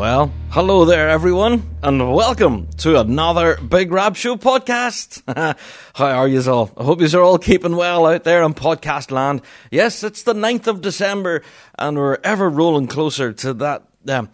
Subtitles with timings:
[0.00, 5.22] Well, hello there, everyone, and welcome to another Big Rab Show podcast.
[5.94, 6.70] How are you all?
[6.74, 9.42] I hope you are all keeping well out there in podcast land.
[9.70, 11.42] Yes, it's the 9th of December,
[11.78, 13.82] and we're ever rolling closer to that.
[14.08, 14.30] Um,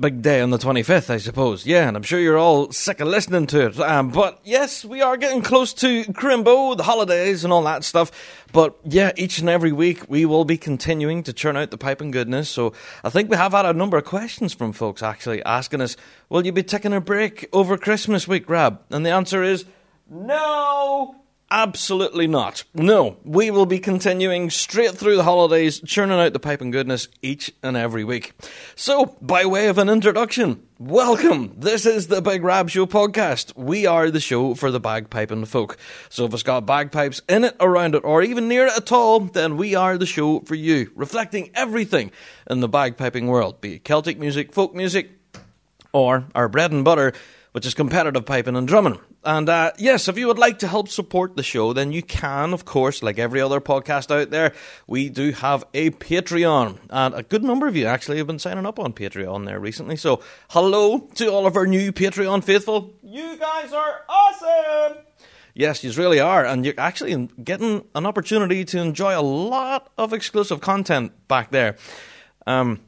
[0.00, 1.66] big day on the 25th, I suppose.
[1.66, 3.78] Yeah, and I'm sure you're all sick of listening to it.
[3.78, 8.10] Um, but yes, we are getting close to Crimbo, the holidays, and all that stuff.
[8.52, 12.10] But yeah, each and every week we will be continuing to churn out the piping
[12.10, 12.48] goodness.
[12.48, 12.72] So
[13.04, 15.96] I think we have had a number of questions from folks actually asking us,
[16.30, 18.80] will you be taking a break over Christmas week, Rab?
[18.90, 19.66] And the answer is
[20.08, 21.19] no.
[21.52, 22.62] Absolutely not.
[22.74, 27.08] No, we will be continuing straight through the holidays, churning out the pipe and goodness
[27.22, 28.34] each and every week.
[28.76, 31.56] So, by way of an introduction, welcome.
[31.58, 33.56] This is the Big Rab Show podcast.
[33.56, 35.76] We are the show for the bagpiping folk.
[36.08, 39.18] So, if it's got bagpipes in it, around it, or even near it at all,
[39.18, 42.12] then we are the show for you, reflecting everything
[42.48, 45.10] in the bagpiping world, be it Celtic music, folk music,
[45.92, 47.12] or our bread and butter,
[47.50, 49.00] which is competitive piping and drumming.
[49.22, 52.54] And uh, yes, if you would like to help support the show, then you can,
[52.54, 54.54] of course, like every other podcast out there,
[54.86, 56.78] we do have a Patreon.
[56.88, 59.96] And a good number of you actually have been signing up on Patreon there recently.
[59.96, 62.94] So, hello to all of our new Patreon faithful.
[63.02, 64.98] You guys are awesome!
[65.54, 66.46] Yes, you really are.
[66.46, 71.76] And you're actually getting an opportunity to enjoy a lot of exclusive content back there.
[72.46, 72.80] Um,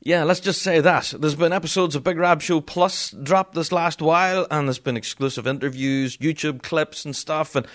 [0.00, 1.12] yeah, let's just say that.
[1.18, 4.96] There's been episodes of Big Rab Show Plus dropped this last while, and there's been
[4.96, 7.56] exclusive interviews, YouTube clips, and stuff.
[7.56, 7.66] And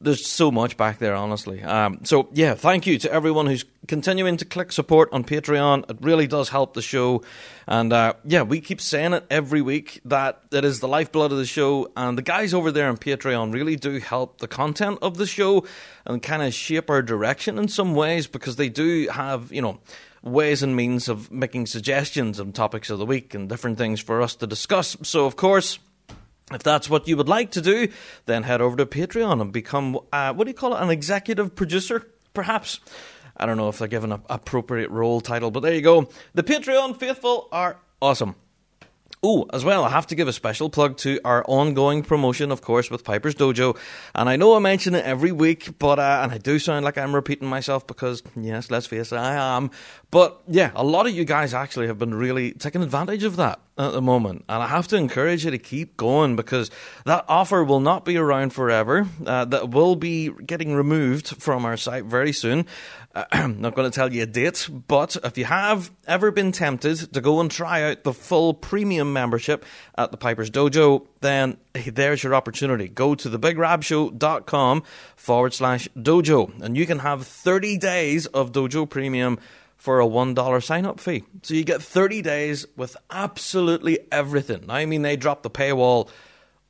[0.00, 1.62] there's so much back there, honestly.
[1.62, 5.88] Um, so, yeah, thank you to everyone who's continuing to click support on Patreon.
[5.90, 7.22] It really does help the show.
[7.66, 11.38] And uh, yeah, we keep saying it every week that it is the lifeblood of
[11.38, 11.90] the show.
[11.96, 15.64] And the guys over there on Patreon really do help the content of the show
[16.06, 19.80] and kind of shape our direction in some ways because they do have, you know,
[20.22, 24.22] ways and means of making suggestions on topics of the week and different things for
[24.22, 24.96] us to discuss.
[25.02, 25.78] So, of course,
[26.52, 27.88] if that's what you would like to do,
[28.26, 31.54] then head over to Patreon and become, uh, what do you call it, an executive
[31.54, 32.80] producer, perhaps?
[33.36, 36.08] I don't know if they're given an appropriate role title, but there you go.
[36.34, 38.34] The Patreon faithful are awesome.
[39.20, 42.62] Oh, as well, I have to give a special plug to our ongoing promotion, of
[42.62, 43.76] course, with Piper's Dojo.
[44.14, 46.96] And I know I mention it every week, but uh, and I do sound like
[46.96, 49.72] I'm repeating myself because, yes, let's face it, I am.
[50.12, 53.60] But yeah, a lot of you guys actually have been really taking advantage of that
[53.76, 54.44] at the moment.
[54.48, 56.70] And I have to encourage you to keep going because
[57.04, 59.08] that offer will not be around forever.
[59.26, 62.66] Uh, that will be getting removed from our site very soon.
[63.14, 67.12] I'm not going to tell you a date, but if you have ever been tempted
[67.14, 69.64] to go and try out the full premium membership
[69.96, 72.88] at the Piper's Dojo, then there's your opportunity.
[72.88, 74.82] Go to thebigrabshow.com
[75.16, 79.38] forward slash dojo, and you can have 30 days of Dojo Premium
[79.76, 81.24] for a $1 sign up fee.
[81.42, 84.66] So you get 30 days with absolutely everything.
[84.68, 86.08] I mean, they drop the paywall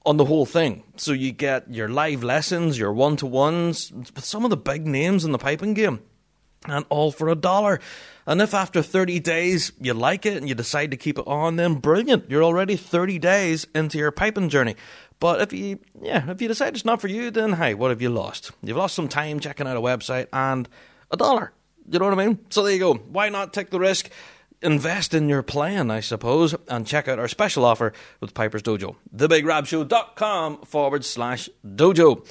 [0.06, 0.84] on the whole thing.
[0.97, 5.25] So you get your live lessons, your one to ones, some of the big names
[5.25, 6.00] in the piping game
[6.66, 7.80] and all for a dollar.
[8.26, 11.56] And if after 30 days you like it and you decide to keep it on,
[11.56, 12.30] then brilliant.
[12.30, 14.76] You're already 30 days into your piping journey.
[15.20, 18.02] But if you, yeah, if you decide it's not for you, then hey, what have
[18.02, 18.52] you lost?
[18.62, 20.69] You've lost some time checking out a website and
[21.10, 21.52] a dollar.
[21.91, 22.38] You know what I mean?
[22.50, 22.94] So there you go.
[22.94, 24.10] Why not take the risk?
[24.60, 28.96] Invest in your plan, I suppose, and check out our special offer with Piper's Dojo.
[29.16, 32.26] TheBigRabShow.com forward slash dojo.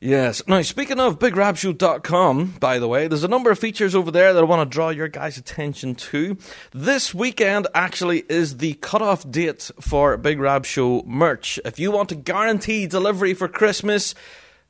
[0.00, 0.42] Yes.
[0.46, 4.40] Now, speaking of BigRabShow.com, by the way, there's a number of features over there that
[4.40, 6.36] I want to draw your guys' attention to.
[6.72, 11.58] This weekend actually is the cutoff date for Big Rab Show merch.
[11.64, 14.14] If you want to guarantee delivery for Christmas,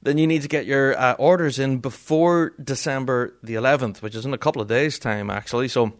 [0.03, 4.25] then you need to get your uh, orders in before December the 11th, which is
[4.25, 5.67] in a couple of days' time, actually.
[5.67, 5.95] So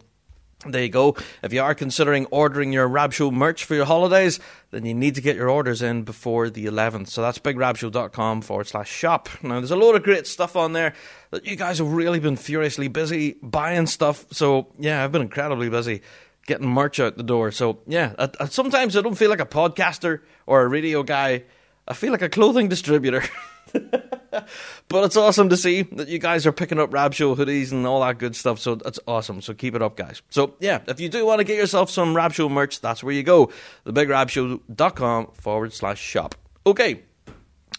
[0.67, 1.15] there you go.
[1.43, 4.39] If you are considering ordering your Rab Show merch for your holidays,
[4.71, 7.09] then you need to get your orders in before the 11th.
[7.09, 9.29] So that's bigrabshow.com forward slash shop.
[9.43, 10.93] Now, there's a load of great stuff on there
[11.31, 14.25] that you guys have really been furiously busy buying stuff.
[14.31, 16.01] So, yeah, I've been incredibly busy
[16.45, 17.51] getting merch out the door.
[17.51, 21.43] So, yeah, I, I, sometimes I don't feel like a podcaster or a radio guy.
[21.87, 23.23] I feel like a clothing distributor.
[24.31, 27.85] but it's awesome to see that you guys are picking up Rab Show hoodies and
[27.85, 28.59] all that good stuff.
[28.59, 29.41] So that's awesome.
[29.41, 30.21] So keep it up, guys.
[30.29, 33.13] So yeah, if you do want to get yourself some Rab Show merch, that's where
[33.13, 33.51] you go.
[33.85, 36.35] TheBigRabShow.com forward slash shop.
[36.65, 37.03] Okay.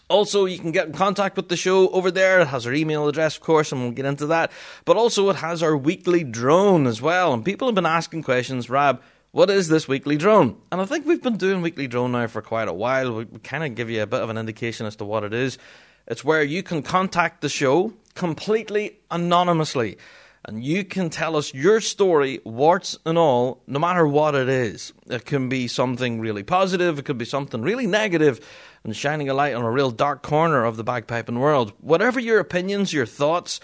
[0.09, 2.39] Also, you can get in contact with the show over there.
[2.39, 4.53] It has our email address, of course, and we'll get into that.
[4.85, 7.33] But also, it has our weekly drone as well.
[7.33, 9.01] And people have been asking questions, Rab,
[9.31, 10.57] what is this weekly drone?
[10.71, 13.17] And I think we've been doing weekly drone now for quite a while.
[13.17, 15.57] We kind of give you a bit of an indication as to what it is.
[16.07, 19.97] It's where you can contact the show completely anonymously.
[20.45, 24.93] And you can tell us your story, warts and all, no matter what it is.
[25.09, 28.39] It can be something really positive, it could be something really negative,
[28.85, 31.73] and shining a light on a real dark corner of the bagpiping world.
[31.81, 33.59] Whatever your opinions, your thoughts,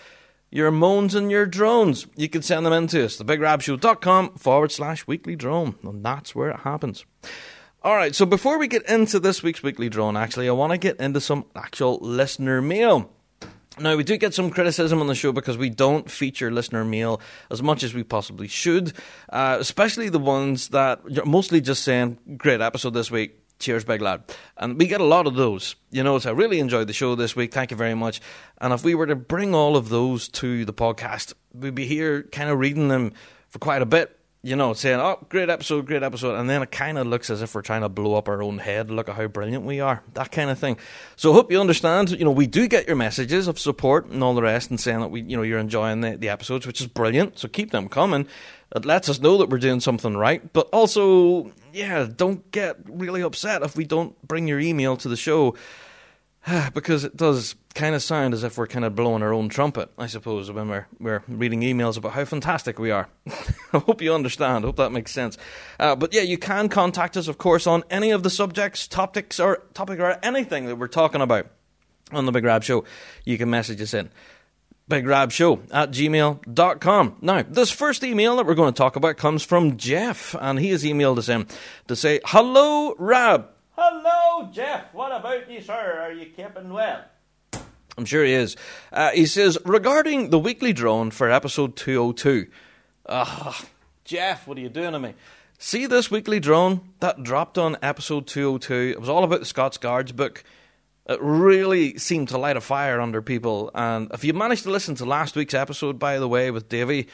[0.51, 5.07] your moans, and your drones, you can send them in to us, thebigrabshow.com forward slash
[5.07, 5.75] weekly drone.
[5.83, 7.05] And that's where it happens.
[7.85, 10.77] All right, so before we get into this week's weekly drone, actually, I want to
[10.77, 13.11] get into some actual listener mail.
[13.77, 17.19] Now, we do get some criticism on the show because we don't feature listener mail
[17.51, 18.93] as much as we possibly should,
[19.27, 24.23] uh, especially the ones that mostly just saying, great episode this week, cheers, big lad.
[24.55, 25.75] And we get a lot of those.
[25.91, 28.21] You know, so I really enjoyed the show this week, thank you very much.
[28.61, 32.23] And if we were to bring all of those to the podcast, we'd be here
[32.31, 33.11] kind of reading them
[33.49, 36.35] for quite a bit you know, saying, oh, great episode, great episode.
[36.35, 38.57] And then it kind of looks as if we're trying to blow up our own
[38.57, 38.91] head.
[38.91, 40.03] Look at how brilliant we are.
[40.15, 40.77] That kind of thing.
[41.15, 44.21] So I hope you understand, you know, we do get your messages of support and
[44.21, 46.81] all the rest and saying that we, you know, you're enjoying the, the episodes, which
[46.81, 47.39] is brilliant.
[47.39, 48.27] So keep them coming.
[48.75, 50.51] It lets us know that we're doing something right.
[50.51, 55.15] But also, yeah, don't get really upset if we don't bring your email to the
[55.15, 55.55] show
[56.73, 59.89] because it does kind of sound as if we're kind of blowing our own trumpet,
[59.97, 63.07] I suppose, when we're, we're reading emails about how fantastic we are.
[63.73, 64.63] I hope you understand.
[64.63, 65.37] I hope that makes sense.
[65.79, 69.39] Uh, but yeah, you can contact us, of course, on any of the subjects, topics,
[69.39, 71.47] or topic or anything that we're talking about
[72.11, 72.83] on the Big Rab Show.
[73.25, 74.09] You can message us in.
[74.89, 77.17] BigRabShow at gmail.com.
[77.21, 80.71] Now, this first email that we're going to talk about comes from Jeff, and he
[80.71, 81.47] has emailed us in
[81.87, 83.47] to say, Hello, Rab.
[83.75, 84.93] Hello, Jeff.
[84.93, 85.99] What about you, sir?
[86.01, 87.05] Are you keeping well?
[87.97, 88.55] I'm sure he is.
[88.91, 92.47] Uh, he says, regarding the weekly drone for episode 202.
[93.09, 93.65] Ah,
[94.03, 95.15] Jeff, what are you doing to me?
[95.57, 98.91] See this weekly drone that dropped on episode 202?
[98.95, 100.43] It was all about the Scots Guards book.
[101.07, 103.71] It really seemed to light a fire under people.
[103.73, 107.07] And if you managed to listen to last week's episode, by the way, with Davey,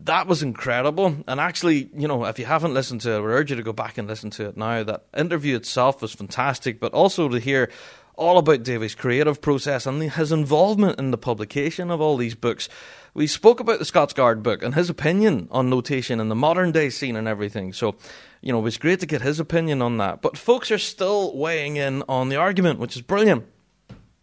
[0.00, 1.16] that was incredible.
[1.26, 3.72] And actually, you know, if you haven't listened to it, I urge you to go
[3.72, 4.82] back and listen to it now.
[4.84, 7.70] That interview itself was fantastic, but also to hear
[8.14, 12.68] all about Davy's creative process and his involvement in the publication of all these books.
[13.14, 16.72] We spoke about the Scots Guard book and his opinion on notation in the modern
[16.72, 17.72] day scene and everything.
[17.72, 17.96] So,
[18.40, 20.20] you know, it was great to get his opinion on that.
[20.20, 23.46] But folks are still weighing in on the argument, which is brilliant.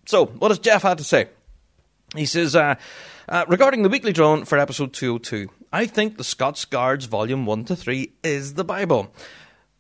[0.05, 1.29] So, what does Jeff have to say?
[2.15, 2.75] He says, uh,
[3.27, 7.65] uh, regarding the weekly drone for episode 202, I think the Scots Guards volume 1
[7.65, 9.13] to 3 is the Bible.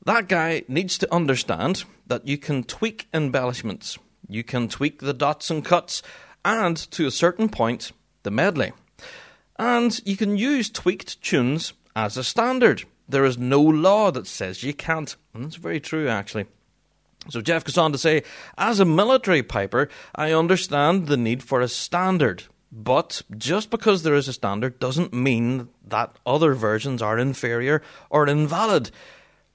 [0.03, 3.97] That guy needs to understand that you can tweak embellishments,
[4.27, 6.03] you can tweak the dots and cuts,
[6.43, 7.93] and to a certain point,
[8.23, 8.73] the medley.
[9.57, 12.83] And you can use tweaked tunes as a standard.
[13.07, 15.15] There is no law that says you can't.
[15.33, 16.47] And that's very true, actually.
[17.29, 18.23] So Jeff goes on to say,
[18.57, 22.43] as a military piper, I understand the need for a standard.
[22.77, 28.27] But just because there is a standard doesn't mean that other versions are inferior or
[28.27, 28.91] invalid.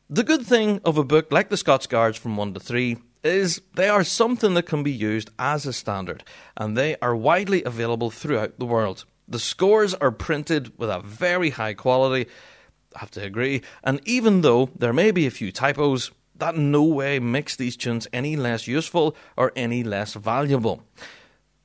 [0.08, 3.60] The good thing of a book like the Scots Guards from 1 to 3 is
[3.74, 6.24] they are something that can be used as a standard,
[6.56, 9.04] and they are widely available throughout the world.
[9.28, 12.26] The scores are printed with a very high quality,
[12.96, 16.70] I have to agree, and even though there may be a few typos, that in
[16.70, 20.82] no way makes these tunes any less useful or any less valuable.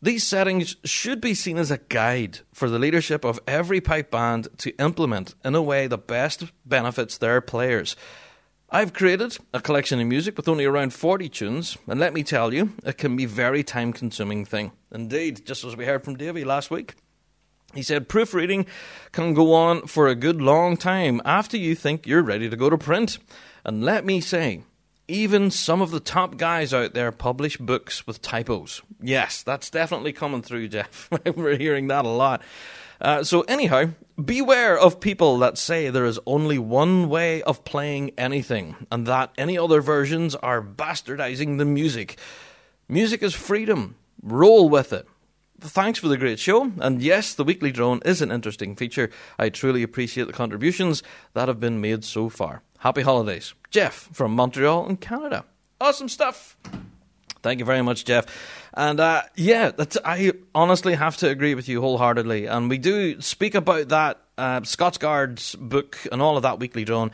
[0.06, 4.48] These settings should be seen as a guide for the leadership of every pipe band
[4.60, 7.96] to implement in a way that best benefits their players.
[8.70, 12.54] I've created a collection of music with only around 40 tunes, and let me tell
[12.54, 14.74] you, it can be a very time consuming thing.
[14.92, 16.94] Indeed, just as we heard from Davey last week.
[17.74, 18.68] He said proofreading
[19.12, 22.70] can go on for a good long time after you think you're ready to go
[22.70, 23.18] to print.
[23.64, 24.62] And let me say,
[25.08, 28.82] even some of the top guys out there publish books with typos.
[29.02, 31.10] Yes, that's definitely coming through, Jeff.
[31.36, 32.42] We're hearing that a lot.
[33.00, 33.90] Uh, so, anyhow,
[34.24, 39.32] beware of people that say there is only one way of playing anything and that
[39.38, 42.18] any other versions are bastardizing the music.
[42.88, 43.96] Music is freedom.
[44.22, 45.08] Roll with it.
[45.60, 46.72] Thanks for the great show.
[46.80, 49.10] And yes, the weekly drone is an interesting feature.
[49.40, 51.02] I truly appreciate the contributions
[51.34, 52.62] that have been made so far.
[52.86, 53.56] Happy holidays.
[53.72, 55.44] Jeff from Montreal in Canada.
[55.82, 56.56] Awesome stuff.
[57.42, 58.28] Thank you very much, Jeff.
[58.76, 59.72] And uh, yeah,
[60.06, 62.46] I honestly have to agree with you wholeheartedly.
[62.46, 67.10] And we do speak about that uh, Scotsguard's book and all of that weekly drone.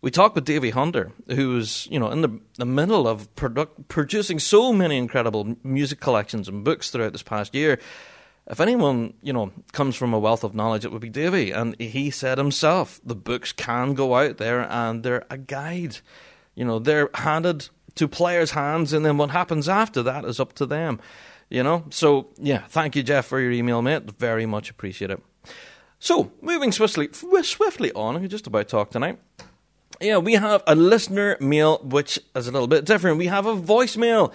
[0.00, 4.40] We talked with Davey Hunter, who's you know in the the middle of product, producing
[4.40, 7.78] so many incredible music collections and books throughout this past year.
[8.48, 11.78] If anyone you know comes from a wealth of knowledge, it would be Davey, and
[11.80, 15.98] he said himself, the books can go out there and they're a guide.
[16.54, 20.52] You know, they're handed to players' hands, and then what happens after that is up
[20.54, 21.00] to them.
[21.48, 24.10] You know, so yeah, thank you, Jeff, for your email, mate.
[24.18, 25.22] Very much appreciate it.
[25.98, 29.18] So, moving swiftly, swiftly on, we just about talk tonight.
[30.00, 33.18] Yeah, we have a listener mail, which is a little bit different.
[33.18, 34.32] We have a voicemail,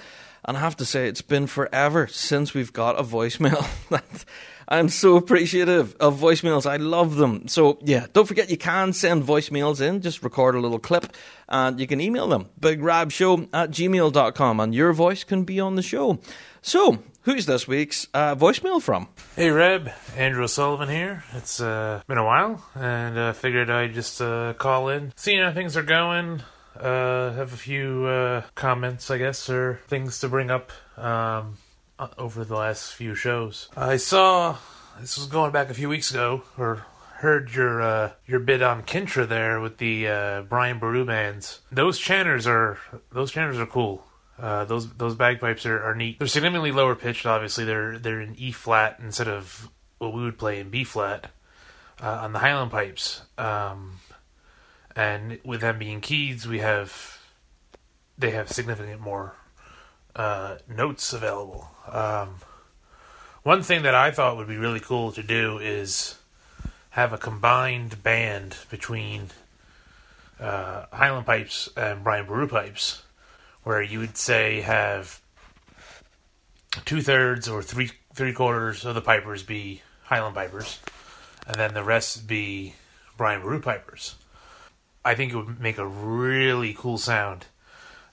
[0.47, 3.67] and I have to say, it's been forever since we've got a voicemail.
[4.69, 6.65] I'm so appreciative of voicemails.
[6.65, 7.47] I love them.
[7.47, 10.01] So, yeah, don't forget you can send voicemails in.
[10.01, 11.13] Just record a little clip
[11.47, 12.49] and you can email them.
[12.59, 16.19] BigRabShow at gmail.com and your voice can be on the show.
[16.61, 19.07] So, who's this week's uh, voicemail from?
[19.37, 19.89] Hey, Reb.
[20.17, 21.23] Andrew O'Sullivan here.
[21.33, 25.53] It's uh, been a while and uh, figured I'd just uh, call in, see how
[25.53, 26.41] things are going.
[26.79, 30.71] Uh, have a few uh, comments, I guess, or things to bring up.
[30.97, 31.57] Um,
[32.17, 33.69] over the last few shows.
[33.75, 34.57] I saw
[34.99, 38.83] this was going back a few weeks ago, or heard your uh, your bid on
[38.83, 41.61] Kintra there with the uh, Brian Boru bands.
[41.71, 42.77] Those chanters are
[43.11, 44.05] those chanters are cool.
[44.39, 46.19] Uh, those those bagpipes are, are neat.
[46.19, 47.25] They're significantly lower pitched.
[47.25, 51.31] Obviously, they're they're in E flat instead of what we would play in B flat
[52.01, 53.23] uh, on the Highland pipes.
[53.37, 53.93] Um,
[54.97, 57.19] and with them being keys, we have
[58.17, 59.35] they have significant more
[60.15, 61.69] uh, notes available.
[61.89, 62.37] Um,
[63.43, 66.15] one thing that I thought would be really cool to do is
[66.89, 69.29] have a combined band between
[70.39, 73.03] uh, Highland pipes and Brian Boru pipes,
[73.61, 75.21] where you would say have
[76.85, 80.79] two thirds or three three quarters of the pipers be Highland pipers,
[81.45, 82.73] and then the rest be
[83.15, 84.15] Brian Boru pipers.
[85.07, 87.45] I think it would make a really cool sound.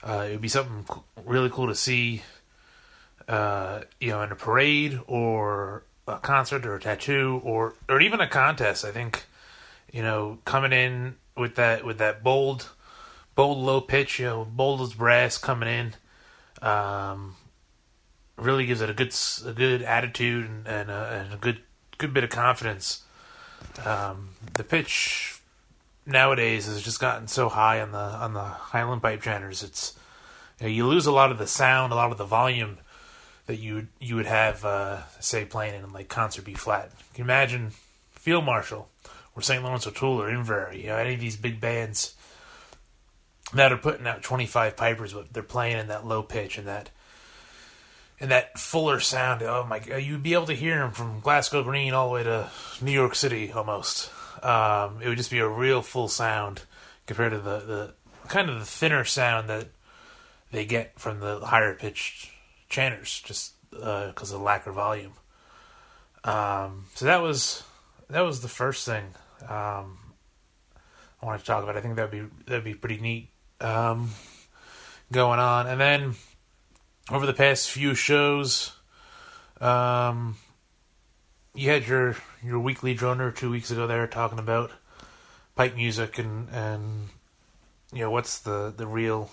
[0.01, 0.85] Uh, it would be something
[1.25, 2.21] really cool to see
[3.27, 8.21] uh, you know, in a parade or a concert or a tattoo or or even
[8.21, 8.85] a contest.
[8.85, 9.25] I think,
[9.91, 12.69] you know, coming in with that with that bold,
[13.35, 17.35] bold low pitch, you know, bold as brass coming in, um,
[18.37, 21.59] really gives it a good a good attitude and, and, a, and a good
[21.97, 23.03] good bit of confidence.
[23.83, 25.34] Um, the pitch
[26.05, 29.63] nowadays has just gotten so high on the on the Highland pipe chanters.
[29.63, 29.93] It's
[30.59, 32.77] you, know, you lose a lot of the sound, a lot of the volume
[33.47, 36.91] that you you would have uh, say playing in like concert B flat.
[36.97, 37.71] You Can imagine
[38.11, 38.89] Field Marshal
[39.35, 39.63] or St.
[39.63, 42.15] Lawrence O'Toole or Inver, you know, any of these big bands
[43.53, 46.89] that are putting out 25 pipers, but they're playing in that low pitch and that
[48.19, 49.43] and that fuller sound.
[49.43, 49.81] Oh my!
[49.97, 52.49] You'd be able to hear them from Glasgow Green all the way to
[52.81, 54.09] New York City almost.
[54.45, 56.61] Um, it would just be a real full sound
[57.07, 57.93] compared to the, the
[58.27, 59.69] kind of the thinner sound that
[60.51, 62.29] they get from the higher pitched
[62.69, 65.13] chanters just because uh, of lack of volume.
[66.23, 67.63] Um, so that was
[68.09, 69.03] that was the first thing
[69.41, 69.97] um,
[71.21, 71.77] I wanted to talk about.
[71.77, 73.29] I think that'd be that'd be pretty neat
[73.61, 74.11] um,
[75.11, 75.67] going on.
[75.67, 76.15] And then
[77.11, 78.71] over the past few shows,
[79.59, 80.37] um,
[81.53, 84.71] you had your your weekly droner two weeks ago there talking about
[85.55, 87.09] pipe music and and
[87.91, 89.29] you know what's the the real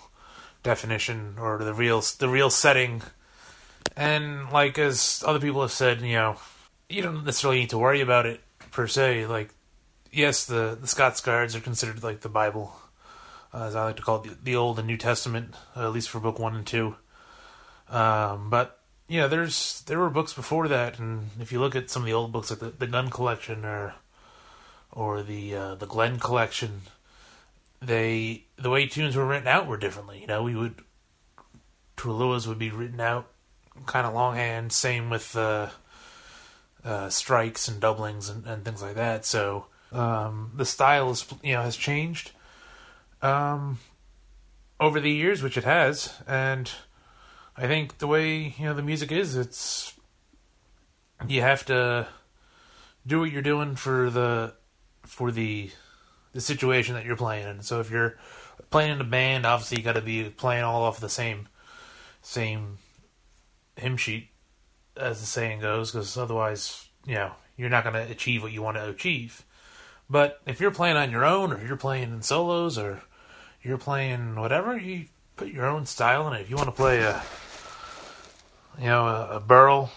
[0.63, 3.01] definition or the real the real setting
[3.95, 6.37] and like as other people have said, you know,
[6.89, 8.41] you don't necessarily need to worry about it
[8.71, 9.27] per se.
[9.27, 9.53] Like,
[10.11, 12.75] yes, the the scots guards are considered like the Bible,
[13.53, 15.93] uh, as I like to call it, the, the Old and New Testament, uh, at
[15.93, 16.95] least for book one and two.
[17.89, 18.79] Um, but
[19.13, 22.13] yeah, there's there were books before that, and if you look at some of the
[22.13, 23.93] old books, like the, the Gunn collection or
[24.91, 26.81] or the uh, the Glen collection,
[27.79, 30.21] they the way tunes were written out were differently.
[30.21, 30.81] You know, we would
[31.95, 33.27] Taorluaths would be written out
[33.85, 34.73] kind of longhand.
[34.73, 35.69] Same with uh,
[36.83, 39.25] uh, strikes and doublings and, and, things like that.
[39.25, 42.31] So um, the style is you know has changed
[43.21, 43.77] um,
[44.79, 46.71] over the years, which it has, and
[47.55, 49.93] I think the way you know the music is, it's
[51.27, 52.07] you have to
[53.05, 54.53] do what you're doing for the
[55.05, 55.69] for the
[56.33, 57.61] the situation that you're playing in.
[57.61, 58.17] So if you're
[58.71, 61.47] playing in a band, obviously you got to be playing all off the same
[62.21, 62.79] same
[63.75, 64.29] hymn sheet,
[64.97, 68.61] as the saying goes, because otherwise, you know, you're not going to achieve what you
[68.61, 69.43] want to achieve.
[70.09, 73.01] But if you're playing on your own, or you're playing in solos, or
[73.61, 75.05] you're playing whatever, you
[75.35, 76.41] put your own style in it.
[76.41, 77.21] If you want to play a
[78.79, 79.91] you know, a, a birl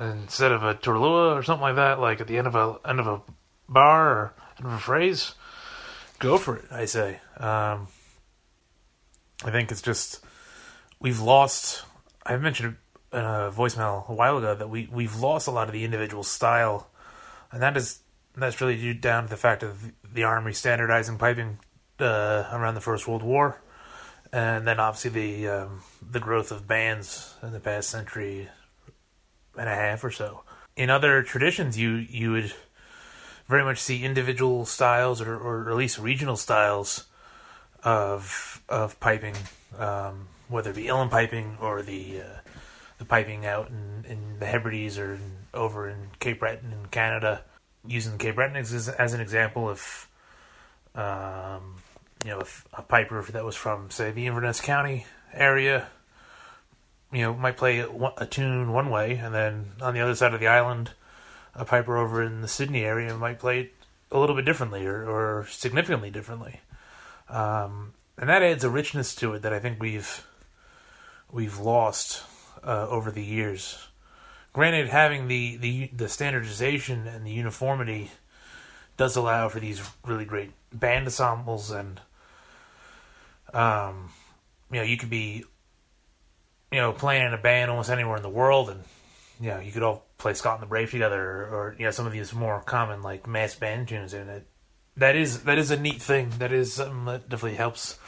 [0.00, 3.00] instead of a taorluath or something like that, like at the end of a end
[3.00, 3.20] of a
[3.68, 5.34] bar or end of a phrase,
[6.18, 6.64] go for it.
[6.70, 7.20] I say.
[7.36, 7.88] Um,
[9.44, 10.24] I think it's just
[11.00, 11.84] we've lost.
[12.24, 12.76] I mentioned
[13.12, 16.22] in a voicemail a while ago that we we've lost a lot of the individual
[16.22, 16.88] style,
[17.52, 18.00] and that is
[18.36, 21.58] that's really due down to the fact of the army standardizing piping
[22.00, 23.60] uh, around the First World War,
[24.34, 28.48] and then obviously the um, the growth of bands in the past century
[29.56, 30.42] and a half or so.
[30.76, 32.52] In other traditions, you you would
[33.46, 37.04] very much see individual styles or, or at least regional styles
[37.84, 39.36] of of piping,
[39.78, 42.38] um, whether it be uilleann piping or the uh,
[42.98, 47.44] the piping out in, in the Hebrides or in, over in Cape Breton in Canada.
[47.86, 50.08] Using Cape Breton as, as an example, if
[50.94, 51.76] um,
[52.24, 55.88] you know a piper that was from say the Inverness County area,
[57.12, 60.34] you know might play a, a tune one way, and then on the other side
[60.34, 60.92] of the island,
[61.54, 63.74] a piper over in the Sydney area might play it
[64.10, 66.60] a little bit differently or, or significantly differently.
[67.28, 70.26] Um, and that adds a richness to it that I think we've
[71.30, 72.22] we've lost
[72.62, 73.88] uh, over the years.
[74.52, 78.10] Granted, having the, the the standardization and the uniformity
[78.96, 82.00] does allow for these really great band ensembles, and
[83.54, 84.10] um,
[84.70, 85.44] you know, you could be
[86.72, 88.80] you know playing in a band almost anywhere in the world, and
[89.40, 91.90] you know, you could all play Scott and the Brave together, or, or you know,
[91.90, 94.46] some of these more common like mass band tunes, and it
[94.96, 96.30] that is that is a neat thing.
[96.38, 97.98] That is something that definitely helps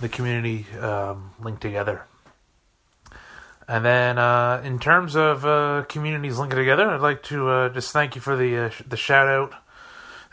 [0.00, 2.04] the community um, link together.
[3.68, 7.92] And then, uh, in terms of uh, communities linking together, I'd like to uh, just
[7.92, 9.54] thank you for the uh, the shout out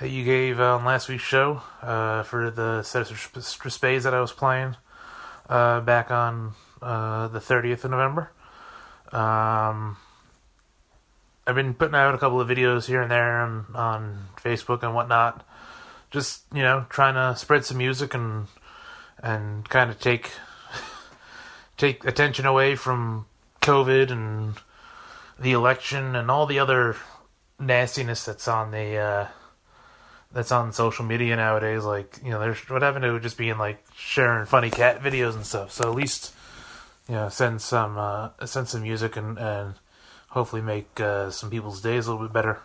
[0.03, 3.17] that you gave on last week's show uh, for the set of
[3.73, 4.75] spades that I was playing
[5.47, 8.29] uh, back on the 30th of November.
[9.13, 9.95] Um,
[11.47, 14.93] I've been putting out a couple of videos here and there on, on Facebook and
[14.93, 15.47] whatnot,
[16.11, 18.47] just you know trying to spread some music and
[19.19, 20.31] and kind of take
[21.77, 23.25] take attention away from
[23.61, 24.55] COVID and
[25.39, 26.97] the election and all the other
[27.57, 29.27] nastiness that's on the uh,
[30.33, 31.83] that's on social media nowadays.
[31.83, 35.45] Like you know, there's what happened to just being like sharing funny cat videos and
[35.45, 35.71] stuff.
[35.71, 36.33] So at least
[37.07, 39.75] you know, send some uh, send some music and and
[40.29, 42.59] hopefully make uh, some people's days a little bit better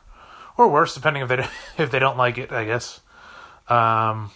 [0.57, 1.46] or worse, depending if they
[1.83, 2.52] if they don't like it.
[2.52, 3.00] I guess.
[3.68, 4.31] Um,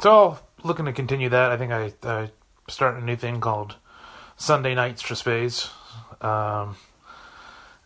[0.00, 1.52] so looking to continue that.
[1.52, 2.30] I think I I
[2.68, 3.76] start a new thing called
[4.36, 5.70] Sunday Nights Trespades.
[6.20, 6.76] Um,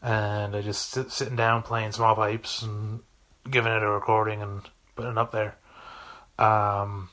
[0.03, 3.01] and I just sit, sitting down playing small pipes and
[3.51, 4.63] giving it a recording and
[4.95, 5.57] putting up there.
[6.39, 7.09] Um,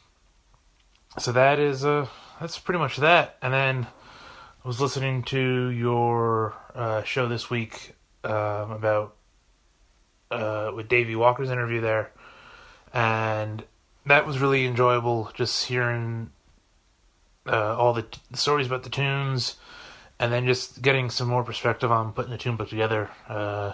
[1.20, 2.08] so that is uh
[2.40, 3.38] that's pretty much that.
[3.42, 3.88] And then
[4.64, 9.16] I was listening to your uh, show this week um, about
[10.32, 12.12] uh, with Davey Walker's interview there,
[12.94, 13.64] and
[14.06, 15.32] that was really enjoyable.
[15.36, 16.32] Just hearing
[17.48, 19.56] uh, all the, t- the, stories about the tunes,
[20.20, 23.10] and then just getting some more perspective on putting the tune book together.
[23.28, 23.74] Uh,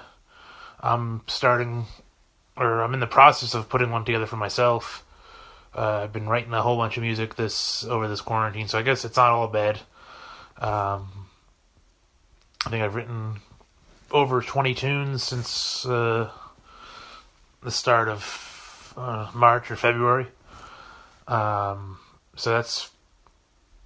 [0.79, 1.85] I'm starting,
[2.57, 5.05] or I'm in the process of putting one together for myself.
[5.75, 8.81] Uh, I've been writing a whole bunch of music this over this quarantine, so I
[8.81, 9.79] guess it's not all bad.
[10.57, 11.27] Um,
[12.65, 13.41] I think I've written
[14.11, 16.31] over 20 tunes since uh,
[17.61, 20.27] the start of uh, March or February.
[21.27, 21.99] Um,
[22.35, 22.89] so that's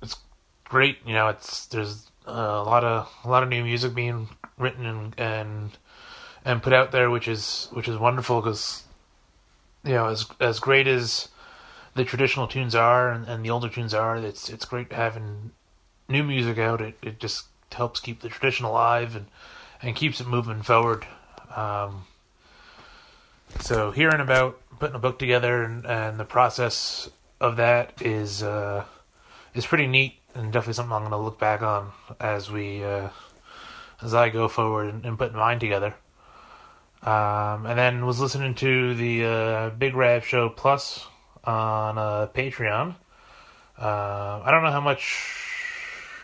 [0.02, 0.16] it's
[0.64, 0.98] great.
[1.06, 5.20] You know, it's there's a lot of a lot of new music being written and
[5.20, 5.78] and
[6.46, 8.84] and put out there, which is which is wonderful because
[9.84, 11.30] you know as as great as
[11.94, 15.52] the traditional tunes are and, and the older tunes are, it's it's great having
[16.08, 16.82] new music out.
[16.82, 19.28] It it just helps keep the tradition alive and
[19.82, 21.06] and keeps it moving forward.
[21.56, 22.06] Um,
[23.60, 28.86] so hearing about putting a book together and, and the process of that is uh,
[29.54, 33.10] is pretty neat and definitely something I'm going to look back on as we uh,
[34.02, 35.96] as I go forward and, and putting mine together.
[37.04, 41.08] Um, and then was listening to the uh, Big Rab Show Plus
[41.44, 42.96] on uh, Patreon.
[43.78, 45.42] Uh, I don't know how much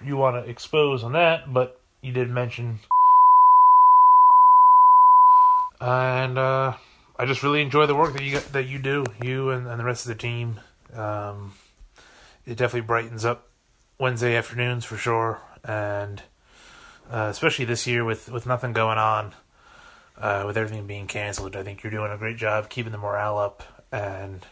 [0.05, 2.79] you want to expose on that, but you did mention.
[5.81, 6.73] And uh,
[7.17, 9.83] I just really enjoy the work that you that you do, you and, and the
[9.83, 10.59] rest of the team.
[10.93, 11.53] Um,
[12.45, 13.49] it definitely brightens up
[13.99, 16.21] Wednesday afternoons for sure, and
[17.09, 19.33] uh, especially this year with with nothing going on,
[20.19, 21.55] uh, with everything being canceled.
[21.55, 24.45] I think you're doing a great job keeping the morale up and,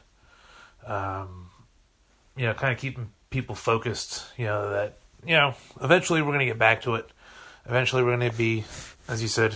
[0.86, 1.50] um,
[2.38, 4.26] you know, kind of keeping people focused.
[4.38, 7.10] You know that you know eventually we're gonna get back to it.
[7.66, 8.64] eventually we're going to be,
[9.08, 9.56] as you said,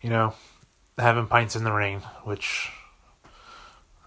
[0.00, 0.34] you know,
[0.98, 2.70] having pints in the rain, which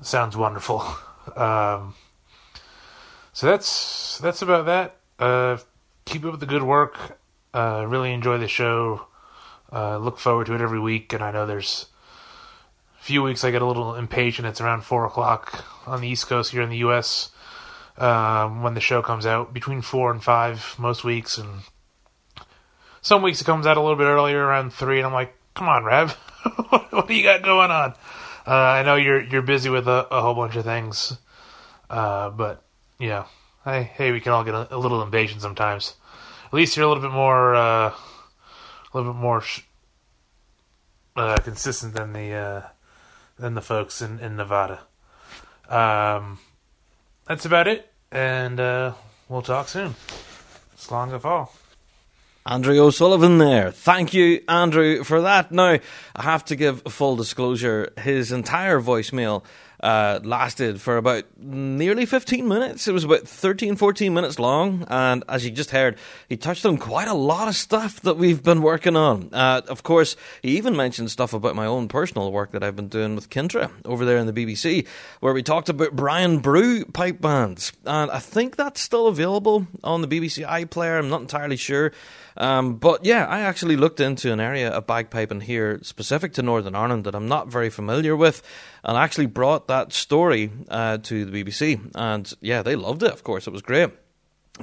[0.01, 0.83] sounds wonderful.
[1.35, 1.93] Um,
[3.33, 4.95] so that's that's about that.
[5.19, 5.57] Uh,
[6.05, 7.19] keep up the good work.
[7.53, 9.05] Uh, really enjoy the show.
[9.71, 11.87] Uh, look forward to it every week, and I know there's
[12.99, 14.47] a few weeks I get a little impatient.
[14.47, 17.31] It's around four o'clock on the East Coast here in the U.S.
[17.97, 21.61] Um, when the show comes out, between four and five most weeks, and
[23.01, 25.69] some weeks it comes out a little bit earlier, around three, and I'm like, "Come
[25.69, 26.11] on, Rev,
[26.89, 27.93] what do you got going on?"
[28.47, 31.17] Uh, I know you're you're busy with a, a whole bunch of things,
[31.89, 32.63] uh, but
[33.09, 33.25] know,
[33.65, 35.95] hey, hey, we can all get a, a, little impatient sometimes.
[36.47, 37.93] At least you're a little bit more, uh,
[38.93, 39.61] a little bit more sh-
[41.15, 42.61] uh, consistent than the uh,
[43.37, 44.79] than the folks in in Nevada.
[45.67, 46.39] Um,
[47.27, 48.93] that's about it, and uh,
[49.27, 49.95] we'll talk soon.
[50.73, 51.53] It's long of all.
[52.45, 53.69] Andrew O'Sullivan there.
[53.69, 55.51] Thank you, Andrew, for that.
[55.51, 55.77] Now,
[56.15, 57.91] I have to give full disclosure.
[57.97, 59.43] His entire voicemail
[59.81, 62.87] uh, lasted for about nearly 15 minutes.
[62.87, 64.85] It was about 13, 14 minutes long.
[64.89, 68.43] And as you just heard, he touched on quite a lot of stuff that we've
[68.43, 69.29] been working on.
[69.33, 72.89] Uh, of course, he even mentioned stuff about my own personal work that I've been
[72.89, 74.87] doing with Kintra over there in the BBC,
[75.21, 77.71] where we talked about Brian Boru pipe bands.
[77.85, 80.99] And I think that's still available on the BBC iPlayer.
[80.99, 81.91] I'm not entirely sure.
[82.39, 86.73] Um, but yeah, I actually looked into an area of bagpiping here specific to Northern
[86.73, 88.41] Ireland that I'm not very familiar with,
[88.83, 91.91] and actually brought that story uh, to the BBC.
[91.95, 93.11] And yeah, they loved it.
[93.11, 93.91] Of course, it was great.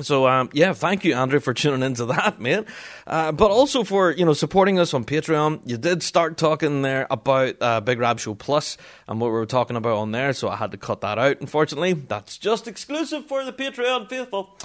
[0.01, 2.65] So um, yeah, thank you, Andrew, for tuning into that, mate.
[3.07, 5.61] Uh, but also for you know supporting us on Patreon.
[5.65, 8.77] You did start talking there about uh, Big Rab Show Plus
[9.09, 11.41] and what we were talking about on there, so I had to cut that out.
[11.41, 14.59] Unfortunately, that's just exclusive for the Patreon faithful.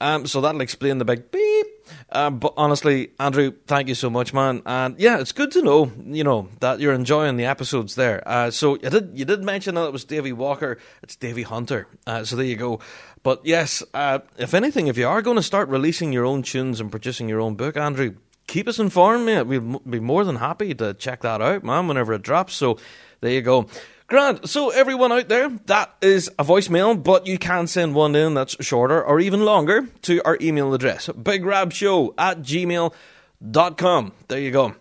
[0.00, 1.66] Um, so that'll explain the big beep.
[2.10, 4.62] Um, but honestly, Andrew, thank you so much, man.
[4.66, 8.22] And yeah, it's good to know, you know, that you're enjoying the episodes there.
[8.26, 10.78] Uh, so you did you did mention that it was Davy Walker.
[11.02, 11.88] It's Davy Hunter.
[12.06, 12.80] Uh, so there you go.
[13.28, 16.80] But yes, uh, if anything, if you are going to start releasing your own tunes
[16.80, 18.14] and producing your own book, Andrew,
[18.46, 19.42] keep us informed, mate.
[19.42, 22.54] We'd be more than happy to check that out, man, whenever it drops.
[22.54, 22.78] So
[23.20, 23.66] there you go.
[24.06, 28.32] Grant, so everyone out there, that is a voicemail, but you can send one in
[28.32, 34.12] that's shorter or even longer to our email address, bigrabshow at gmail.com.
[34.28, 34.74] There you go.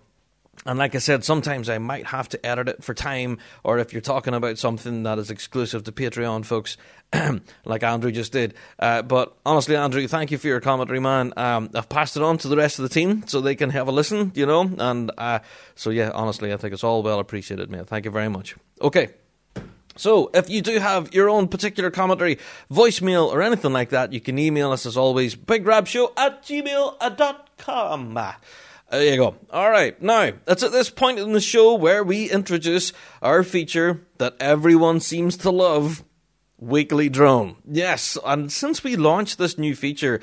[0.68, 3.94] And like I said, sometimes I might have to edit it for time, or if
[3.94, 6.76] you're talking about something that is exclusive to Patreon folks,
[7.66, 8.54] like Andrew just did.
[8.80, 11.34] Uh, but honestly, Andrew, thank you for your commentary, man.
[11.38, 13.88] Um, I've passed it on to the rest of the team so they can have
[13.88, 14.70] a listen, you know.
[14.78, 15.40] And uh,
[15.76, 17.86] so, yeah, honestly, I think it's all well appreciated, man.
[17.86, 18.56] Thank you very much.
[18.82, 19.10] Okay.
[19.96, 22.38] So, if you do have your own particular commentary,
[22.70, 28.14] voicemail, or anything like that, you can email us as always, bigrabshow at gmail.com.
[28.90, 29.36] There you go.
[29.52, 30.00] All right.
[30.02, 35.00] Now, it's at this point in the show where we introduce our feature that everyone
[35.00, 36.04] seems to love
[36.60, 37.56] Weekly Drone.
[37.70, 40.22] Yes, and since we launched this new feature,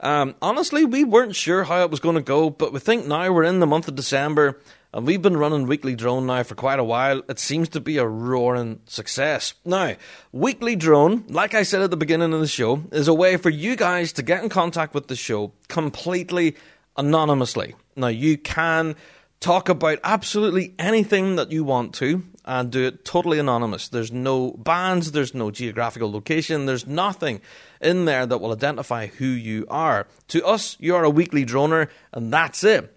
[0.00, 3.32] um, honestly, we weren't sure how it was going to go, but we think now
[3.32, 4.60] we're in the month of December
[4.92, 7.22] and we've been running Weekly Drone now for quite a while.
[7.28, 9.54] It seems to be a roaring success.
[9.64, 9.94] Now,
[10.32, 13.50] Weekly Drone, like I said at the beginning of the show, is a way for
[13.50, 16.56] you guys to get in contact with the show completely
[16.96, 17.76] anonymously.
[17.94, 18.96] Now, you can
[19.38, 23.86] talk about absolutely anything that you want to and do it totally anonymous.
[23.86, 27.40] There's no bands, there's no geographical location, there's nothing
[27.80, 30.08] in there that will identify who you are.
[30.28, 32.92] To us, you are a weekly droner, and that's it.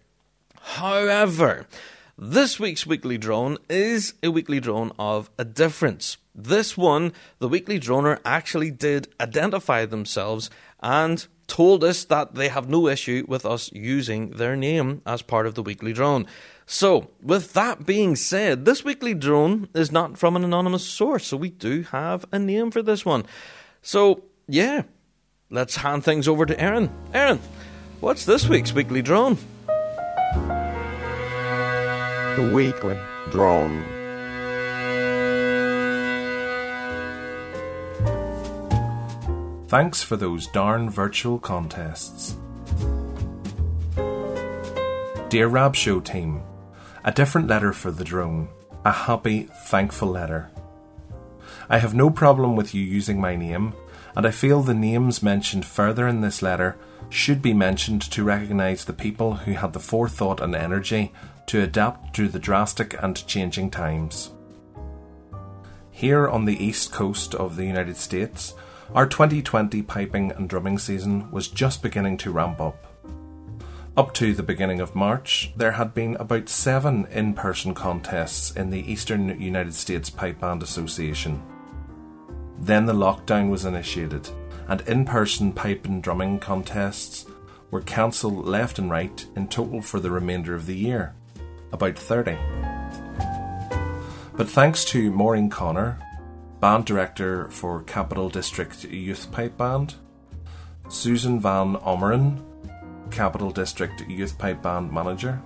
[0.59, 1.67] However,
[2.17, 6.17] this week's weekly drone is a weekly drone of a difference.
[6.33, 10.49] This one, the weekly droner actually did identify themselves
[10.81, 15.45] and told us that they have no issue with us using their name as part
[15.45, 16.25] of the weekly drone.
[16.65, 21.37] So, with that being said, this weekly drone is not from an anonymous source, so
[21.37, 23.25] we do have a name for this one.
[23.81, 24.83] So, yeah,
[25.49, 26.89] let's hand things over to Aaron.
[27.13, 27.39] Aaron,
[27.99, 29.37] what's this week's weekly drone?
[32.35, 32.97] The weekly
[33.29, 33.83] drone.
[39.67, 42.37] Thanks for those darn virtual contests.
[45.29, 46.43] Dear Rab Show team,
[47.05, 48.47] a different letter for the drone.
[48.85, 50.49] A happy, thankful letter.
[51.69, 53.73] I have no problem with you using my name,
[54.15, 56.77] and I feel the names mentioned further in this letter
[57.09, 61.13] should be mentioned to recognise the people who had the forethought and energy
[61.47, 64.31] to adapt to the drastic and changing times.
[65.91, 68.53] Here on the east coast of the United States,
[68.93, 72.82] our 2020 piping and drumming season was just beginning to ramp up.
[73.95, 78.71] Up to the beginning of March, there had been about seven in person contests in
[78.71, 81.43] the Eastern United States Pipe Band Association.
[82.59, 84.27] Then the lockdown was initiated,
[84.67, 87.27] and in person pipe and drumming contests
[87.69, 91.13] were cancelled left and right in total for the remainder of the year
[91.71, 92.35] about 30.
[94.35, 95.99] But thanks to Maureen Connor,
[96.59, 99.93] band director for Capital District Youth Pipe Band,
[100.89, 102.43] Susan Van Omeren,
[103.13, 105.39] Capital District Youth Pipe Band manager,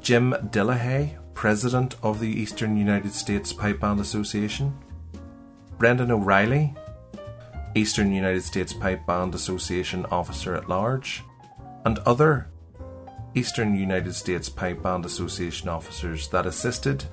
[0.00, 4.76] Jim Dillahay, president of the Eastern United States Pipe Band Association,
[5.78, 6.74] Brendan O'Reilly,
[7.74, 11.24] Eastern United States Pipe Band Association officer at large,
[11.86, 12.48] and other
[13.34, 17.04] Eastern United States Pipe Band Association officers that assisted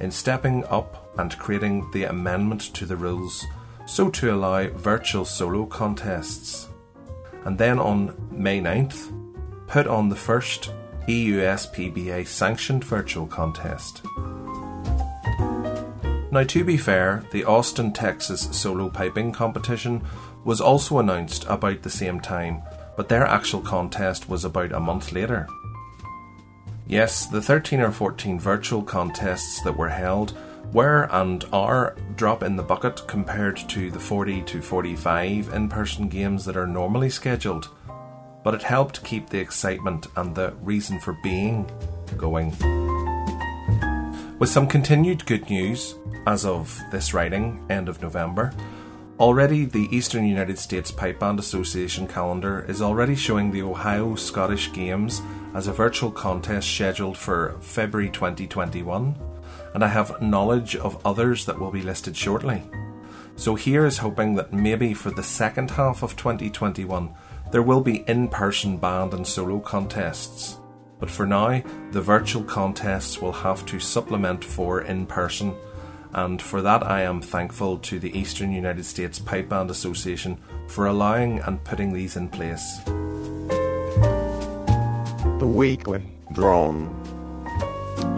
[0.00, 3.46] in stepping up and creating the amendment to the rules
[3.86, 6.67] so to allow virtual solo contests.
[7.48, 9.10] And then on May 9th,
[9.68, 10.70] put on the first
[11.06, 14.02] EUSPBA sanctioned virtual contest.
[16.30, 20.04] Now, to be fair, the Austin, Texas solo piping competition
[20.44, 22.60] was also announced about the same time,
[22.98, 25.48] but their actual contest was about a month later.
[26.86, 30.36] Yes, the 13 or 14 virtual contests that were held
[30.72, 36.08] were and are drop in the bucket compared to the 40 to 45 in person
[36.08, 37.68] games that are normally scheduled,
[38.44, 41.70] but it helped keep the excitement and the reason for being
[42.16, 42.50] going.
[44.38, 45.94] With some continued good news,
[46.26, 48.52] as of this writing, end of November,
[49.18, 54.72] already the Eastern United States Pipe Band Association calendar is already showing the Ohio Scottish
[54.72, 55.22] Games
[55.54, 59.16] as a virtual contest scheduled for February 2021,
[59.74, 62.62] and I have knowledge of others that will be listed shortly.
[63.36, 67.14] So here is hoping that maybe for the second half of 2021
[67.50, 70.58] there will be in person band and solo contests.
[70.98, 75.54] But for now, the virtual contests will have to supplement for in person,
[76.12, 80.86] and for that I am thankful to the Eastern United States Pipe Band Association for
[80.86, 82.80] allowing and putting these in place.
[85.38, 86.02] The weekly
[86.32, 87.17] drone.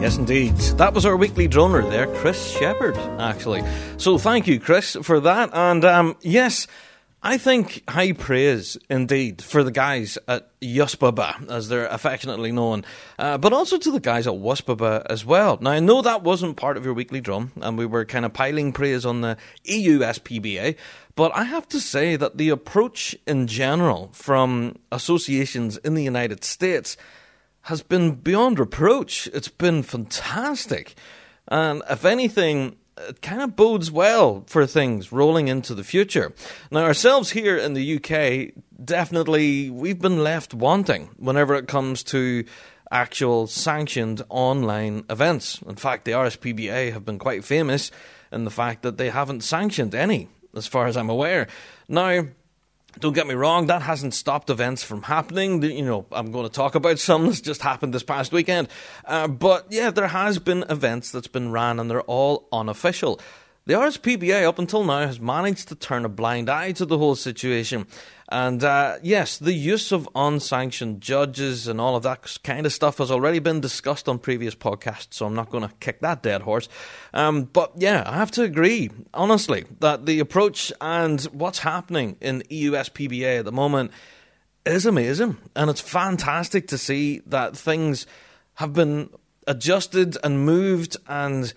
[0.01, 0.57] Yes, indeed.
[0.79, 3.63] That was our weekly droner there, Chris Shepherd, actually.
[3.99, 5.51] So thank you, Chris, for that.
[5.53, 6.67] And um, yes,
[7.23, 12.83] I think high praise indeed for the guys at Yuspaba, as they're affectionately known,
[13.19, 15.59] uh, but also to the guys at Wuspaba as well.
[15.61, 18.33] Now, I know that wasn't part of your weekly drum, and we were kind of
[18.33, 20.77] piling praise on the E EUSPBA,
[21.15, 26.43] but I have to say that the approach in general from associations in the United
[26.43, 26.97] States
[27.63, 29.29] has been beyond reproach.
[29.33, 30.95] It's been fantastic.
[31.49, 36.33] And if anything, it kind of bodes well for things rolling into the future.
[36.71, 42.45] Now, ourselves here in the UK, definitely we've been left wanting whenever it comes to
[42.91, 45.63] actual sanctioned online events.
[45.67, 47.91] In fact, the RSPBA have been quite famous
[48.33, 51.47] in the fact that they haven't sanctioned any, as far as I'm aware.
[51.89, 52.27] Now,
[52.99, 55.63] don't get me wrong, that hasn't stopped events from happening.
[55.63, 58.69] You know, I'm going to talk about some that's just happened this past weekend.
[59.05, 63.21] Uh, but yeah, there has been events that's been ran and they're all unofficial.
[63.67, 67.15] The RSPBA up until now has managed to turn a blind eye to the whole
[67.15, 67.87] situation.
[68.31, 72.99] And uh, yes, the use of unsanctioned judges and all of that kind of stuff
[72.99, 76.43] has already been discussed on previous podcasts, so I'm not going to kick that dead
[76.43, 76.69] horse.
[77.13, 82.43] Um, but yeah, I have to agree, honestly, that the approach and what's happening in
[82.43, 83.91] EUSPBA at the moment
[84.65, 85.37] is amazing.
[85.57, 88.07] And it's fantastic to see that things
[88.55, 89.11] have been
[89.49, 91.53] adjusted and moved and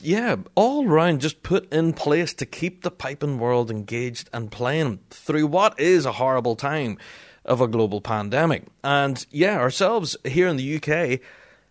[0.00, 5.00] yeah, all round just put in place to keep the piping world engaged and playing
[5.10, 6.98] through what is a horrible time
[7.44, 8.64] of a global pandemic.
[8.84, 11.20] And yeah, ourselves here in the UK,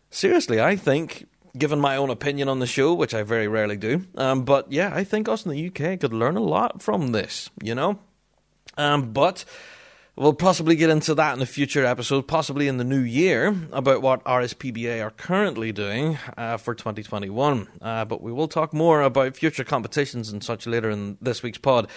[0.09, 4.05] seriously, I think, given my own opinion on the show, which I very rarely do,
[4.15, 7.49] um, but yeah, I think us in the UK could learn a lot from this,
[7.61, 7.99] you know?
[8.77, 9.45] Um, but
[10.21, 14.03] We'll possibly get into that in a future episode, possibly in the new year, about
[14.03, 17.67] what RSPBA are currently doing uh, for 2021.
[17.81, 21.57] Uh, but we will talk more about future competitions and such later in this week's
[21.57, 21.87] pod.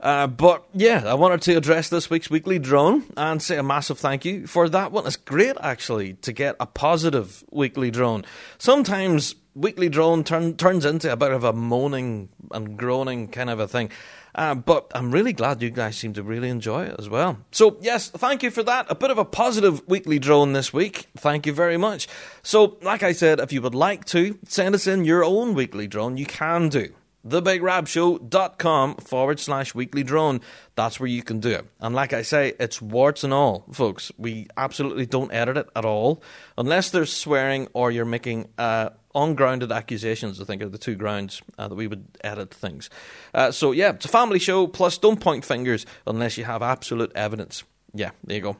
[0.00, 4.00] Uh, but yeah, I wanted to address this week's weekly drone and say a massive
[4.00, 5.06] thank you for that one.
[5.06, 8.24] It's great actually to get a positive weekly drone.
[8.58, 13.60] Sometimes weekly drone turn, turns into a bit of a moaning and groaning kind of
[13.60, 13.90] a thing.
[14.34, 17.38] Uh, but I'm really glad you guys seem to really enjoy it as well.
[17.50, 18.86] So, yes, thank you for that.
[18.88, 21.06] A bit of a positive weekly drone this week.
[21.16, 22.06] Thank you very much.
[22.42, 25.86] So, like I said, if you would like to send us in your own weekly
[25.88, 26.92] drone, you can do.
[27.26, 30.40] thebigrabshow.com forward slash weekly drone.
[30.76, 31.66] That's where you can do it.
[31.80, 34.12] And like I say, it's warts and all, folks.
[34.18, 36.22] We absolutely don't edit it at all,
[36.56, 41.42] unless there's swearing or you're making uh, ungrounded accusations, I think, are the two grounds
[41.58, 42.90] uh, that we would edit things.
[43.34, 47.12] Uh, so, yeah, it's a family show, plus don't point fingers unless you have absolute
[47.14, 47.64] evidence.
[47.94, 48.56] Yeah, there you go.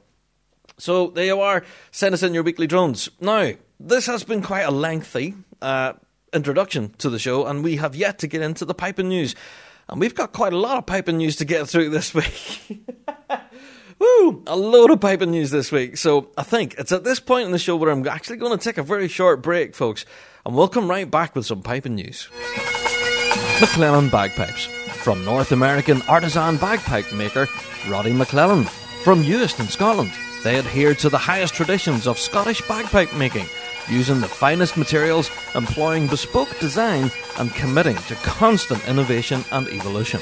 [0.79, 1.65] So, there you are.
[1.91, 3.09] Send us in your weekly drones.
[3.21, 5.95] Now, this has been quite a lengthy uh,
[6.33, 9.35] introduction to the show, and we have yet to get into the piping news.
[9.89, 12.87] And we've got quite a lot of piping news to get through this week.
[13.99, 14.45] Woo!
[14.47, 15.97] A load of piping news this week.
[15.97, 18.63] So I think it's at this point in the show where I'm actually going to
[18.63, 20.05] take a very short break, folks,
[20.45, 22.29] and we'll come right back with some piping news.
[23.61, 24.67] MacLellan Bagpipes.
[25.03, 27.49] From North American artisan bagpipe maker
[27.89, 28.65] Roddy MacLellan.
[29.05, 30.13] From Euston, Scotland.
[30.45, 33.47] They adhere to the highest traditions of Scottish bagpipe making
[33.91, 40.21] using the finest materials, employing bespoke design, and committing to constant innovation and evolution.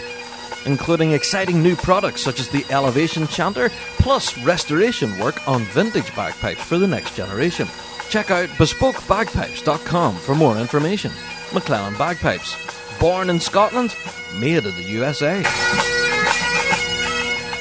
[0.65, 6.63] Including exciting new products such as the Elevation Chanter, plus restoration work on vintage bagpipes
[6.63, 7.69] for the next generation.
[8.09, 11.13] Check out bespokebagpipes.com for more information.
[11.53, 12.57] MacLellan Bagpipes.
[12.99, 13.95] Born in Scotland,
[14.39, 16.06] made in the USA.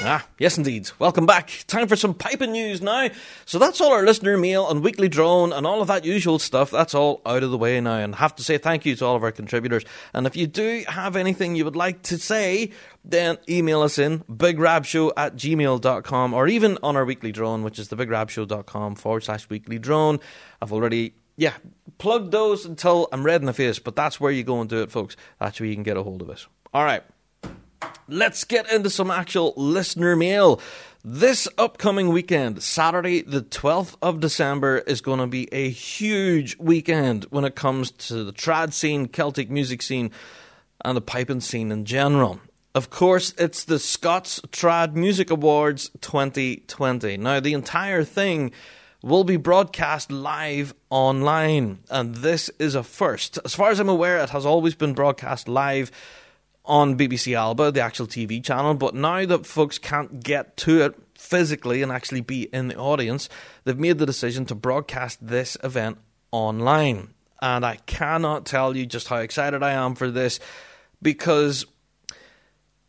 [0.06, 0.90] Ah, yes, indeed.
[1.00, 1.64] Welcome back.
[1.68, 3.10] Time for some piping news now.
[3.46, 6.70] So that's all our listener mail and weekly drone and all of that usual stuff.
[6.70, 7.98] That's all out of the way now.
[7.98, 9.84] And I have to say thank you to all of our contributors.
[10.14, 12.72] And if you do have anything you would like to say,
[13.04, 17.88] then email us in bigrabshow at gmail.com or even on our weekly drone, which is
[17.88, 20.20] the bigrabshow.com forward slash weekly drone.
[20.62, 21.54] I've already yeah,
[21.98, 24.82] plug those until I'm red in the face, but that's where you go and do
[24.82, 25.18] it, folks.
[25.40, 26.48] That's where you can get a hold of us.
[26.74, 27.04] All right.
[28.08, 30.62] Let's get into some actual listener mail.
[31.04, 37.26] This upcoming weekend, Saturday, the 12th of December, is going to be a huge weekend
[37.30, 40.12] when it comes to the trad scene, Celtic music scene,
[40.84, 42.40] and the piping scene in general.
[42.74, 47.18] Of course, it's the Scots Trad Music Awards 2020.
[47.18, 48.52] Now, the entire thing
[49.02, 53.38] will be broadcast live online, and this is a first.
[53.46, 55.92] As far as I'm aware, it has always been broadcast live
[56.66, 58.74] on BBC Alba, the actual TV channel.
[58.74, 63.30] But now that folks can't get to it physically and actually be in the audience,
[63.64, 65.98] they've made the decision to broadcast this event
[66.32, 67.14] online.
[67.42, 70.40] And I cannot tell you just how excited I am for this
[71.02, 71.66] because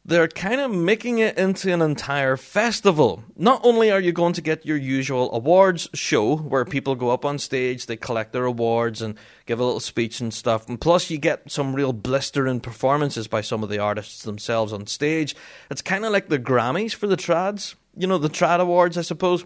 [0.06, 3.24] they're kind of making it into an entire festival.
[3.36, 7.24] Not only are you going to get your usual awards show where people go up
[7.24, 9.16] on stage, they collect their awards and
[9.46, 13.40] give a little speech and stuff, and plus you get some real blistering performances by
[13.40, 15.34] some of the artists themselves on stage.
[15.72, 19.02] It's kind of like the Grammys for the trads, you know, the trad awards, I
[19.02, 19.44] suppose.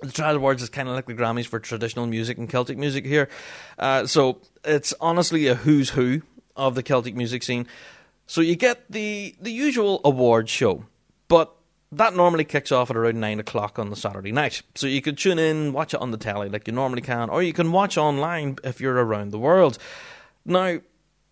[0.00, 3.06] The Trad Awards is kind of like the Grammys for traditional music and Celtic music
[3.06, 3.28] here.
[3.78, 6.22] Uh, so it's honestly a who's who
[6.56, 7.68] of the Celtic music scene.
[8.32, 10.86] So you get the the usual award show,
[11.28, 11.54] but
[12.00, 14.62] that normally kicks off at around nine o'clock on the Saturday night.
[14.74, 17.42] So you could tune in, watch it on the telly like you normally can, or
[17.42, 19.76] you can watch online if you're around the world.
[20.46, 20.78] Now,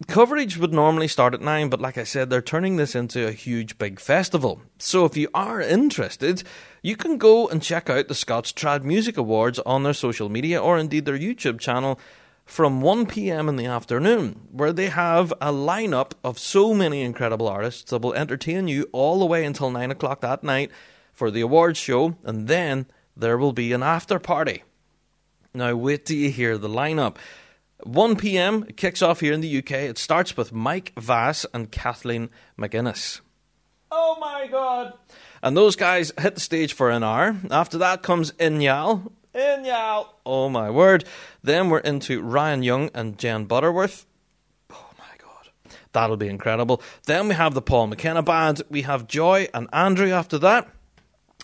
[0.08, 3.32] coverage would normally start at nine, but like I said, they're turning this into a
[3.32, 4.60] huge big festival.
[4.78, 6.42] So if you are interested,
[6.82, 10.60] you can go and check out the Scots Trad Music Awards on their social media
[10.60, 11.98] or indeed their YouTube channel
[12.50, 13.48] from 1 p.m.
[13.48, 18.12] in the afternoon, where they have a lineup of so many incredible artists that will
[18.14, 20.68] entertain you all the way until 9 o'clock that night
[21.12, 22.86] for the awards show, and then
[23.16, 24.64] there will be an after party.
[25.54, 27.18] Now, wait till you hear the lineup.
[27.84, 28.64] 1 p.m.
[28.68, 29.70] It kicks off here in the UK.
[29.70, 33.20] It starts with Mike Vass and Kathleen McGuinness.
[33.92, 34.94] Oh my god!
[35.42, 37.36] And those guys hit the stage for an hour.
[37.50, 40.08] After that comes Inyal, Inyal!
[40.26, 41.04] Oh my word.
[41.42, 44.06] Then we're into Ryan Young and Jenn Butterworth.
[44.72, 45.74] Oh my god.
[45.92, 46.82] That'll be incredible.
[47.06, 48.62] Then we have the Paul McKenna Band.
[48.68, 50.68] We have Joy and Andrew after that.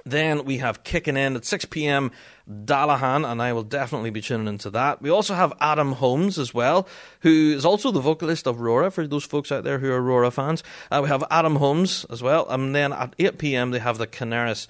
[0.04, 2.12] Then we have kicking in at 6 pm
[2.48, 5.02] Dallahan, and I will definitely be tuning into that.
[5.02, 6.86] We also have Adam Holmes as well,
[7.20, 10.32] who is also the vocalist of Rura, for those folks out there who are Rura
[10.32, 10.62] fans.
[10.92, 14.06] Uh, we have Adam Holmes as well, and then at 8 pm they have the
[14.06, 14.68] Kinnaris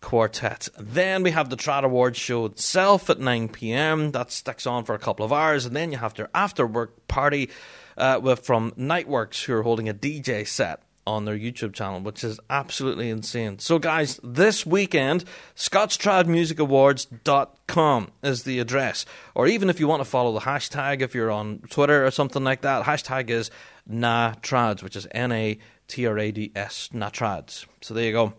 [0.00, 0.68] Quartet.
[0.78, 4.12] Then we have the Trad Awards show itself at 9 pm.
[4.12, 7.08] That sticks on for a couple of hours, and then you have their after work
[7.08, 7.50] party
[7.96, 12.22] uh, with from Niteworks, who are holding a DJ set on their YouTube channel, which
[12.22, 13.58] is absolutely insane.
[13.58, 15.24] So, guys, this weekend,
[15.56, 19.06] ScotsTradMusicAwards.com is the address.
[19.34, 22.44] Or even if you want to follow the hashtag, if you're on Twitter or something
[22.44, 23.50] like that, hashtag is
[23.90, 27.64] NATRADS, which is N A T R A D S, NATRADS.
[27.80, 28.34] So, there you go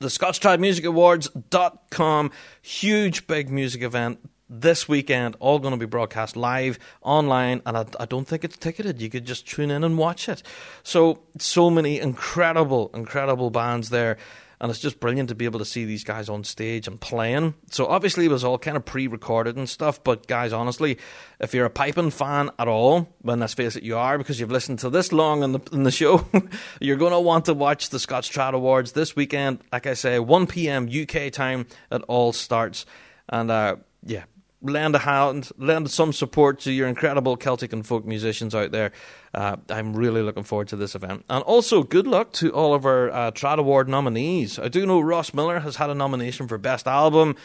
[0.00, 2.30] the Scots Trad Music Awards.com.
[2.62, 4.18] Huge, big music event.
[4.52, 8.56] this weekend, all going to be broadcast live online, and I, I, don't think it's
[8.56, 9.00] ticketed.
[9.00, 10.42] You could just tune in and watch it.
[10.82, 14.16] So, so many incredible, incredible bands there
[14.60, 17.54] and it's just brilliant to be able to see these guys on stage and playing.
[17.70, 20.98] So obviously it was all kind of pre-recorded and stuff, but guys, honestly,
[21.40, 24.50] if you're a piping fan at all, well, let's face it, you are because you've
[24.50, 26.26] listened to this long in the in the show,
[26.80, 29.60] you're going to want to watch the Scots Trad Awards this weekend.
[29.72, 30.88] Like I say, 1 p.m.
[30.88, 32.84] UK time, it all starts,
[33.28, 34.24] and uh, yeah,
[34.62, 38.92] lend a hand, lend some support to your incredible Celtic and folk musicians out there.
[39.32, 41.24] Uh, I'm really looking forward to this event.
[41.28, 44.58] And also, good luck to all of our uh, Trad Award nominees.
[44.58, 47.36] I do know Ross Miller has had a nomination for Best Album.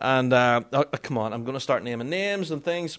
[0.00, 2.98] And uh, oh, come on, I'm going to start naming names and things.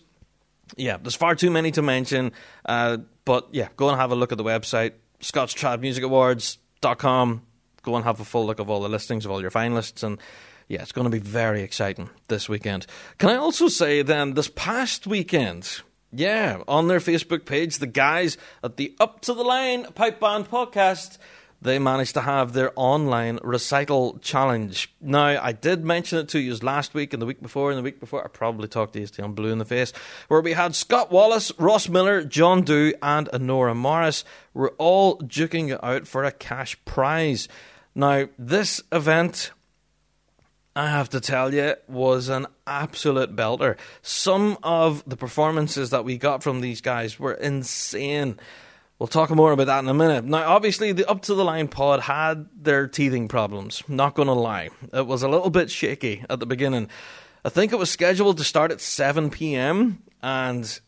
[0.77, 2.31] Yeah, there's far too many to mention.
[2.65, 4.91] Uh, but yeah, go and have a look at the website,
[5.21, 7.41] ScotsTradMusicAwards.com.
[7.83, 10.03] Go and have a full look of all the listings of all your finalists.
[10.03, 10.19] And
[10.71, 12.85] yeah, it's going to be very exciting this weekend.
[13.17, 15.81] Can I also say then, this past weekend,
[16.13, 20.49] yeah, on their Facebook page, the guys at the Up to the Line Pipe Band
[20.49, 21.17] podcast,
[21.61, 24.95] they managed to have their online recital challenge.
[25.01, 27.83] Now, I did mention it to you last week and the week before and the
[27.83, 28.23] week before.
[28.23, 29.91] I probably talked to you I'm Blue in the Face,
[30.29, 35.73] where we had Scott Wallace, Ross Miller, John Dew, and Honora Morris were all duking
[35.73, 37.49] it out for a cash prize.
[37.93, 39.51] Now, this event
[40.75, 43.77] I have to tell you, was an absolute belter.
[44.01, 48.39] Some of the performances that we got from these guys were insane.
[48.97, 50.25] We'll talk more about that in a minute.
[50.25, 53.83] Now, obviously, the Up to the Line pod had their teething problems.
[53.87, 54.69] Not going to lie.
[54.93, 56.87] It was a little bit shaky at the beginning.
[57.43, 60.79] I think it was scheduled to start at 7 p.m., and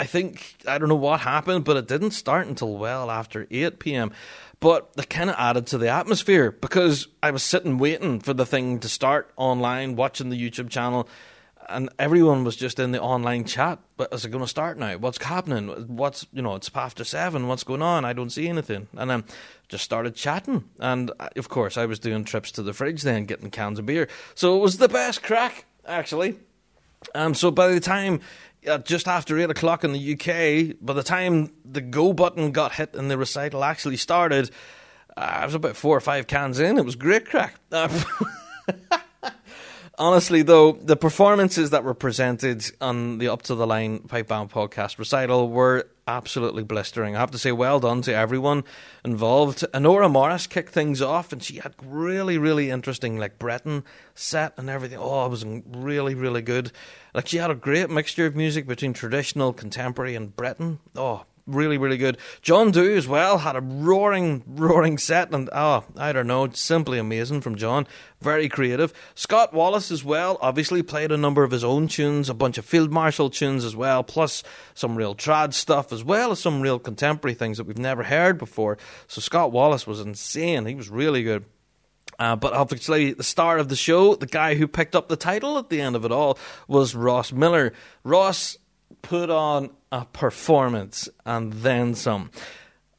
[0.00, 3.78] I think, I don't know what happened, but it didn't start until well after 8
[3.78, 4.12] p.m.
[4.60, 8.46] But it kind of added to the atmosphere because I was sitting waiting for the
[8.46, 11.08] thing to start online, watching the YouTube channel,
[11.68, 13.78] and everyone was just in the online chat.
[13.96, 14.96] But is it going to start now?
[14.96, 15.68] What's happening?
[15.86, 16.56] What's you know?
[16.56, 17.46] It's after seven.
[17.46, 18.04] What's going on?
[18.04, 18.88] I don't see anything.
[18.96, 19.24] And then
[19.68, 23.50] just started chatting, and of course I was doing trips to the fridge then, getting
[23.50, 24.08] cans of beer.
[24.34, 26.36] So it was the best crack actually.
[27.14, 28.20] Um, so by the time
[28.68, 32.72] uh, just after 8 o'clock in the UK, by the time the go button got
[32.72, 34.50] hit and the recital actually started,
[35.16, 36.78] uh, I was about four or five cans in.
[36.78, 37.60] It was great crack.
[39.98, 44.48] Honestly, though, the performances that were presented on the Up to the Line Pipe Band
[44.48, 47.16] podcast recital were absolutely blistering.
[47.16, 48.62] I have to say, well done to everyone
[49.04, 49.64] involved.
[49.74, 53.82] Honora Morris kicked things off, and she had really, really interesting, like Breton
[54.14, 54.98] set and everything.
[55.00, 56.70] Oh, it was really, really good.
[57.12, 60.78] Like she had a great mixture of music between traditional, contemporary, and Breton.
[60.94, 62.18] Oh, really, really good.
[62.42, 66.98] John Dew as well had a roaring, roaring set, and oh, I don't know, simply
[66.98, 67.86] amazing from John.
[68.20, 68.92] Very creative.
[69.14, 72.64] Scott Wallace as well, obviously played a number of his own tunes, a bunch of
[72.64, 74.42] Field Marshal tunes as well, plus
[74.74, 78.38] some real trad stuff, as well as some real contemporary things that we've never heard
[78.38, 78.78] before.
[79.06, 80.66] So Scott Wallace was insane.
[80.66, 81.44] He was really good.
[82.18, 85.56] Uh, but obviously, the star of the show, the guy who picked up the title
[85.56, 87.72] at the end of it all, was Ross Miller.
[88.02, 88.56] Ross
[89.02, 92.30] put on a performance and then some.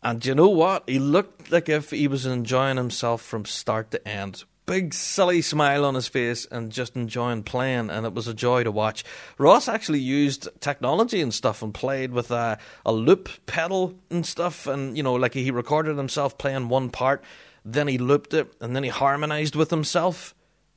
[0.01, 0.89] And you know what?
[0.89, 4.43] He looked like if he was enjoying himself from start to end.
[4.65, 8.63] Big silly smile on his face and just enjoying playing, and it was a joy
[8.63, 9.03] to watch.
[9.39, 14.67] Ross actually used technology and stuff and played with a, a loop pedal and stuff,
[14.67, 17.23] and you know, like he recorded himself playing one part,
[17.65, 20.35] then he looped it, and then he harmonized with himself,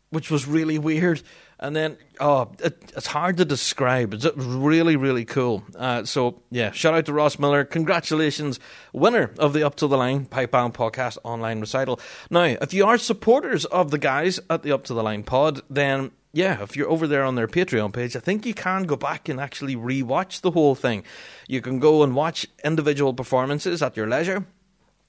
[0.09, 1.23] which was really weird
[1.63, 4.13] and then oh, it, it's hard to describe.
[4.13, 5.63] It's really, really cool.
[5.75, 7.65] Uh, so yeah, shout out to Ross Miller.
[7.65, 8.59] Congratulations,
[8.93, 12.01] winner of the Up to the Line Pipe Band Podcast online recital.
[12.31, 15.63] Now, if you are supporters of the guys at the Up to the Line Pod,
[15.71, 18.97] then yeah, if you're over there on their Patreon page, I think you can go
[18.97, 21.05] back and actually re-watch the whole thing.
[21.47, 24.47] You can go and watch individual performances at your leisure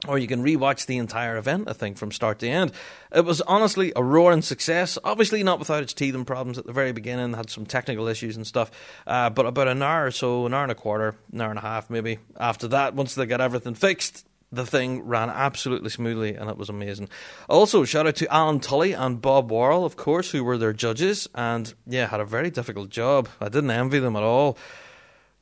[0.08, 2.72] or you can rewatch the entire event, I think, from start to end.
[3.14, 4.98] It was honestly a roaring success.
[5.04, 8.46] Obviously, not without its teething problems at the very beginning, had some technical issues and
[8.46, 8.72] stuff.
[9.08, 11.60] Uh, but about an hour or so, an hour and a quarter, an hour and
[11.60, 16.36] a half maybe, after that, once they got everything fixed, the thing ran absolutely smoothly
[16.36, 17.10] and it was amazing.
[17.50, 21.28] Also, shout out to Alan Tully and Bob Worrall, of course, who were their judges
[21.34, 23.28] and yeah, had a very difficult job.
[23.42, 24.58] I didn't envy them at all.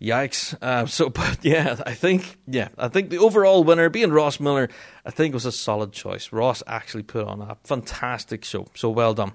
[0.01, 0.57] Yikes!
[0.61, 4.69] Uh, so, but yeah, I think yeah, I think the overall winner, being Ross Miller,
[5.05, 6.31] I think was a solid choice.
[6.31, 9.33] Ross actually put on a fantastic show, so well done.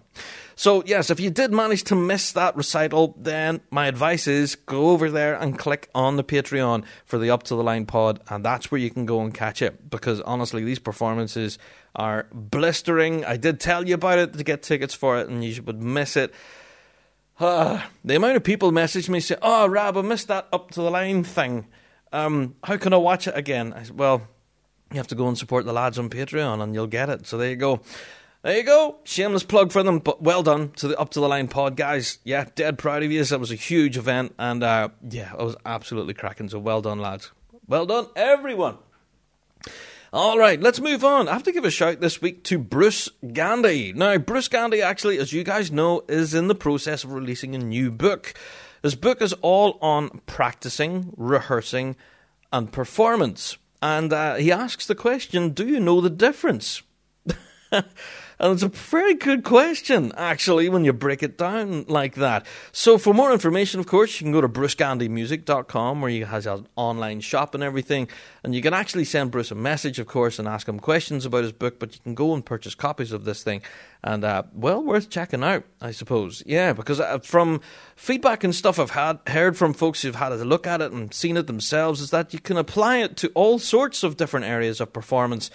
[0.56, 4.90] So yes, if you did manage to miss that recital, then my advice is go
[4.90, 8.44] over there and click on the Patreon for the Up to the Line pod, and
[8.44, 9.88] that's where you can go and catch it.
[9.88, 11.58] Because honestly, these performances
[11.94, 13.24] are blistering.
[13.24, 16.16] I did tell you about it to get tickets for it, and you would miss
[16.16, 16.34] it.
[17.38, 20.80] Uh, the amount of people message me say, "Oh, Rab, I missed that up to
[20.80, 21.66] the line thing.
[22.12, 24.22] Um, how can I watch it again?" I said, "Well,
[24.90, 27.36] you have to go and support the lads on Patreon, and you'll get it." So
[27.36, 27.80] there you go.
[28.42, 28.98] There you go.
[29.04, 32.18] Shameless plug for them, but well done to the Up to the Line pod guys.
[32.24, 33.22] Yeah, dead proud of you.
[33.24, 36.48] That was a huge event, and uh, yeah, it was absolutely cracking.
[36.48, 37.32] So well done, lads.
[37.66, 38.78] Well done, everyone.
[40.12, 41.28] All right, let's move on.
[41.28, 43.92] I have to give a shout this week to Bruce Gandy.
[43.92, 47.58] Now, Bruce Gandy, actually, as you guys know, is in the process of releasing a
[47.58, 48.32] new book.
[48.84, 51.96] His book is all on practicing, rehearsing,
[52.52, 53.58] and performance.
[53.82, 56.82] And uh, he asks the question Do you know the difference?
[58.38, 62.44] And it's a very good question, actually, when you break it down like that.
[62.70, 66.66] So, for more information, of course, you can go to brucegandymusic.com where he has an
[66.76, 68.08] online shop and everything.
[68.44, 71.44] And you can actually send Bruce a message, of course, and ask him questions about
[71.44, 71.78] his book.
[71.78, 73.62] But you can go and purchase copies of this thing.
[74.04, 76.42] And, uh, well, worth checking out, I suppose.
[76.44, 77.62] Yeah, because uh, from
[77.96, 81.12] feedback and stuff I've had heard from folks who've had a look at it and
[81.14, 84.78] seen it themselves, is that you can apply it to all sorts of different areas
[84.78, 85.50] of performance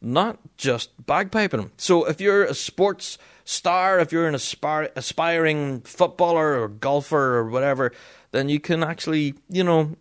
[0.00, 1.70] not just bagpiping.
[1.76, 7.48] So if you're a sports star, if you're an aspire, aspiring footballer or golfer or
[7.48, 7.92] whatever,
[8.30, 9.96] then you can actually, you know,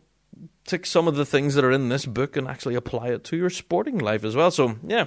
[0.66, 3.38] take some of the things that are in this book and actually apply it to
[3.38, 4.52] your sporting life as well.
[4.52, 5.06] So, yeah.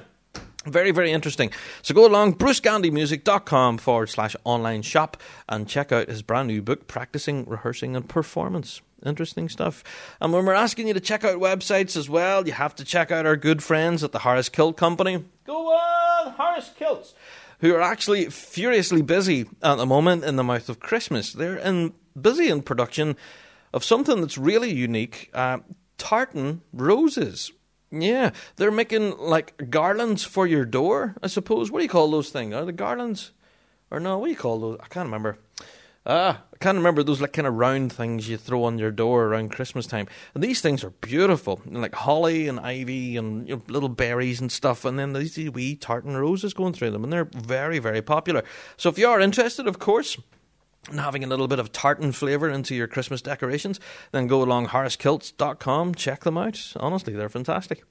[0.67, 1.51] Very, very interesting.
[1.81, 5.17] So go along, brucegandymusic.com forward slash online shop
[5.49, 8.83] and check out his brand new book, Practicing, Rehearsing and Performance.
[9.05, 9.83] Interesting stuff.
[10.21, 13.11] And when we're asking you to check out websites as well, you have to check
[13.11, 15.25] out our good friends at the Harris Kilt Company.
[15.47, 17.15] Go on, Harris Kilts.
[17.61, 21.33] Who are actually furiously busy at the moment in the mouth of Christmas.
[21.33, 23.17] They're in busy in production
[23.73, 25.59] of something that's really unique uh,
[25.97, 27.53] tartan roses.
[27.93, 31.71] Yeah, they're making like garlands for your door, I suppose.
[31.71, 32.55] What do you call those things?
[32.55, 33.33] Are the garlands?
[33.91, 34.79] Or no, what do you call those?
[34.81, 35.39] I can't remember.
[36.07, 39.25] Ah, I can't remember those like kind of round things you throw on your door
[39.25, 40.07] around Christmas time.
[40.35, 44.51] And these things are beautiful, like holly and ivy and you know, little berries and
[44.51, 44.85] stuff.
[44.85, 48.45] And then these wee tartan roses going through them, and they're very, very popular.
[48.77, 50.17] So if you are interested, of course,
[50.89, 53.79] and having a little bit of tartan flavour into your Christmas decorations,
[54.13, 56.73] then go along harriskilts.com, check them out.
[56.77, 57.85] Honestly, they're fantastic.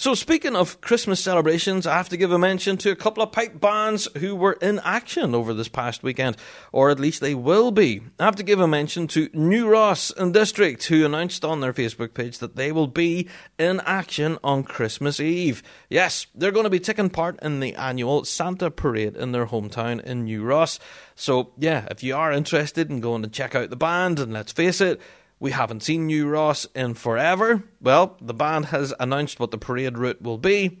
[0.00, 3.32] So, speaking of Christmas celebrations, I have to give a mention to a couple of
[3.32, 6.38] pipe bands who were in action over this past weekend,
[6.72, 8.00] or at least they will be.
[8.18, 11.74] I have to give a mention to New Ross and District, who announced on their
[11.74, 13.28] Facebook page that they will be
[13.58, 15.62] in action on Christmas Eve.
[15.90, 20.02] Yes, they're going to be taking part in the annual Santa Parade in their hometown
[20.02, 20.78] in New Ross.
[21.14, 24.52] So, yeah, if you are interested in going to check out the band, and let's
[24.52, 24.98] face it,
[25.40, 27.64] we haven't seen New Ross in forever.
[27.80, 30.78] Well, the band has announced what the parade route will be.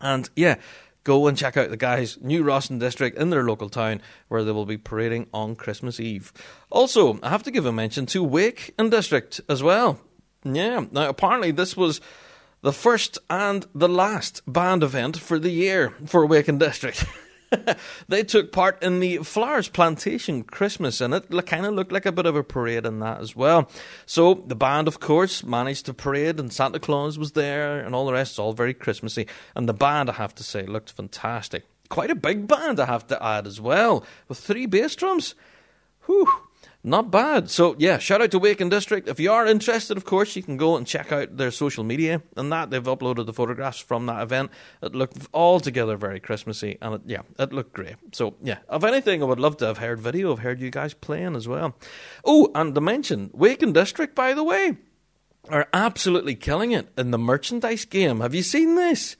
[0.00, 0.56] And yeah,
[1.04, 4.50] go and check out the guys, New Rossin District, in their local town, where they
[4.50, 6.32] will be parading on Christmas Eve.
[6.70, 10.00] Also, I have to give a mention to Wake and District as well.
[10.42, 12.00] Yeah, now apparently this was
[12.62, 17.04] the first and the last band event for the year for Wake and District.
[18.08, 22.12] they took part in the Flowers Plantation Christmas, and it kind of looked like a
[22.12, 23.70] bit of a parade in that as well.
[24.06, 28.06] So the band, of course, managed to parade, and Santa Claus was there, and all
[28.06, 28.32] the rest.
[28.32, 29.26] It's all very Christmassy.
[29.54, 31.64] And the band, I have to say, looked fantastic.
[31.88, 35.34] Quite a big band, I have to add as well, with three bass drums.
[36.06, 36.28] Whew.
[36.86, 37.48] Not bad.
[37.48, 39.08] So yeah, shout out to Waken District.
[39.08, 42.20] If you are interested, of course, you can go and check out their social media
[42.36, 44.50] and that they've uploaded the photographs from that event.
[44.82, 47.96] It looked altogether very Christmassy, and it, yeah, it looked great.
[48.12, 50.30] So yeah, if anything, I would love to have heard video.
[50.30, 51.74] I've heard you guys playing as well.
[52.22, 54.76] Oh, and to mention, Waken District, by the way,
[55.48, 58.20] are absolutely killing it in the merchandise game.
[58.20, 59.16] Have you seen this?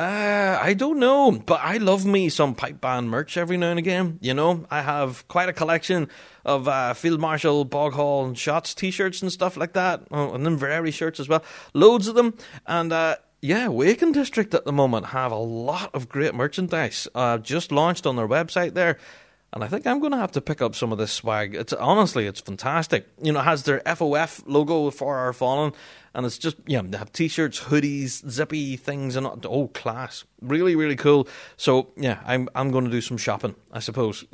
[0.00, 3.78] Uh, I don't know, but I love me some pipe band merch every now and
[3.78, 4.18] again.
[4.22, 6.08] You know, I have quite a collection
[6.42, 10.58] of uh, Field Marshal, Boghall, and Shots t-shirts and stuff like that, oh, and then
[10.58, 11.44] Inveraray shirts as well.
[11.74, 12.32] Loads of them,
[12.66, 17.06] and uh, yeah, Waken District at the moment have a lot of great merchandise.
[17.14, 18.96] Uh, just launched on their website there.
[19.52, 21.56] And I think I'm going to have to pick up some of this swag.
[21.56, 23.08] It's honestly, it's fantastic.
[23.20, 25.72] You know, it has their FOF logo for our fallen,
[26.14, 30.96] and it's just yeah, they have t-shirts, hoodies, zippy things, and oh, class, really, really
[30.96, 31.26] cool.
[31.56, 34.24] So yeah, I'm I'm going to do some shopping, I suppose.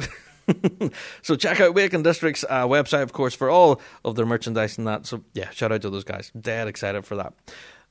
[1.23, 4.87] so check out Waken District's uh, website, of course, for all of their merchandise and
[4.87, 5.07] that.
[5.07, 6.31] So yeah, shout out to those guys.
[6.39, 7.33] Dead excited for that.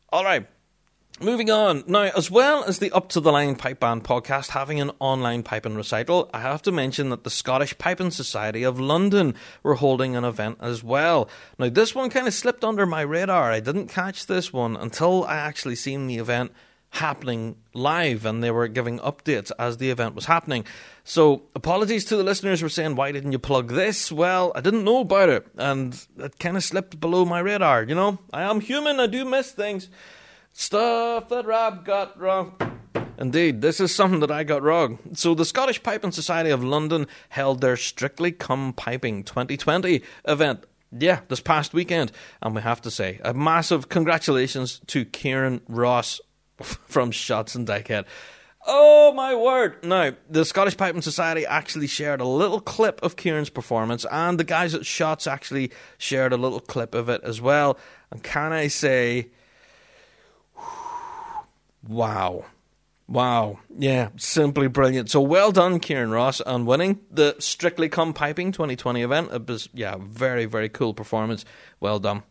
[0.09, 0.47] All right.
[1.21, 1.85] Moving on.
[1.87, 5.43] Now, as well as the Up to the Line Pipe Band podcast having an online
[5.43, 10.17] piping recital, I have to mention that the Scottish Piping Society of London were holding
[10.17, 11.29] an event as well.
[11.57, 13.49] Now, this one kind of slipped under my radar.
[13.49, 16.51] I didn't catch this one until I actually seen the event
[16.89, 20.65] happening live and they were giving updates as the event was happening.
[21.05, 24.11] So, apologies to the listeners who were saying, why didn't you plug this?
[24.11, 27.95] Well, I didn't know about it and it kind of slipped below my radar, you
[27.95, 28.19] know?
[28.33, 29.87] I am human, I do miss things.
[30.57, 32.55] Stuff that Rab got wrong.
[33.17, 34.99] Indeed, this is something that I got wrong.
[35.11, 40.63] So, the Scottish Piping Society of London held their Strictly Come Piping 2020 event.
[40.97, 42.13] Yeah, this past weekend.
[42.41, 46.21] And we have to say, a massive congratulations to Kieran Ross
[46.61, 48.05] from Shots and Dykehead.
[48.65, 49.83] Oh my word!
[49.83, 54.45] Now, the Scottish Piping Society actually shared a little clip of Kieran's performance, and the
[54.45, 57.77] guys at Shots actually shared a little clip of it as well.
[58.09, 59.31] And can I say,
[61.87, 62.45] wow.
[63.07, 63.59] Wow.
[63.77, 65.11] Yeah, simply brilliant.
[65.11, 69.31] So well done, Kieran Ross, on winning the Strictly Come Piping 2020 event.
[69.31, 71.45] It was, yeah, very, very cool performance.
[71.79, 72.23] Well done.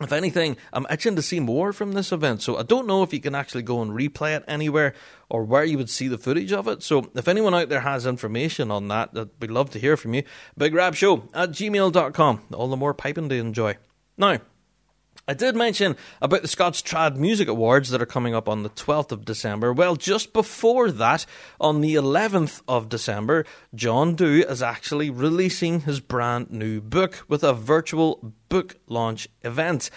[0.00, 3.12] If anything, I'm itching to see more from this event, so I don't know if
[3.12, 4.94] you can actually go and replay it anywhere
[5.28, 6.82] or where you would see the footage of it.
[6.82, 10.22] So if anyone out there has information on that, we'd love to hear from you.
[10.56, 12.40] Big Rab Show at gmail.com.
[12.54, 13.76] All the more piping to enjoy.
[14.16, 14.38] Now,
[15.28, 18.70] I did mention about the Scots Trad Music Awards that are coming up on the
[18.70, 19.72] 12th of December.
[19.72, 21.26] Well, just before that,
[21.60, 23.44] on the 11th of December,
[23.74, 29.90] John Dew is actually releasing his brand new book with a virtual book launch event.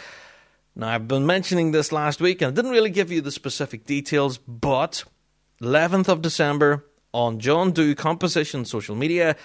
[0.76, 3.86] Now, I've been mentioning this last week and I didn't really give you the specific
[3.86, 5.04] details, but
[5.62, 9.36] 11th of December on John Dew Composition social media,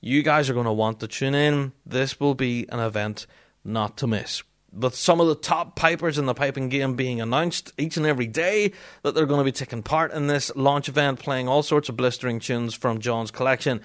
[0.00, 1.72] you guys are going to want to tune in.
[1.86, 3.26] This will be an event
[3.62, 4.42] not to miss
[4.72, 8.26] with some of the top pipers in the piping game being announced each and every
[8.26, 11.88] day that they're going to be taking part in this launch event, playing all sorts
[11.88, 13.80] of blistering tunes from John's collection.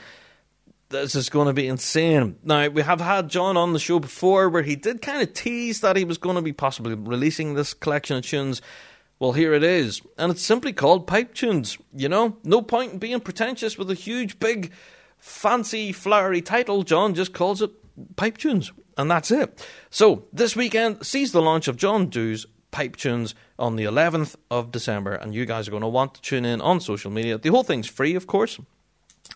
[0.90, 2.38] This is going to be insane.
[2.44, 5.82] Now, we have had John on the show before where he did kind of tease
[5.82, 8.62] that he was going to be possibly releasing this collection of tunes.
[9.18, 10.02] Well, here it is.
[10.18, 11.78] And it's simply called Pipe Tunes.
[11.96, 14.72] You know, no point in being pretentious with a huge, big,
[15.18, 16.84] fancy, flowery title.
[16.84, 17.72] John just calls it
[18.16, 18.72] Pipe Tunes.
[18.98, 19.66] And that's it.
[19.90, 24.72] So, this weekend sees the launch of John Dew's Pipe Tunes on the 11th of
[24.72, 27.38] December, and you guys are going to want to tune in on social media.
[27.38, 28.60] The whole thing's free, of course.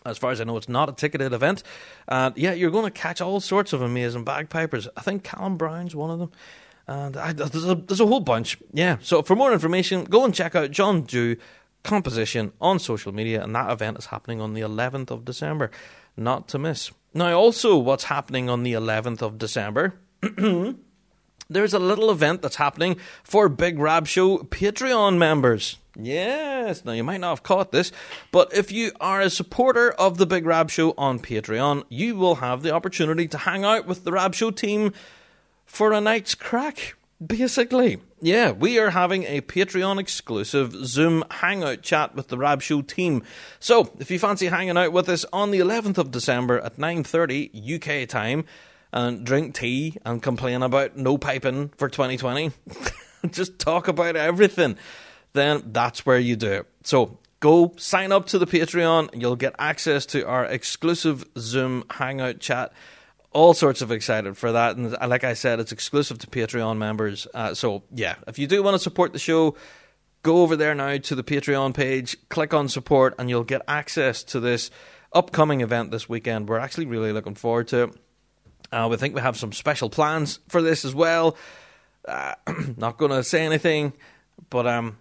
[0.04, 1.62] As far as I know, it's not a ticketed event.
[2.08, 4.88] And yeah, you're going to catch all sorts of amazing bagpipers.
[4.96, 6.30] I think Callum Brown's one of them.
[6.86, 8.58] And I, there's, a, there's a whole bunch.
[8.72, 8.96] Yeah.
[9.00, 11.36] So for more information, go and check out John Dew
[11.82, 13.42] composition on social media.
[13.42, 15.70] And that event is happening on the 11th of December.
[16.16, 16.90] Not to miss.
[17.12, 19.94] Now, also, what's happening on the 11th of December?
[21.50, 25.78] There's a little event that's happening for Big Rab Show Patreon members.
[25.98, 27.90] Yes, now you might not have caught this,
[28.30, 32.36] but if you are a supporter of the Big Rab Show on Patreon, you will
[32.36, 34.92] have the opportunity to hang out with the Rab Show team
[35.66, 36.94] for a night's crack.
[37.24, 42.80] Basically, yeah, we are having a Patreon exclusive Zoom hangout chat with the Rab Show
[42.80, 43.22] team.
[43.58, 47.50] So, if you fancy hanging out with us on the 11th of December at 9:30
[47.52, 48.46] UK time
[48.90, 52.52] and drink tea and complain about no piping for 2020,
[53.30, 54.78] just talk about everything,
[55.34, 56.66] then that's where you do it.
[56.84, 62.38] So, go sign up to the Patreon you'll get access to our exclusive Zoom hangout
[62.40, 62.72] chat
[63.32, 64.76] all sorts of excited for that.
[64.76, 67.26] And like I said, it's exclusive to Patreon members.
[67.32, 69.56] Uh, so, yeah, if you do want to support the show,
[70.22, 74.22] go over there now to the Patreon page, click on support, and you'll get access
[74.24, 74.70] to this
[75.12, 76.48] upcoming event this weekend.
[76.48, 77.96] We're actually really looking forward to it.
[78.72, 81.36] Uh, we think we have some special plans for this as well.
[82.06, 82.34] Uh,
[82.76, 83.92] not going to say anything,
[84.48, 84.96] but um,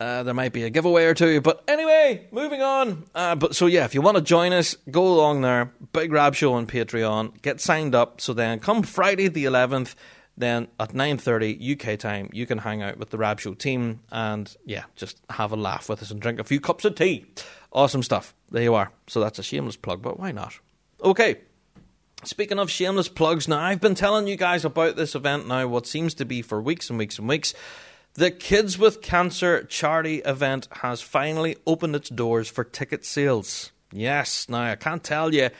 [0.00, 1.40] uh, there might be a giveaway or two.
[1.40, 3.04] But anyway, moving on.
[3.14, 5.72] Uh, but so yeah, if you want to join us, go along there.
[5.92, 7.40] Big Rab Show on Patreon.
[7.42, 8.20] Get signed up.
[8.20, 9.96] So then, come Friday the eleventh,
[10.36, 14.00] then at nine thirty UK time, you can hang out with the Rab Show team
[14.12, 17.26] and yeah, just have a laugh with us and drink a few cups of tea.
[17.72, 18.34] Awesome stuff.
[18.50, 18.92] There you are.
[19.08, 20.58] So that's a shameless plug, but why not?
[21.02, 21.38] Okay.
[22.24, 25.86] Speaking of shameless plugs, now I've been telling you guys about this event now, what
[25.86, 27.54] seems to be for weeks and weeks and weeks.
[28.18, 33.70] The Kids with Cancer charity event has finally opened its doors for ticket sales.
[33.92, 35.50] Yes, now I can't tell you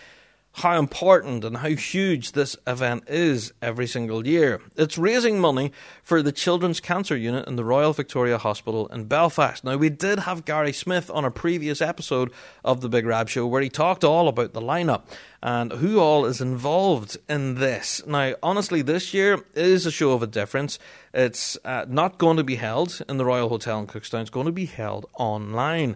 [0.58, 4.60] how important and how huge this event is every single year.
[4.76, 9.62] It's raising money for the Children's Cancer Unit in the Royal Victoria Hospital in Belfast.
[9.62, 12.32] Now, we did have Gary Smith on a previous episode
[12.64, 15.02] of The Big Rab Show where he talked all about the lineup
[15.42, 18.04] and who all is involved in this.
[18.04, 20.80] Now, honestly, this year is a show of a difference.
[21.14, 24.46] It's uh, not going to be held in the Royal Hotel in Cookstown, it's going
[24.46, 25.94] to be held online.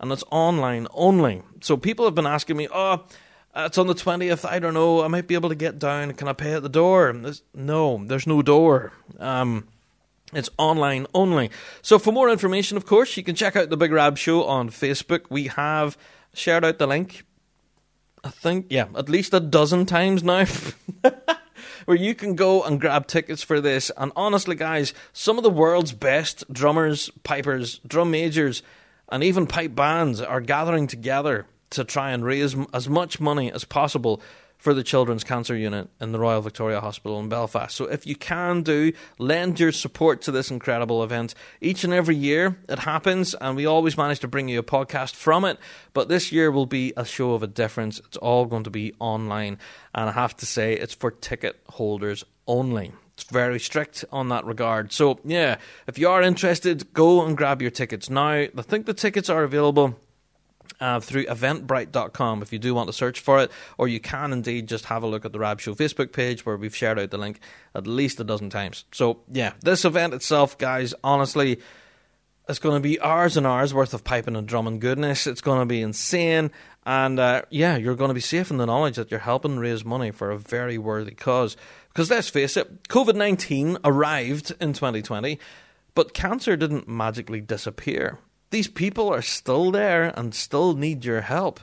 [0.00, 1.42] And it's online only.
[1.60, 3.04] So people have been asking me, oh,
[3.56, 4.48] it's on the 20th.
[4.48, 5.02] I don't know.
[5.02, 6.12] I might be able to get down.
[6.14, 7.14] Can I pay at the door?
[7.54, 8.92] No, there's no door.
[9.18, 9.68] Um,
[10.32, 11.50] It's online only.
[11.80, 14.70] So for more information, of course, you can check out the Big Rab Show on
[14.70, 15.26] Facebook.
[15.30, 15.96] We have
[16.32, 17.24] shared out the link.
[18.24, 20.46] I think, yeah, at least a dozen times now.
[21.84, 23.90] where you can go and grab tickets for this.
[23.96, 28.62] And honestly, guys, some of the world's best drummers, pipers, drum majors,
[29.10, 33.64] and even pipe bands are gathering together to try and raise as much money as
[33.64, 34.20] possible
[34.64, 37.76] for the Children's Cancer Unit in the Royal Victoria Hospital in Belfast.
[37.76, 41.34] So if you can do, lend your support to this incredible event.
[41.60, 45.16] Each and every year it happens, and we always manage to bring you a podcast
[45.16, 45.58] from it.
[45.92, 47.98] But this year will be a show of a difference.
[48.06, 49.58] It's all going to be online,
[49.94, 52.92] and I have to say, it's for ticket holders only.
[53.12, 54.92] It's very strict on that regard.
[54.92, 58.28] So, yeah, if you are interested, go and grab your tickets now.
[58.28, 60.00] I think the tickets are available
[60.84, 64.68] uh, through eventbrite.com if you do want to search for it, or you can indeed
[64.68, 67.16] just have a look at the Rab Show Facebook page where we've shared out the
[67.16, 67.40] link
[67.74, 68.84] at least a dozen times.
[68.92, 71.58] So, yeah, this event itself, guys, honestly,
[72.50, 75.26] it's going to be hours and hours worth of piping and drumming goodness.
[75.26, 76.50] It's going to be insane.
[76.84, 79.86] And uh, yeah, you're going to be safe in the knowledge that you're helping raise
[79.86, 81.56] money for a very worthy cause.
[81.88, 85.38] Because let's face it, COVID 19 arrived in 2020,
[85.94, 88.18] but cancer didn't magically disappear
[88.54, 91.58] these people are still there and still need your help.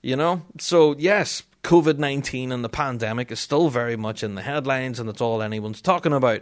[0.00, 0.40] You know?
[0.58, 5.10] So, yes, COVID 19 and the pandemic is still very much in the headlines and
[5.10, 6.40] it's all anyone's talking about.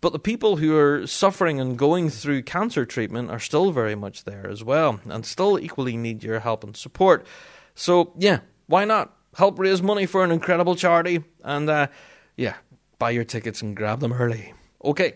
[0.00, 4.22] But the people who are suffering and going through cancer treatment are still very much
[4.22, 7.26] there as well and still equally need your help and support.
[7.74, 8.38] So, yeah,
[8.68, 9.16] why not?
[9.34, 11.88] Help raise money for an incredible charity and, uh,
[12.36, 12.54] yeah,
[13.00, 14.54] buy your tickets and grab them early.
[14.84, 15.14] Okay,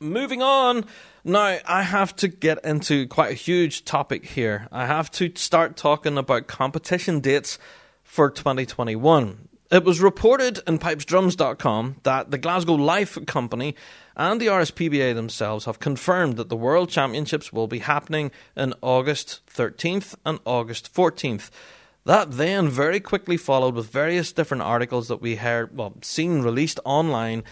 [0.00, 0.84] moving on.
[1.26, 4.68] Now, I have to get into quite a huge topic here.
[4.70, 7.58] I have to start talking about competition dates
[8.02, 9.48] for 2021.
[9.70, 13.74] It was reported in pipesdrums.com that the Glasgow Life Company
[14.14, 19.40] and the RSPBA themselves have confirmed that the World Championships will be happening in August
[19.46, 21.48] 13th and August 14th.
[22.04, 26.80] That then very quickly followed with various different articles that we heard, well, seen released
[26.84, 27.44] online,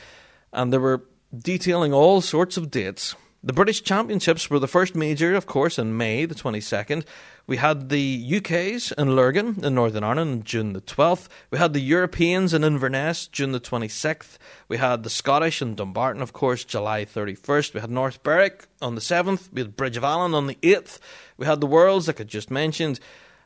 [0.53, 1.05] and they were
[1.35, 3.17] detailing all sorts of dates.
[3.45, 7.05] The British Championships were the first major, of course, in May the 22nd.
[7.49, 11.27] We had the UK's in Lurgan in Northern Ireland on June the 12th.
[11.51, 14.39] We had the Europeans in Inverness June the 26th.
[14.69, 17.75] We had the Scottish in Dumbarton, of course, July 31st.
[17.75, 19.53] We had North Berwick on the 7th.
[19.53, 21.01] We had Bridge of Allan on the 8th.
[21.37, 23.01] We had the Worlds, like I just mentioned.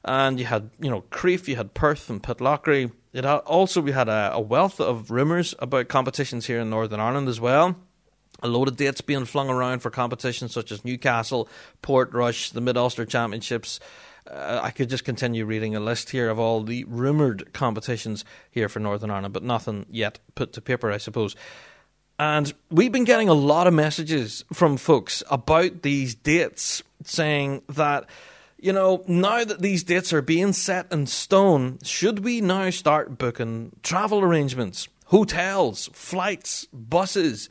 [0.04, 2.92] And you had, you know, Crieff, you had Perth and Pitlochry.
[3.14, 7.28] It also, we had a, a wealth of rumours about competitions here in Northern Ireland
[7.28, 7.76] as well
[8.42, 11.48] a load of dates being flung around for competitions such as Newcastle,
[11.82, 13.80] Portrush, the Mid Ulster Championships.
[14.30, 18.68] Uh, I could just continue reading a list here of all the rumoured competitions here
[18.68, 21.36] for Northern Ireland, but nothing yet put to paper, I suppose.
[22.18, 28.06] And we've been getting a lot of messages from folks about these dates saying that,
[28.58, 33.18] you know, now that these dates are being set in stone, should we now start
[33.18, 37.50] booking travel arrangements, hotels, flights, buses?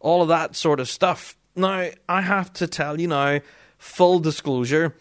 [0.00, 1.36] All of that sort of stuff.
[1.54, 3.40] Now, I have to tell you now,
[3.78, 4.94] full disclosure,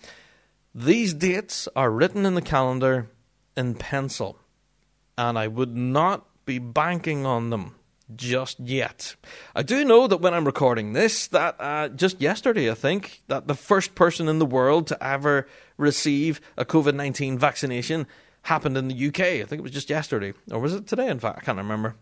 [0.73, 3.09] these dates are written in the calendar
[3.55, 4.37] in pencil,
[5.17, 7.75] and I would not be banking on them
[8.15, 9.15] just yet.
[9.55, 13.47] I do know that when I'm recording this, that uh, just yesterday, I think, that
[13.47, 18.05] the first person in the world to ever receive a COVID 19 vaccination
[18.43, 19.19] happened in the UK.
[19.19, 20.33] I think it was just yesterday.
[20.51, 21.39] Or was it today, in fact?
[21.39, 21.95] I can't remember.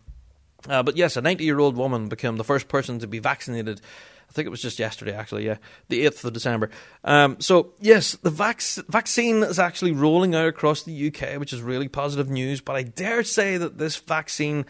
[0.68, 3.80] Uh, but yes, a 90 year old woman became the first person to be vaccinated.
[4.28, 5.58] I think it was just yesterday, actually, yeah,
[5.88, 6.70] the 8th of December.
[7.04, 11.62] Um, so, yes, the vac- vaccine is actually rolling out across the UK, which is
[11.62, 12.60] really positive news.
[12.60, 14.64] But I dare say that this vaccine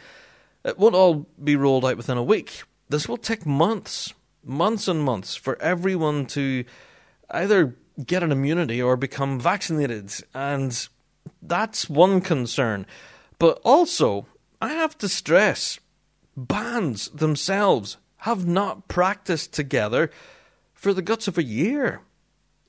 [0.65, 2.63] it won't all be rolled out within a week.
[2.89, 6.65] This will take months, months and months for everyone to
[7.31, 10.13] either get an immunity or become vaccinated.
[10.35, 10.89] And
[11.43, 12.87] that's one concern.
[13.39, 14.27] But also,
[14.61, 15.79] I have to stress
[16.37, 20.11] bands themselves have not practiced together
[20.73, 22.01] for the guts of a year.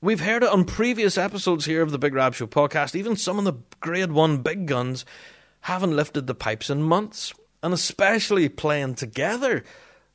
[0.00, 2.94] We've heard it on previous episodes here of the Big Rab Show podcast.
[2.94, 5.04] Even some of the grade one big guns
[5.62, 7.32] haven't lifted the pipes in months.
[7.62, 9.64] And especially playing together.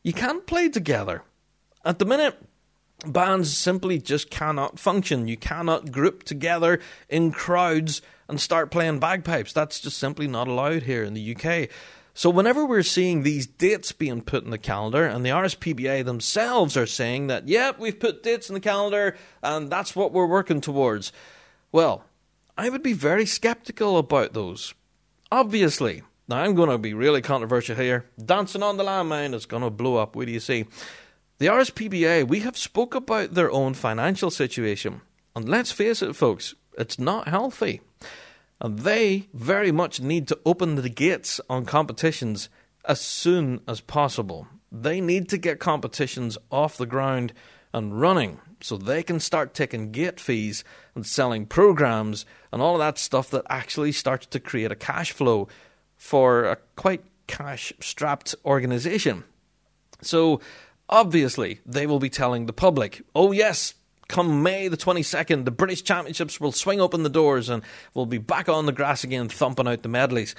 [0.03, 1.23] You can't play together.
[1.83, 2.37] At the minute,
[3.05, 5.27] bands simply just cannot function.
[5.27, 6.79] You cannot group together
[7.09, 9.51] in crowds and start playing bagpipes.
[9.51, 11.69] That's just simply not allowed here in the UK.
[12.13, 16.75] So, whenever we're seeing these dates being put in the calendar, and the RSPBA themselves
[16.75, 20.59] are saying that, yep, we've put dates in the calendar and that's what we're working
[20.59, 21.13] towards,
[21.71, 22.03] well,
[22.57, 24.73] I would be very skeptical about those.
[25.31, 26.03] Obviously.
[26.27, 28.05] Now, I'm going to be really controversial here.
[28.23, 30.15] Dancing on the landmine is going to blow up.
[30.15, 30.65] Where do you see?
[31.39, 35.01] The RSPBA, we have spoke about their own financial situation.
[35.35, 37.81] And let's face it, folks, it's not healthy.
[38.61, 42.47] And they very much need to open the gates on competitions
[42.85, 44.47] as soon as possible.
[44.71, 47.33] They need to get competitions off the ground
[47.73, 52.79] and running so they can start taking gate fees and selling programs and all of
[52.79, 55.47] that stuff that actually starts to create a cash flow
[55.97, 59.23] for a quite cash strapped organization.
[60.03, 60.39] So,
[60.87, 63.73] obviously, they will be telling the public, oh, yes,
[64.11, 68.17] come May the 22nd, the British Championships will swing open the doors and we'll be
[68.17, 70.35] back on the grass again, thumping out the medleys.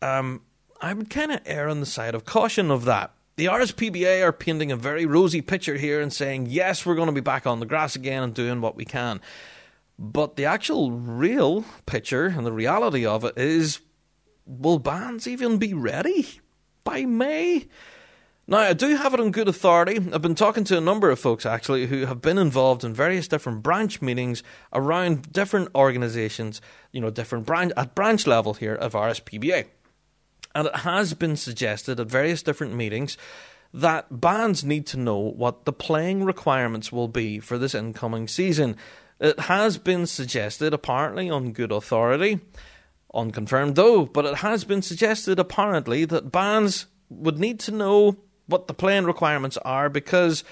[0.00, 0.42] Um,
[0.80, 3.12] I would kind of err on the side of caution of that.
[3.36, 7.12] The RSPBA are painting a very rosy picture here and saying, yes, we're going to
[7.12, 9.20] be back on the grass again and doing what we can.
[9.98, 13.80] But the actual real picture and the reality of it is
[14.46, 16.28] will bands even be ready
[16.84, 17.66] by May?
[18.50, 19.94] Now, I do have it on good authority.
[20.12, 23.28] I've been talking to a number of folks actually who have been involved in various
[23.28, 24.42] different branch meetings
[24.72, 29.66] around different organisations, you know, different branch at branch level here of RSPBA.
[30.52, 33.16] And it has been suggested at various different meetings
[33.72, 38.76] that bands need to know what the playing requirements will be for this incoming season.
[39.20, 42.40] It has been suggested, apparently on good authority,
[43.14, 48.16] unconfirmed though, but it has been suggested apparently that bands would need to know
[48.50, 50.44] what the playing requirements are because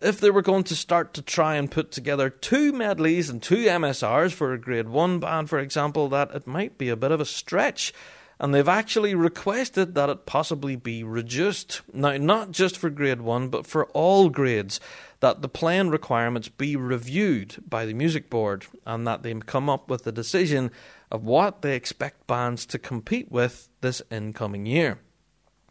[0.00, 3.64] if they were going to start to try and put together two medleys and two
[3.64, 7.20] MSRs for a grade 1 band, for example, that it might be a bit of
[7.20, 7.94] a stretch.
[8.40, 11.82] And they've actually requested that it possibly be reduced.
[11.92, 14.80] Now, not just for grade 1, but for all grades,
[15.20, 19.88] that the playing requirements be reviewed by the music board and that they come up
[19.88, 20.70] with a decision
[21.10, 24.98] of what they expect bands to compete with this incoming year.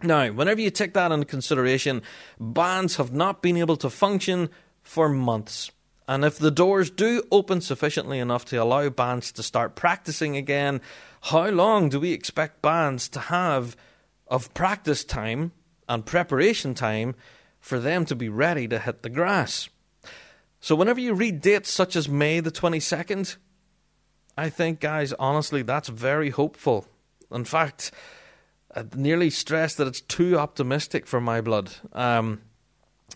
[0.03, 2.01] Now, whenever you take that into consideration,
[2.37, 4.49] bands have not been able to function
[4.81, 5.71] for months.
[6.09, 10.81] And if the doors do open sufficiently enough to allow bands to start practicing again,
[11.21, 13.77] how long do we expect bands to have
[14.27, 15.53] of practice time
[15.87, 17.15] and preparation time
[17.61, 19.69] for them to be ready to hit the grass?
[20.59, 23.37] So, whenever you read dates such as May the 22nd,
[24.37, 26.87] I think, guys, honestly, that's very hopeful.
[27.31, 27.91] In fact,
[28.95, 31.71] nearly stress that it's too optimistic for my blood.
[31.93, 32.41] Um,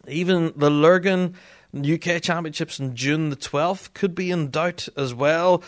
[0.07, 1.35] even the Lurgan
[1.75, 5.63] UK Championships in June the 12th could be in doubt as well.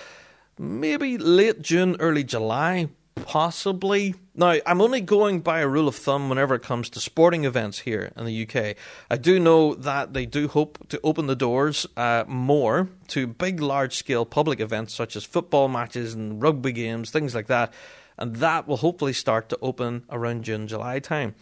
[0.58, 4.16] Maybe late June, early July, possibly.
[4.36, 7.80] Now, I'm only going by a rule of thumb whenever it comes to sporting events
[7.80, 8.76] here in the UK.
[9.10, 13.62] I do know that they do hope to open the doors uh, more to big,
[13.62, 17.74] large scale public events such as football matches and rugby games, things like that
[18.20, 21.34] and that will hopefully start to open around June, July time.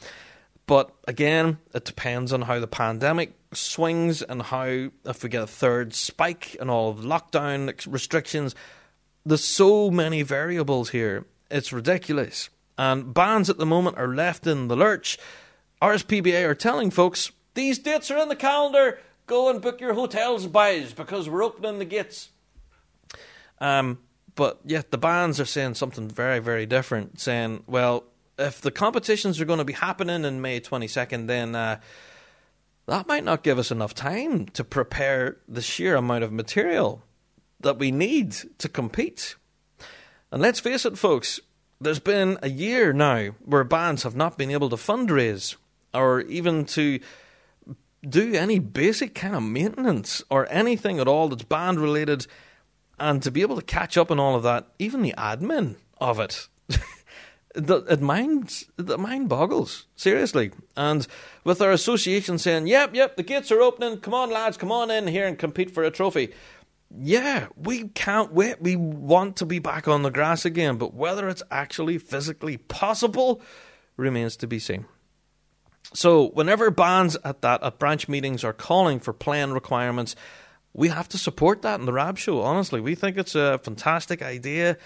[0.67, 5.47] But again, it depends on how the pandemic swings and how, if we get a
[5.47, 8.53] third spike and all of the lockdown restrictions,
[9.25, 11.25] there's so many variables here.
[11.49, 12.49] It's ridiculous.
[12.77, 15.17] And bands at the moment are left in the lurch.
[15.81, 18.99] RSPBA are telling folks, these dates are in the calendar.
[19.25, 22.29] Go and book your hotels, boys, because we're opening the gates.
[23.59, 23.99] Um,
[24.37, 28.03] but yet the bands are saying something very, very different, saying, well,
[28.37, 31.79] if the competitions are going to be happening in May 22nd, then uh,
[32.85, 37.03] that might not give us enough time to prepare the sheer amount of material
[37.59, 39.35] that we need to compete.
[40.31, 41.39] And let's face it, folks,
[41.81, 45.55] there's been a year now where bands have not been able to fundraise
[45.95, 46.99] or even to
[48.07, 52.27] do any basic kind of maintenance or anything at all that's band related
[52.99, 56.19] and to be able to catch up on all of that, even the admin of
[56.19, 56.47] it,
[57.55, 60.51] the, it minds the mind boggles seriously.
[60.75, 61.07] And
[61.43, 63.99] with our association saying, "Yep, yep, the gates are opening.
[63.99, 66.33] Come on, lads, come on in here and compete for a trophy."
[66.89, 68.61] Yeah, we can't wait.
[68.61, 73.41] We want to be back on the grass again, but whether it's actually physically possible
[73.97, 74.85] remains to be seen.
[75.93, 80.15] So, whenever bands at that at branch meetings are calling for plan requirements,
[80.77, 82.39] we have to support that in the Rab Show.
[82.41, 84.77] Honestly, we think it's a fantastic idea.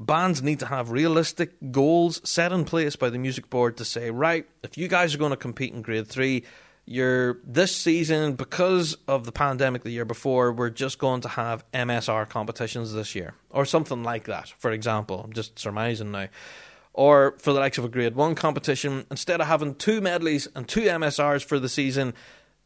[0.00, 4.10] Bands need to have realistic goals set in place by the music board to say,
[4.10, 6.44] right, if you guys are going to compete in Grade Three,
[6.86, 11.70] you're this season because of the pandemic the year before, we're just going to have
[11.72, 14.48] MSR competitions this year, or something like that.
[14.58, 16.28] For example, I'm just surmising now.
[16.94, 20.66] Or for the likes of a Grade One competition, instead of having two medleys and
[20.66, 22.14] two MSRs for the season,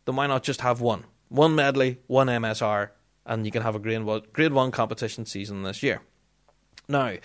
[0.04, 1.04] then why not just have one?
[1.28, 2.90] One medley, one MSR,
[3.26, 6.02] and you can have a grade one, grade one competition season this year.
[6.88, 7.16] Now,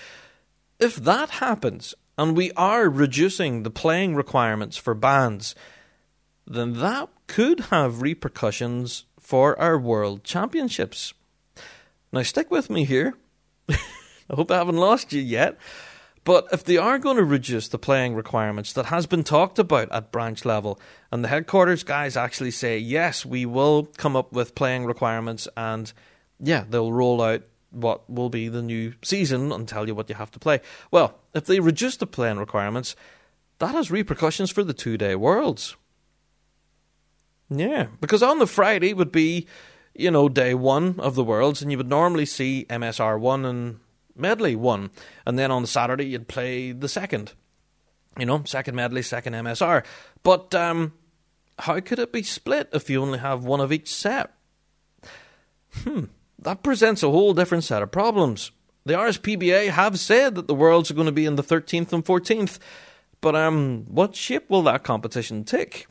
[0.80, 5.56] if that happens, and we are reducing the playing requirements for bands,
[6.46, 11.14] then that could have repercussions for our world championships.
[12.12, 13.16] Now, stick with me here.
[13.70, 15.58] I hope I haven't lost you yet.
[16.26, 19.92] But if they are going to reduce the playing requirements that has been talked about
[19.92, 20.80] at branch level,
[21.14, 25.94] and the headquarters guys actually say, yes, we will come up with playing requirements, and
[26.40, 30.16] yeah, they'll roll out what will be the new season and tell you what you
[30.16, 30.60] have to play.
[30.90, 32.96] Well, if they reduce the playing requirements,
[33.60, 35.76] that has repercussions for the two day worlds.
[37.48, 39.46] Yeah, because on the Friday would be,
[39.94, 43.80] you know, day one of the worlds, and you would normally see MSR one and
[44.16, 44.90] medley one,
[45.28, 47.34] and then on the Saturday you'd play the second.
[48.18, 49.84] You know, second medley, second MSR.
[50.24, 50.94] But um,
[51.60, 54.32] how could it be split if you only have one of each set?
[55.84, 56.06] Hmm,
[56.40, 58.52] that presents a whole different set of problems.
[58.86, 62.04] The RSPBA have said that the Worlds are going to be in the 13th and
[62.04, 62.60] 14th,
[63.22, 65.88] but um, what shape will that competition take?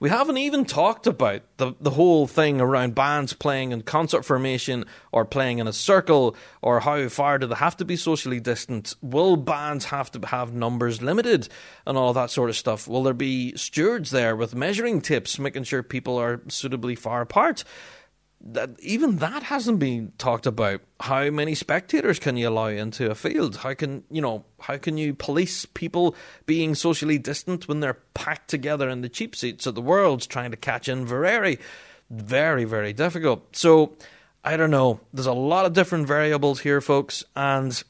[0.00, 4.84] We haven't even talked about the, the whole thing around bands playing in concert formation
[5.10, 8.94] or playing in a circle or how far do they have to be socially distant?
[9.02, 11.48] Will bands have to have numbers limited
[11.84, 12.86] and all that sort of stuff?
[12.86, 17.64] Will there be stewards there with measuring tips making sure people are suitably far apart?
[18.40, 20.80] That even that hasn't been talked about.
[21.00, 23.56] How many spectators can you allow into a field?
[23.56, 24.44] How can you know?
[24.60, 26.14] How can you police people
[26.46, 30.52] being socially distant when they're packed together in the cheap seats of the world's trying
[30.52, 31.58] to catch Inveraray?
[32.10, 33.56] Very, very difficult.
[33.56, 33.96] So
[34.44, 35.00] I don't know.
[35.12, 37.82] There's a lot of different variables here, folks, and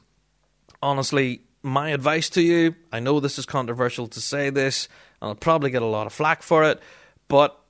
[0.82, 2.74] honestly, my advice to you.
[2.90, 4.88] I know this is controversial to say this,
[5.20, 6.80] and I'll probably get a lot of flack for it,
[7.28, 7.60] but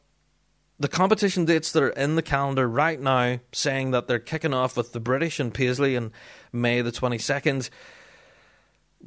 [0.80, 4.76] the competition dates that are in the calendar right now, saying that they're kicking off
[4.76, 6.12] with the British and Paisley in
[6.52, 7.68] May the 22nd.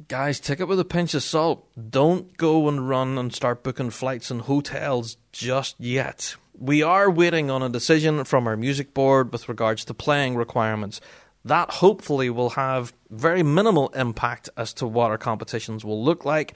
[0.08, 1.66] Guys, take it with a pinch of salt.
[1.90, 6.36] Don't go and run and start booking flights and hotels just yet.
[6.58, 11.00] We are waiting on a decision from our music board with regards to playing requirements.
[11.44, 16.54] That hopefully will have very minimal impact as to what our competitions will look like,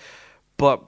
[0.56, 0.84] but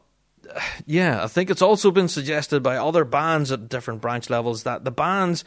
[0.87, 4.85] yeah, I think it's also been suggested by other bands at different branch levels that
[4.85, 5.45] the bands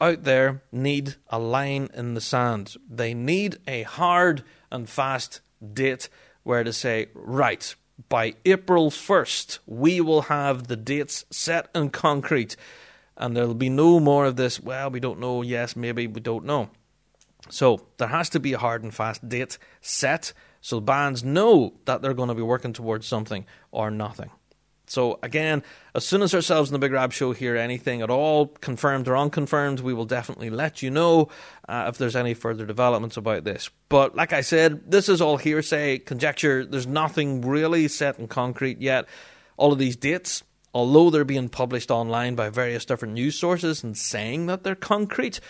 [0.00, 2.76] out there need a line in the sand.
[2.88, 5.40] They need a hard and fast
[5.72, 6.08] date
[6.42, 7.74] where to say, right,
[8.08, 12.56] by April 1st, we will have the dates set in concrete.
[13.16, 16.44] And there'll be no more of this, well, we don't know, yes, maybe, we don't
[16.44, 16.70] know.
[17.50, 22.02] So there has to be a hard and fast date set so bands know that
[22.02, 24.30] they're going to be working towards something or nothing.
[24.86, 25.62] So again,
[25.94, 29.16] as soon as ourselves in the Big Rab Show hear anything at all, confirmed or
[29.16, 31.28] unconfirmed, we will definitely let you know
[31.68, 33.70] uh, if there's any further developments about this.
[33.88, 36.66] But like I said, this is all hearsay, conjecture.
[36.66, 39.06] There's nothing really set in concrete yet.
[39.56, 40.42] All of these dates,
[40.74, 45.40] although they're being published online by various different news sources and saying that they're concrete,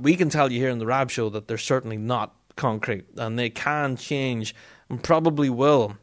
[0.00, 3.38] we can tell you here in the Rab Show that they're certainly not concrete, and
[3.38, 4.54] they can change
[4.88, 5.96] and probably will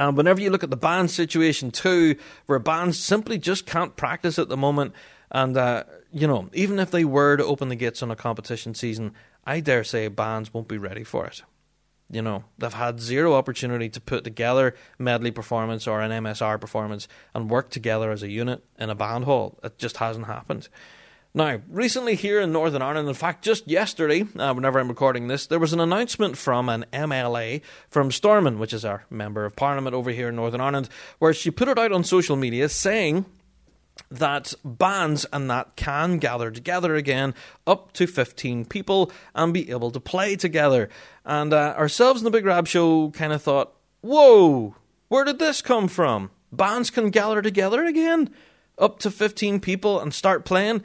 [0.00, 4.38] and whenever you look at the band situation too, where bands simply just can't practice
[4.38, 4.94] at the moment,
[5.30, 8.74] and uh, you know, even if they were to open the gates on a competition
[8.74, 9.12] season,
[9.44, 11.42] I dare say bands won't be ready for it.
[12.10, 17.06] You know, they've had zero opportunity to put together medley performance or an MSR performance
[17.34, 19.60] and work together as a unit in a band hall.
[19.62, 20.70] It just hasn't happened.
[21.32, 25.46] Now, recently here in Northern Ireland, in fact, just yesterday, uh, whenever I'm recording this,
[25.46, 29.94] there was an announcement from an MLA from Stormont, which is our Member of Parliament
[29.94, 30.88] over here in Northern Ireland,
[31.20, 33.26] where she put it out on social media saying
[34.10, 37.32] that bands and that can gather together again
[37.64, 40.88] up to 15 people and be able to play together.
[41.24, 44.74] And uh, ourselves in the Big Rab Show kind of thought, whoa,
[45.06, 46.30] where did this come from?
[46.50, 48.30] Bands can gather together again?
[48.78, 50.82] Up to 15 people and start playing?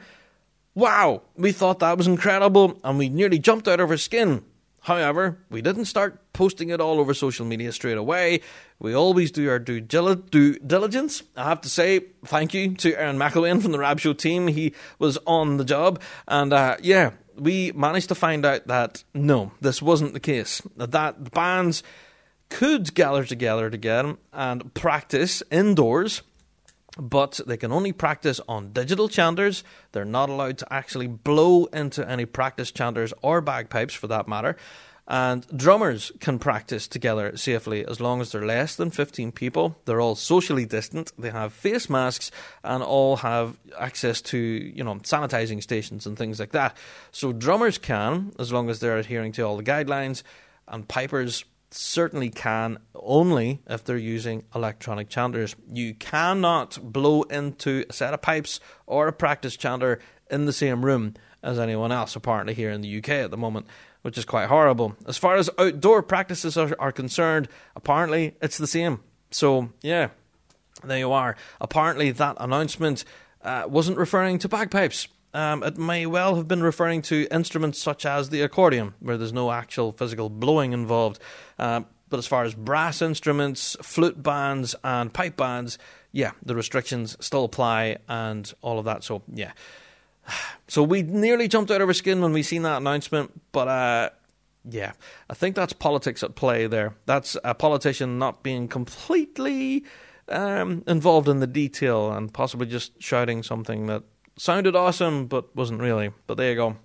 [0.76, 4.44] Wow, we thought that was incredible and we nearly jumped out of our skin.
[4.82, 8.42] However, we didn't start posting it all over social media straight away.
[8.78, 11.22] We always do our due, diligence.
[11.34, 14.48] I have to say thank you to Aaron McElwain from the Rab Show team.
[14.48, 16.02] He was on the job.
[16.28, 20.60] And uh, yeah, we managed to find out that no, this wasn't the case.
[20.76, 21.82] That the bands
[22.50, 26.20] could gather together again and practice indoors
[26.96, 29.64] but they can only practice on digital chanters.
[29.92, 34.56] They're not allowed to actually blow into any practice chanters or bagpipes for that matter.
[35.08, 39.78] And drummers can practice together safely as long as they're less than 15 people.
[39.84, 41.12] They're all socially distant.
[41.16, 42.32] They have face masks
[42.64, 46.76] and all have access to, you know, sanitizing stations and things like that.
[47.12, 50.24] So drummers can, as long as they're adhering to all the guidelines,
[50.66, 55.56] and pipers certainly can only if they're using electronic chanters.
[55.70, 60.00] You cannot blow into a set of pipes or a practice chanter
[60.30, 63.66] in the same room as anyone else, apparently, here in the UK at the moment,
[64.02, 64.96] which is quite horrible.
[65.06, 69.00] As far as outdoor practices are, are concerned, apparently it's the same.
[69.30, 70.08] So, yeah,
[70.82, 71.36] there you are.
[71.60, 73.04] Apparently, that announcement
[73.42, 75.08] uh, wasn't referring to bagpipes.
[75.36, 79.34] Um, it may well have been referring to instruments such as the accordion, where there's
[79.34, 81.18] no actual physical blowing involved.
[81.58, 85.76] Uh, but as far as brass instruments, flute bands, and pipe bands,
[86.10, 89.04] yeah, the restrictions still apply and all of that.
[89.04, 89.52] So, yeah.
[90.68, 94.10] So we nearly jumped out of our skin when we seen that announcement, but uh,
[94.68, 94.94] yeah,
[95.30, 96.96] I think that's politics at play there.
[97.04, 99.84] That's a politician not being completely
[100.28, 104.02] um, involved in the detail and possibly just shouting something that
[104.36, 106.10] sounded awesome but wasn't really.
[106.26, 106.76] But there you go.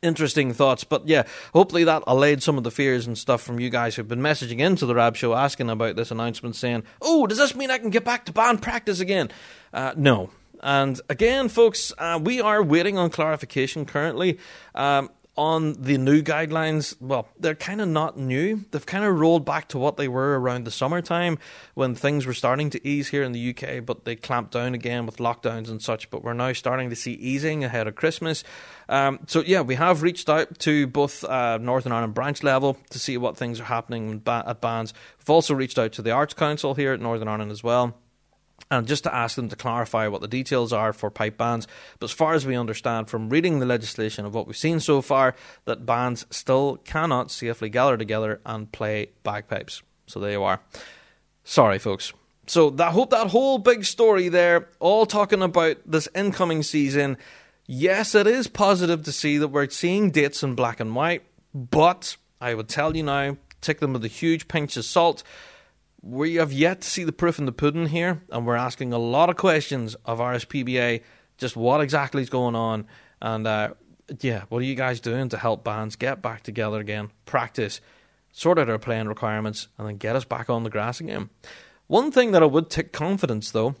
[0.00, 3.68] Interesting thoughts, but yeah, hopefully that allayed some of the fears and stuff from you
[3.68, 7.38] guys who've been messaging into the Rab Show asking about this announcement, saying, "Oh, does
[7.38, 9.28] this mean I can get back to band practice again?"
[9.72, 10.30] Uh, no,
[10.62, 14.38] and again, folks, uh, we are waiting on clarification currently.
[14.74, 18.64] Um, on the new guidelines, well, they're kind of not new.
[18.72, 21.38] They've kind of rolled back to what they were around the summertime
[21.74, 25.06] when things were starting to ease here in the UK, but they clamped down again
[25.06, 26.10] with lockdowns and such.
[26.10, 28.42] But we're now starting to see easing ahead of Christmas.
[28.88, 32.98] Um, so, yeah, we have reached out to both uh, Northern Ireland branch level to
[32.98, 34.92] see what things are happening at bands.
[35.20, 37.94] We've also reached out to the Arts Council here at Northern Ireland as well
[38.70, 41.66] and just to ask them to clarify what the details are for pipe bands.
[41.98, 45.00] But as far as we understand from reading the legislation of what we've seen so
[45.00, 45.34] far,
[45.64, 49.82] that bands still cannot safely gather together and play bagpipes.
[50.06, 50.60] So there you are.
[51.44, 52.12] Sorry, folks.
[52.46, 57.18] So I hope that whole big story there, all talking about this incoming season.
[57.66, 61.22] Yes, it is positive to see that we're seeing dates in black and white,
[61.54, 65.22] but I would tell you now, take them with a huge pinch of salt
[66.08, 68.98] we have yet to see the proof in the pudding here, and we're asking a
[68.98, 71.02] lot of questions of RSPBA
[71.36, 72.86] just what exactly is going on,
[73.20, 73.74] and uh,
[74.20, 77.80] yeah, what are you guys doing to help bands get back together again, practice,
[78.32, 81.28] sort out our playing requirements, and then get us back on the grass again?
[81.86, 83.76] One thing that I would take confidence though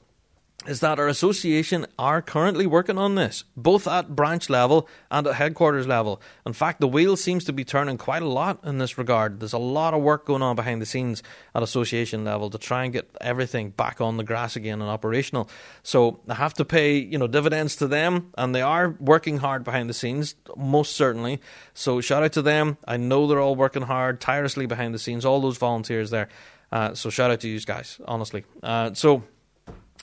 [0.68, 5.34] is that our association are currently working on this, both at branch level and at
[5.34, 6.20] headquarters level.
[6.44, 9.40] In fact, the wheel seems to be turning quite a lot in this regard.
[9.40, 11.22] There's a lot of work going on behind the scenes
[11.54, 15.48] at association level to try and get everything back on the grass again and operational.
[15.82, 19.64] So I have to pay, you know, dividends to them, and they are working hard
[19.64, 21.40] behind the scenes, most certainly.
[21.72, 22.76] So shout out to them.
[22.86, 26.28] I know they're all working hard, tirelessly behind the scenes, all those volunteers there.
[26.70, 28.44] Uh, so shout out to you guys, honestly.
[28.62, 29.24] Uh, so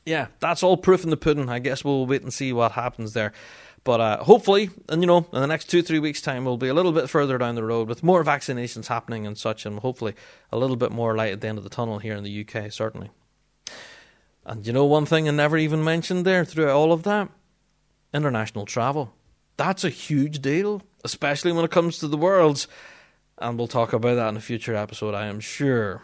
[0.06, 1.50] yeah, that's all proof in the pudding.
[1.50, 3.34] I guess we'll wait and see what happens there.
[3.84, 6.68] But uh, hopefully, and you know, in the next two, three weeks' time, we'll be
[6.68, 10.16] a little bit further down the road with more vaccinations happening and such, and hopefully
[10.52, 12.72] a little bit more light at the end of the tunnel here in the UK,
[12.72, 13.12] certainly.
[14.44, 17.30] And you know, one thing I never even mentioned there throughout all of that
[18.14, 19.14] international travel.
[19.58, 22.68] That's a huge deal, especially when it comes to the worlds.
[23.38, 26.04] And we'll talk about that in a future episode, I am sure.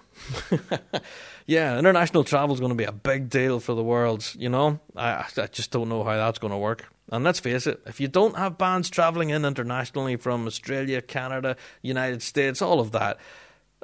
[1.51, 4.33] yeah, international travel is going to be a big deal for the world.
[4.37, 6.87] You know, I, I just don't know how that's going to work.
[7.11, 11.57] And let's face it, if you don't have bands traveling in internationally from Australia, Canada,
[11.81, 13.17] United States, all of that,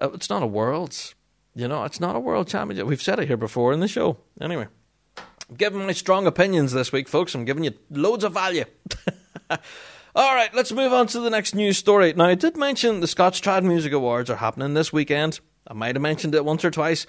[0.02, 1.14] uh, it's not a world.
[1.56, 2.88] You know, it's not a world championship.
[2.88, 4.16] We've said it here before in the show.
[4.40, 4.68] Anyway,
[5.18, 7.36] I'm giving my strong opinions this week, folks.
[7.36, 8.64] I'm giving you loads of value.
[10.16, 12.14] All right, let's move on to the next news story.
[12.14, 15.42] Now, I did mention the Scots Trad Music Awards are happening this weekend.
[15.70, 17.06] I might have mentioned it once or twice.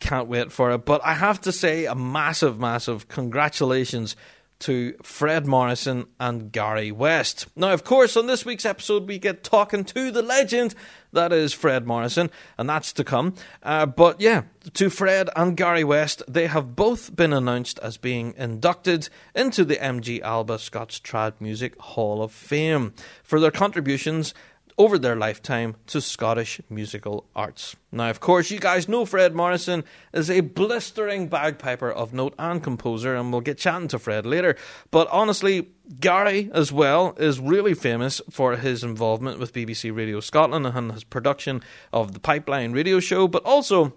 [0.00, 0.84] Can't wait for it.
[0.84, 4.16] But I have to say a massive, massive congratulations
[4.60, 7.46] to Fred Morrison and Gary West.
[7.56, 10.74] Now, of course, on this week's episode, we get talking to the legend
[11.12, 13.34] that is Fred Morrison, and that's to come.
[13.62, 14.42] Uh, but yeah,
[14.74, 19.76] to Fred and Gary West, they have both been announced as being inducted into the
[19.76, 24.34] MG Alba Scots Trad Music Hall of Fame for their contributions
[24.80, 27.76] over their lifetime to Scottish musical arts.
[27.92, 29.84] Now, of course, you guys know Fred Morrison
[30.14, 34.56] is a blistering bagpiper of note and composer, and we'll get chatting to Fred later.
[34.90, 35.68] But honestly,
[36.00, 41.04] Gary, as well, is really famous for his involvement with BBC Radio Scotland and his
[41.04, 41.60] production
[41.92, 43.92] of the Pipeline radio show, but also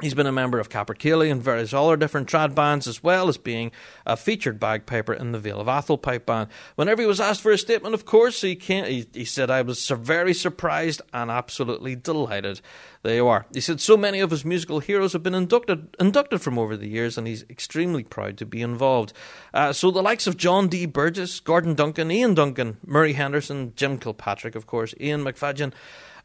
[0.00, 3.38] He's been a member of Capercaillie and various other different trad bands, as well as
[3.38, 3.70] being
[4.04, 6.48] a featured bagpiper in the Vale of Atholl pipe band.
[6.74, 9.86] Whenever he was asked for a statement, of course, he, he, he said, I was
[9.88, 12.60] very surprised and absolutely delighted.
[13.04, 13.46] There you are.
[13.54, 16.88] He said, so many of his musical heroes have been inducted, inducted from over the
[16.88, 19.12] years, and he's extremely proud to be involved.
[19.52, 20.86] Uh, so the likes of John D.
[20.86, 25.72] Burgess, Gordon Duncan, Ian Duncan, Murray Henderson, Jim Kilpatrick, of course, Ian MacFadyen,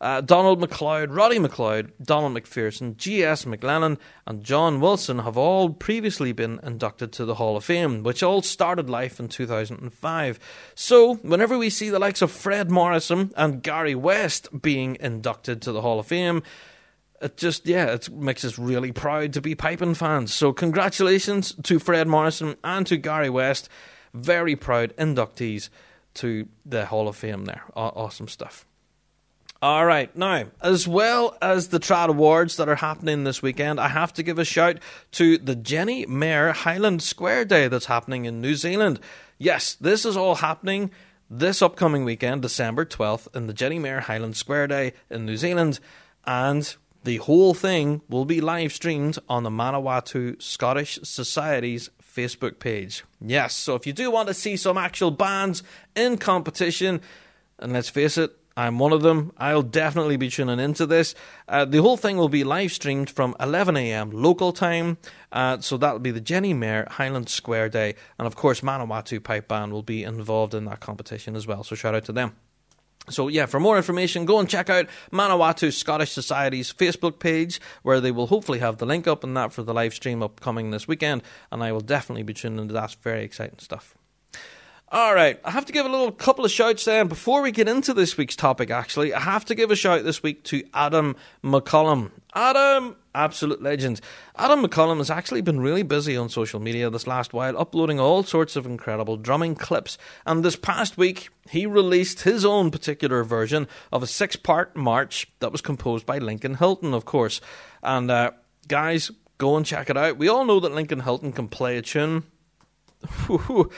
[0.01, 3.45] uh, Donald MacLeod, Roddy MacLeod, Donald MacPherson, G.S.
[3.45, 8.23] McLennan, and John Wilson have all previously been inducted to the Hall of Fame, which
[8.23, 10.39] all started life in 2005.
[10.75, 15.71] So, whenever we see the likes of Fred Morrison and Gary West being inducted to
[15.73, 16.43] the Hall of Fame,
[17.21, 20.33] it just yeah, it makes us really proud to be piping fans.
[20.33, 23.67] So congratulations to Fred Morrison and to Gary West,
[24.13, 25.67] very proud inductees
[26.15, 27.43] to the Hall of Fame.
[27.43, 28.65] There, awesome stuff.
[29.61, 33.89] All right, now, as well as the Trad Awards that are happening this weekend, I
[33.89, 34.77] have to give a shout
[35.11, 39.01] to the Jenny Mayer Highland Square Day that's happening in New Zealand.
[39.37, 40.91] Yes, this is all happening
[41.29, 45.81] this upcoming weekend, December 12th, in the Jenny Mayer Highland Square Day in New Zealand,
[46.23, 46.73] and
[47.03, 53.03] the whole thing will be live streamed on the Manawatu Scottish Society's Facebook page.
[53.19, 55.63] Yes, so if you do want to see some actual bands
[55.97, 57.01] in competition,
[57.59, 59.31] and let's face it, I'm one of them.
[59.37, 61.15] I'll definitely be tuning into this.
[61.47, 64.11] Uh, the whole thing will be live streamed from 11 a.m.
[64.11, 64.97] local time.
[65.31, 67.95] Uh, so that'll be the Jenny Mayer Highland Square Day.
[68.17, 71.63] And of course, Manawatu Pipe Band will be involved in that competition as well.
[71.63, 72.35] So shout out to them.
[73.09, 78.01] So yeah, for more information, go and check out Manawatu Scottish Society's Facebook page, where
[78.01, 80.85] they will hopefully have the link up and that for the live stream upcoming this
[80.85, 81.23] weekend.
[81.49, 82.83] And I will definitely be tuning into that.
[82.83, 83.95] It's very exciting stuff.
[84.91, 87.69] All right, I have to give a little couple of shouts then before we get
[87.69, 88.71] into this week's topic.
[88.71, 92.09] Actually, I have to give a shout this week to Adam McCollum.
[92.33, 94.01] Adam, absolute legend.
[94.35, 98.23] Adam McCollum has actually been really busy on social media this last while, uploading all
[98.23, 99.99] sorts of incredible drumming clips.
[100.25, 105.51] And this past week, he released his own particular version of a six-part march that
[105.51, 107.41] was composed by Lincoln Hilton, of course.
[107.83, 108.31] And uh,
[108.67, 110.17] guys, go and check it out.
[110.17, 112.23] We all know that Lincoln Hilton can play a tune.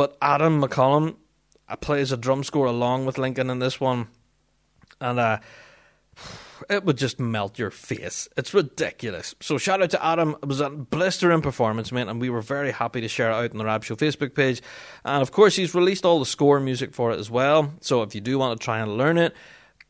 [0.00, 1.16] but Adam McCollum
[1.82, 4.08] plays a drum score along with Lincoln in this one,
[4.98, 5.40] and uh,
[6.70, 8.26] it would just melt your face.
[8.34, 9.34] It's ridiculous.
[9.42, 10.36] So shout out to Adam.
[10.42, 13.50] It was a blistering performance, mate, and we were very happy to share it out
[13.50, 14.62] on the Rab Show Facebook page.
[15.04, 17.70] And of course, he's released all the score music for it as well.
[17.82, 19.34] So if you do want to try and learn it,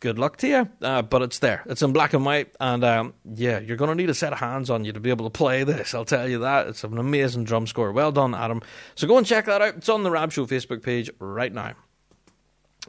[0.01, 0.69] good luck to you.
[0.83, 1.63] Uh, but it's there.
[1.67, 4.39] It's in black and white, and um, yeah, you're going to need a set of
[4.39, 5.95] hands on you to be able to play this.
[5.95, 6.67] I'll tell you that.
[6.67, 7.93] It's an amazing drum score.
[7.93, 8.63] Well done, Adam.
[8.97, 9.77] So go and check that out.
[9.77, 11.75] It's on the Rab Show Facebook page right now.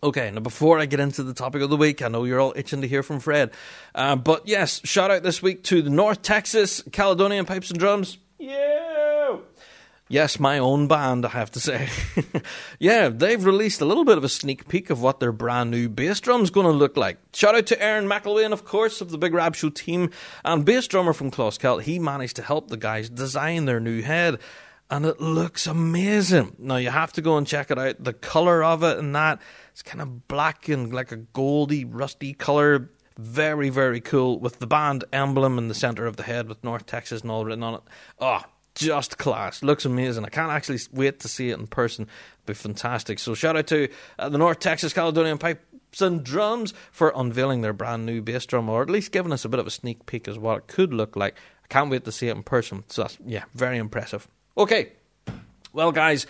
[0.01, 2.53] Okay, now before I get into the topic of the week, I know you're all
[2.55, 3.51] itching to hear from Fred.
[3.93, 8.17] Uh, but yes, shout out this week to the North Texas Caledonian Pipes and Drums.
[8.39, 8.80] You!
[10.11, 11.88] Yes, my own band, I have to say.
[12.79, 15.88] yeah, they've released a little bit of a sneak peek of what their brand new
[15.88, 17.17] bass drum's going to look like.
[17.33, 20.09] Shout out to Aaron McElwain, of course, of the Big Rab Show team,
[20.43, 21.83] and bass drummer from Closkelt.
[21.83, 24.39] He managed to help the guys design their new head,
[24.89, 26.57] and it looks amazing.
[26.59, 28.03] Now, you have to go and check it out.
[28.03, 32.33] The colour of it and that, it's kind of black and like a goldy, rusty
[32.33, 32.89] colour.
[33.17, 36.85] Very, very cool with the band emblem in the centre of the head with North
[36.85, 37.81] Texas and all written on it.
[38.19, 38.41] Oh,
[38.76, 39.64] just class.
[39.64, 40.26] Looks amazing.
[40.26, 42.03] I can't actually wait to see it in person.
[42.06, 43.19] It'll be fantastic.
[43.19, 47.73] So shout out to uh, the North Texas Caledonian Pipes and Drums for unveiling their
[47.73, 50.27] brand new bass drum, or at least giving us a bit of a sneak peek
[50.27, 51.35] as what it could look like.
[51.64, 52.84] I can't wait to see it in person.
[52.88, 54.27] So that's, yeah, very impressive.
[54.57, 54.93] Okay,
[55.73, 56.26] well, guys.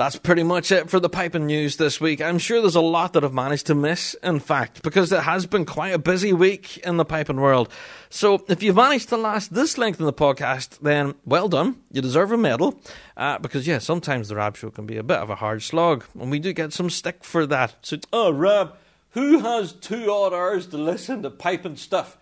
[0.00, 2.22] That's pretty much it for the piping news this week.
[2.22, 5.44] I'm sure there's a lot that I've managed to miss, in fact, because it has
[5.44, 7.68] been quite a busy week in the piping world.
[8.08, 11.82] So if you've managed to last this length in the podcast, then well done.
[11.92, 12.80] You deserve a medal.
[13.14, 16.06] Uh, because, yeah, sometimes the Rab Show can be a bit of a hard slog,
[16.18, 17.74] and we do get some stick for that.
[17.82, 18.78] So, Oh, Rob,
[19.10, 22.16] who has two odd hours to listen to piping stuff?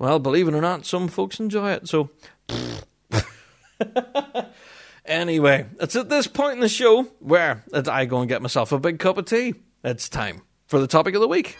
[0.00, 1.88] well, believe it or not, some folks enjoy it.
[1.88, 2.10] So.
[5.04, 8.78] Anyway, it's at this point in the show where I go and get myself a
[8.78, 9.54] big cup of tea.
[9.82, 11.56] It's time for the topic of the week.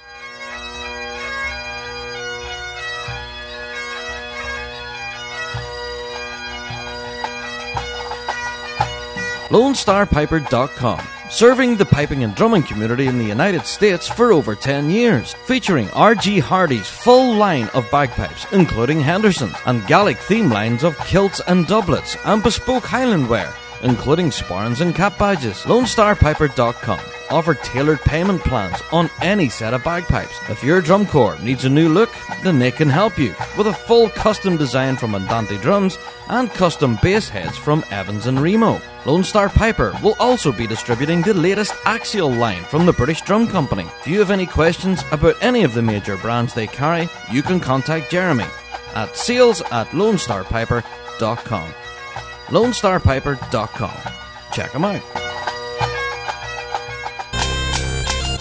[9.49, 11.01] LoneStarPiper.com,
[11.33, 15.89] serving the piping and drumming community in the United States for over 10 years, featuring
[15.91, 16.41] R.G.
[16.41, 22.17] Hardy's full line of bagpipes, including Henderson's, and Gallic theme lines of kilts and doublets,
[22.27, 23.51] and bespoke Highland wear,
[23.83, 25.63] including sporrans and cap badges.
[25.63, 27.01] LoneStarPiper.com
[27.31, 30.39] offer tailored payment plans on any set of bagpipes.
[30.51, 32.11] If your drum corps needs a new look,
[32.43, 35.99] then they can help you with a full custom design from Andante Drums
[36.29, 38.81] and custom bass heads from Evans and Remo.
[39.07, 43.47] Lone Star Piper will also be distributing the latest Axial line from the British Drum
[43.47, 43.87] Company.
[44.01, 47.61] If you have any questions about any of the major brands they carry, you can
[47.61, 48.47] contact Jeremy
[48.95, 51.75] at sales at lonestarpiper.com.
[52.53, 53.97] lonestarpiper.com.
[54.53, 55.03] Check them out.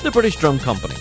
[0.03, 0.95] The British Drum Company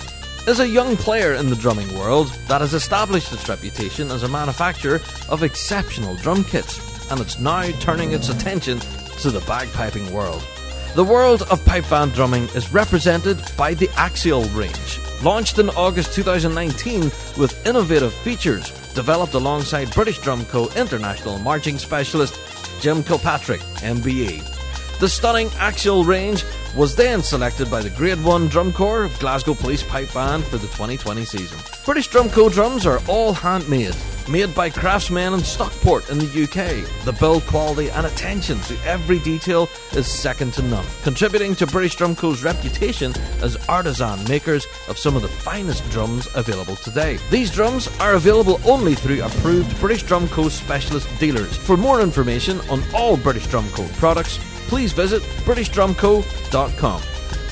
[0.47, 4.29] is a young player in the drumming world that has established its reputation as a
[4.29, 10.47] manufacturer of exceptional drum kits, and it's now turning its attention to the bagpiping world.
[10.95, 16.15] The world of pipe band drumming is represented by the Axial range, launched in August
[16.15, 17.03] 2019
[17.37, 20.69] with innovative features developed alongside British Drum Co.
[20.77, 22.35] international marching specialist
[22.81, 24.60] Jim Kilpatrick, MBE.
[25.01, 26.45] The stunning Axial range
[26.77, 30.59] was then selected by the Grade 1 Drum Corps of Glasgow Police Pipe Band for
[30.59, 31.59] the 2020 season.
[31.87, 33.97] British Drum Co drums are all handmade,
[34.29, 36.85] made by craftsmen in Stockport in the UK.
[37.07, 41.97] The build quality and attention to every detail is second to none, contributing to British
[41.97, 47.19] Drum Co.'s reputation as artisan makers of some of the finest drums available today.
[47.31, 50.51] These drums are available only through approved British Drum Co.
[50.51, 51.57] specialist dealers.
[51.57, 53.89] For more information on all British Drum Co.
[53.95, 54.39] products,
[54.71, 57.03] please visit BritishDrumCo.com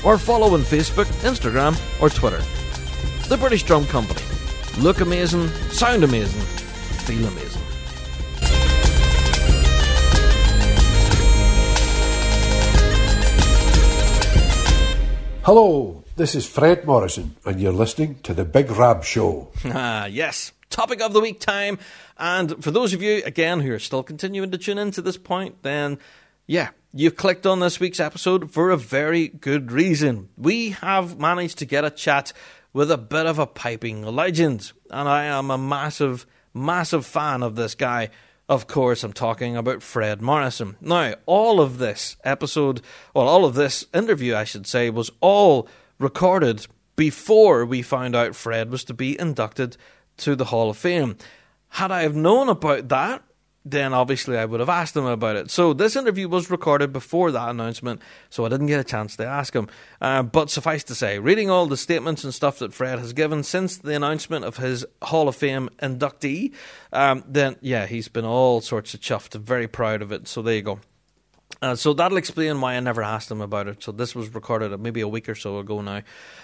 [0.05, 2.41] or follow on Facebook, Instagram, or Twitter.
[3.27, 4.21] The British Drum Company.
[4.77, 7.61] Look amazing, sound amazing, feel amazing.
[15.43, 19.51] Hello, this is Fred Morrison, and you're listening to The Big Rab Show.
[19.65, 20.53] Ah, yes.
[20.69, 21.79] Topic of the week time.
[22.17, 25.17] And for those of you, again, who are still continuing to tune in to this
[25.17, 25.97] point, then
[26.47, 30.29] yeah, you've clicked on this week's episode for a very good reason.
[30.37, 32.33] We have managed to get a chat
[32.73, 37.55] with a bit of a piping legend, and I am a massive, massive fan of
[37.55, 38.09] this guy.
[38.47, 40.75] Of course, I'm talking about Fred Morrison.
[40.81, 42.81] Now, all of this episode,
[43.13, 45.67] well, all of this interview, I should say, was all
[45.99, 49.77] recorded before we found out Fred was to be inducted
[50.17, 51.17] to the Hall of Fame.
[51.69, 53.23] Had I have known about that,
[53.65, 55.51] then obviously I would have asked him about it.
[55.51, 59.25] So this interview was recorded before that announcement, so I didn't get a chance to
[59.25, 59.67] ask him.
[60.01, 63.43] Uh, but suffice to say, reading all the statements and stuff that Fred has given
[63.43, 66.53] since the announcement of his Hall of Fame inductee,
[66.93, 70.27] um, then yeah, he's been all sorts of chuffed very proud of it.
[70.27, 70.79] So there you go.
[71.61, 73.83] Uh, so that'll explain why I never asked him about it.
[73.83, 76.01] So this was recorded maybe a week or so ago now.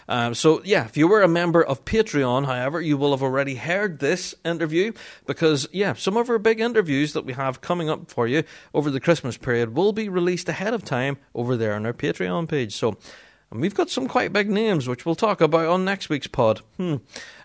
[0.10, 3.56] Um, so yeah, if you were a member of Patreon, however, you will have already
[3.56, 4.92] heard this interview
[5.26, 8.44] because yeah, some of our big interviews that we have coming up for you
[8.74, 12.48] over the Christmas period will be released ahead of time over there on our Patreon
[12.48, 12.76] page.
[12.76, 12.98] So.
[13.52, 16.62] And we've got some quite big names, which we'll talk about on next week's pod.
[16.78, 16.96] Hmm.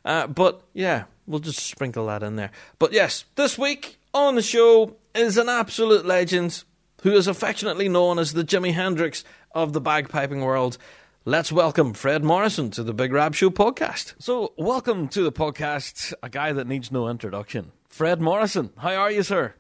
[0.03, 2.51] Uh, but yeah, we'll just sprinkle that in there.
[2.79, 6.65] But yes, this week on the show is an absolute legend
[7.03, 10.79] who is affectionately known as the Jimi Hendrix of the bagpiping world.
[11.25, 14.15] Let's welcome Fred Morrison to the Big Rab Show podcast.
[14.19, 17.73] So, welcome to the podcast, a guy that needs no introduction.
[17.89, 19.55] Fred Morrison, how are you, sir?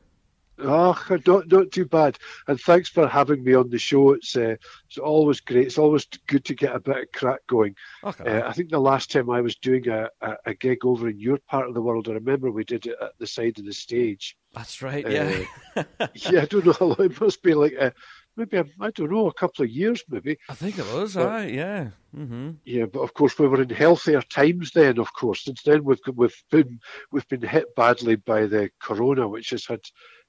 [0.62, 0.97] Oh,
[1.27, 2.19] not not too bad.
[2.49, 4.12] And thanks for having me on the show.
[4.12, 4.57] It's uh,
[4.87, 5.66] it's always great.
[5.66, 7.74] It's always good to get a bit of crack going.
[8.05, 8.24] Okay.
[8.41, 11.19] Uh, I think the last time I was doing a, a, a gig over in
[11.19, 13.73] your part of the world, I remember we did it at the side of the
[13.73, 14.37] stage.
[14.55, 15.45] That's right, yeah.
[15.77, 15.85] Uh,
[16.15, 16.97] yeah, I don't know how long.
[17.05, 17.91] It must be like uh,
[18.37, 20.39] maybe I don't know a couple of years, maybe.
[20.49, 21.89] I think it was, But- aye, yeah.
[22.15, 24.99] hmm Yeah, but of course we were in healthier times then.
[24.99, 26.81] Of course, since then we've we've been
[27.12, 29.81] we've been hit badly by the corona, which has had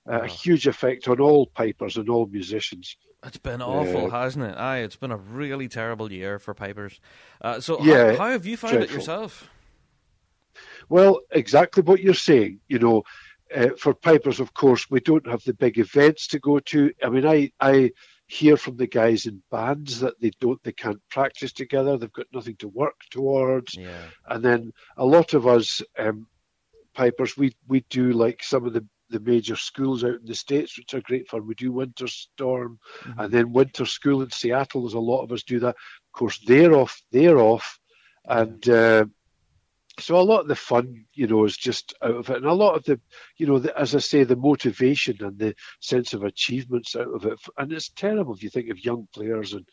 [0.05, 2.97] a huge effect on all pipers and all musicians.
[3.23, 4.23] It's been awful, Yeah.
[4.23, 4.57] hasn't it?
[4.57, 6.99] Aye, it's been a really terrible year for pipers.
[7.39, 9.47] Uh, so, Yeah, how, how have you found it yourself?
[10.89, 12.59] Well, exactly what you're saying.
[12.67, 13.03] You know,
[13.55, 16.91] uh, for pipers, of course, we don't have the big events to go to.
[17.03, 17.91] I mean, I I
[18.27, 21.97] hear from the guys in bands that they don't, they can't practice together.
[21.97, 23.75] They've got nothing to work towards.
[23.75, 24.03] Yeah.
[24.27, 26.27] And then a lot of us um,
[26.93, 30.77] pipers, we we do like some of the the major schools out in the states,
[30.77, 31.45] which are great fun.
[31.45, 32.79] We do Winter Storm,
[33.17, 34.81] and then Winter School in Seattle.
[34.81, 35.75] There's a lot of us do that.
[35.75, 37.01] Of course, they're off.
[37.11, 37.79] They're off,
[38.25, 39.05] and uh,
[39.99, 42.53] so a lot of the fun, you know, is just out of it, and a
[42.53, 42.99] lot of the,
[43.37, 47.25] you know, the, as I say, the motivation and the sense of achievements out of
[47.25, 47.39] it.
[47.57, 49.65] And it's terrible if you think of young players and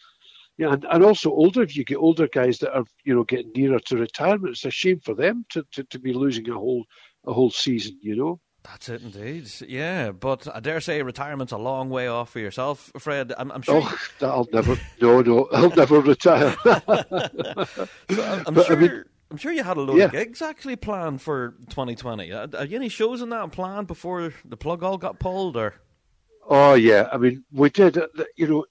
[0.59, 3.53] yeah, and, and also older, if you get older guys that are, you know, getting
[3.55, 6.85] nearer to retirement, it's a shame for them to, to, to be losing a whole
[7.25, 8.41] a whole season, you know.
[8.71, 9.51] That's it, indeed.
[9.67, 13.33] Yeah, but I dare say retirement's a long way off for yourself, Fred.
[13.39, 13.81] I'm, I'm sure.
[13.83, 14.77] Oh, that'll never.
[15.01, 16.55] No, no, I'll never retire.
[18.11, 18.77] So I'm, I'm But, I sure.
[18.77, 20.05] mean- I'm sure you had a load Yeah.
[20.07, 22.33] of gigs actually planned for 2020.
[22.33, 25.75] Are, are you any shows in that planned before the plug all got pulled, or
[26.49, 27.99] Oh yeah, I mean we did.
[27.99, 28.65] uh, You know,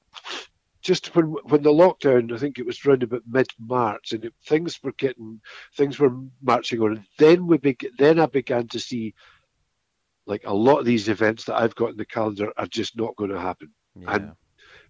[0.82, 4.34] just when when the lockdown, I think it was around about mid March, and it,
[4.48, 5.42] things were getting
[5.76, 6.94] things were marching on.
[6.94, 9.14] And then we beg, then I began to see
[10.28, 13.16] like a lot of these events that I've got in the calendar are just not
[13.16, 13.74] going to happen.
[14.00, 14.32] yeah, And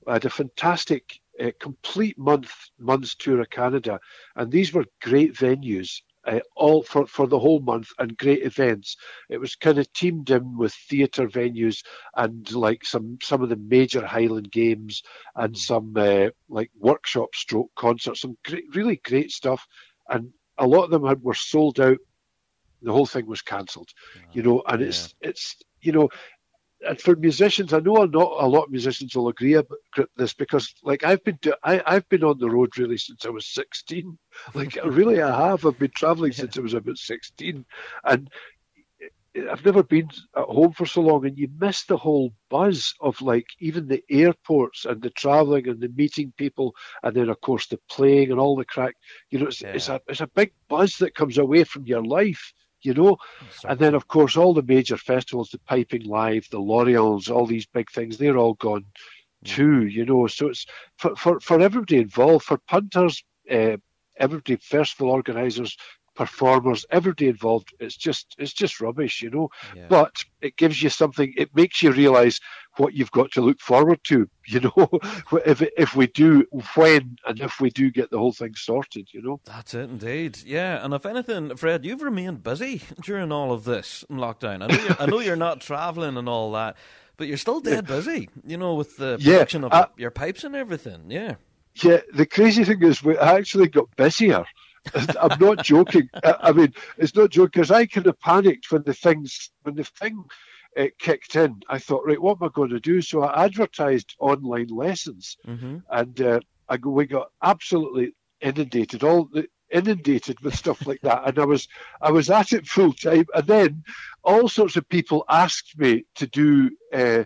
[0.08, 4.00] I had a fantastic uh, complete month month's tour of Canada,
[4.36, 6.02] and these were great venues.
[6.26, 8.98] Uh, all for, for the whole month and great events.
[9.30, 11.86] It was kind of teamed in with theatre venues
[12.18, 15.04] and like some some of the major Highland games
[15.38, 19.66] and some uh, like workshop stroke concerts, some great, really great stuff.
[20.10, 22.00] And a lot of them had, were sold out.
[22.82, 23.90] The whole thing was cancelled,
[24.32, 24.64] you know.
[24.68, 26.10] And it's it's you know
[26.86, 29.80] and for musicians, I know not a lot of musicians will agree about
[30.16, 33.30] this because, like, I've been do, I, I've been on the road really since I
[33.30, 34.18] was sixteen.
[34.54, 35.66] Like, really, I have.
[35.66, 37.66] I've been travelling since I was about sixteen,
[38.04, 38.30] and
[39.50, 41.26] I've never been at home for so long.
[41.26, 45.82] And you miss the whole buzz of like even the airports and the travelling and
[45.82, 48.96] the meeting people, and then of course the playing and all the crack.
[49.32, 52.54] You know, it's, it's a it's a big buzz that comes away from your life.
[52.82, 53.18] You know,
[53.68, 57.66] and then, of course, all the major festivals, the Piping Live, the Lorients, all these
[57.66, 58.86] big things, they're all gone
[59.44, 60.28] too, you know.
[60.28, 60.66] So it's
[60.98, 63.78] for, for, for everybody involved, for punters, uh,
[64.18, 65.76] everybody, festival organisers,
[66.18, 69.50] performers, everybody involved, it's just it's just rubbish, you know.
[69.76, 69.86] Yeah.
[69.88, 72.40] But it gives you something, it makes you realise
[72.78, 74.90] what you've got to look forward to, you know,
[75.46, 76.46] if, if we do,
[76.76, 79.40] when and if we do get the whole thing sorted, you know.
[79.46, 80.40] That's it, indeed.
[80.46, 84.64] Yeah, and if anything, Fred, you've remained busy during all of this lockdown.
[84.64, 86.76] I know you're, I know you're not travelling and all that,
[87.18, 88.30] but you're still dead busy.
[88.46, 91.10] You know, with the Yeah, production of uh, your pipes and everything.
[91.10, 91.36] Yeah.
[91.84, 94.46] Yeah, the crazy thing is we actually got busier.
[94.96, 96.10] I'm not joking.
[96.24, 99.76] I I mean, it's not joking because I kind of panicked when the things when
[99.76, 100.24] the thing
[100.78, 101.62] uh, kicked in.
[101.70, 103.02] I thought, right, what am I going to do?
[103.02, 105.78] So I advertised online lessons, Mm-hmm.
[105.90, 106.40] and uh,
[106.70, 111.28] I go, we got absolutely inundated, all the, inundated with stuff like that.
[111.28, 111.68] And I was
[112.02, 113.84] I was at it full time, and then
[114.24, 116.72] all sorts of people asked me to do.
[116.94, 117.24] Uh,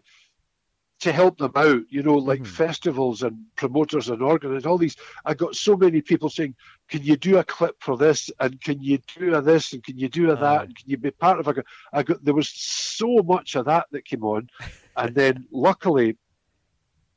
[1.02, 2.53] to help them out, you know, like mm-hmm.
[2.53, 4.95] festivals and promoters and organizers, all these.
[5.26, 6.56] I got so many people saying,
[6.88, 8.30] "Can you do a clip for this?
[8.40, 9.73] And can you do a this?
[9.73, 10.64] And can you do a that?
[10.65, 13.88] And can you be part of a?" I got there was so much of that
[13.91, 14.49] that came on,
[14.95, 16.18] and then luckily,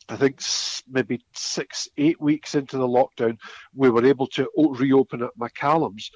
[0.09, 0.41] I think
[0.89, 3.39] maybe six, eight weeks into the lockdown,
[3.75, 6.11] we were able to reopen at McCallum's.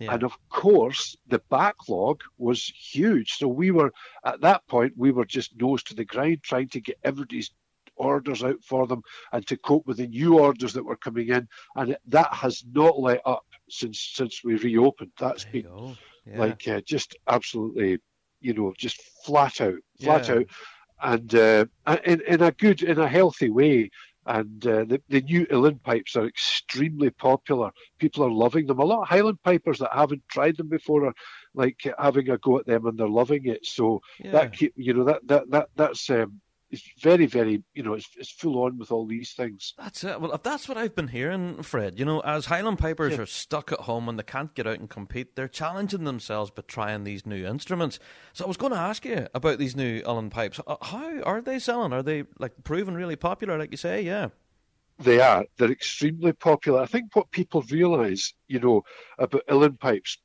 [0.00, 0.14] Yeah.
[0.14, 3.32] And of course, the backlog was huge.
[3.32, 3.92] So we were,
[4.24, 7.50] at that point, we were just nose to the grind trying to get everybody's
[7.96, 9.02] orders out for them
[9.32, 11.48] and to cope with the new orders that were coming in.
[11.74, 15.10] And that has not let up since since we reopened.
[15.18, 15.96] That's There been.
[16.26, 16.38] Yeah.
[16.38, 17.98] like uh, just absolutely,
[18.40, 20.34] you know, just flat out, flat Yeah.
[20.36, 20.46] out,
[21.02, 21.64] and uh,
[22.04, 23.90] in in a good, in a healthy way.
[24.28, 27.72] And uh, the the new Uilleann pipes are extremely popular.
[27.98, 28.78] People are loving them.
[28.80, 31.14] A lot of Highland pipers that haven't tried them before are
[31.54, 33.66] like having a go at them, and they're loving it.
[33.66, 34.32] So Yeah.
[34.32, 38.08] that keep, you know that that that that's um, it's very very you know it's
[38.16, 39.74] it's full on with all these things.
[39.78, 40.20] That's it.
[40.20, 43.72] Well, if that's what I've been hearing, Fred, you know, as Highland Pipers are stuck
[43.72, 47.26] at home and they can't get out and compete, they're challenging themselves by trying these
[47.26, 47.98] new instruments.
[48.32, 50.60] So I was going to ask you about these new Uilleann pipes.
[50.66, 51.92] Uh, How are they selling?
[51.92, 54.02] Are they like proven really popular, like you say?
[54.02, 54.28] Yeah.
[54.98, 55.44] They are.
[55.56, 56.80] They're extremely popular.
[56.80, 58.82] I think what people realise, you know,
[59.18, 60.18] about Uilleann pipes,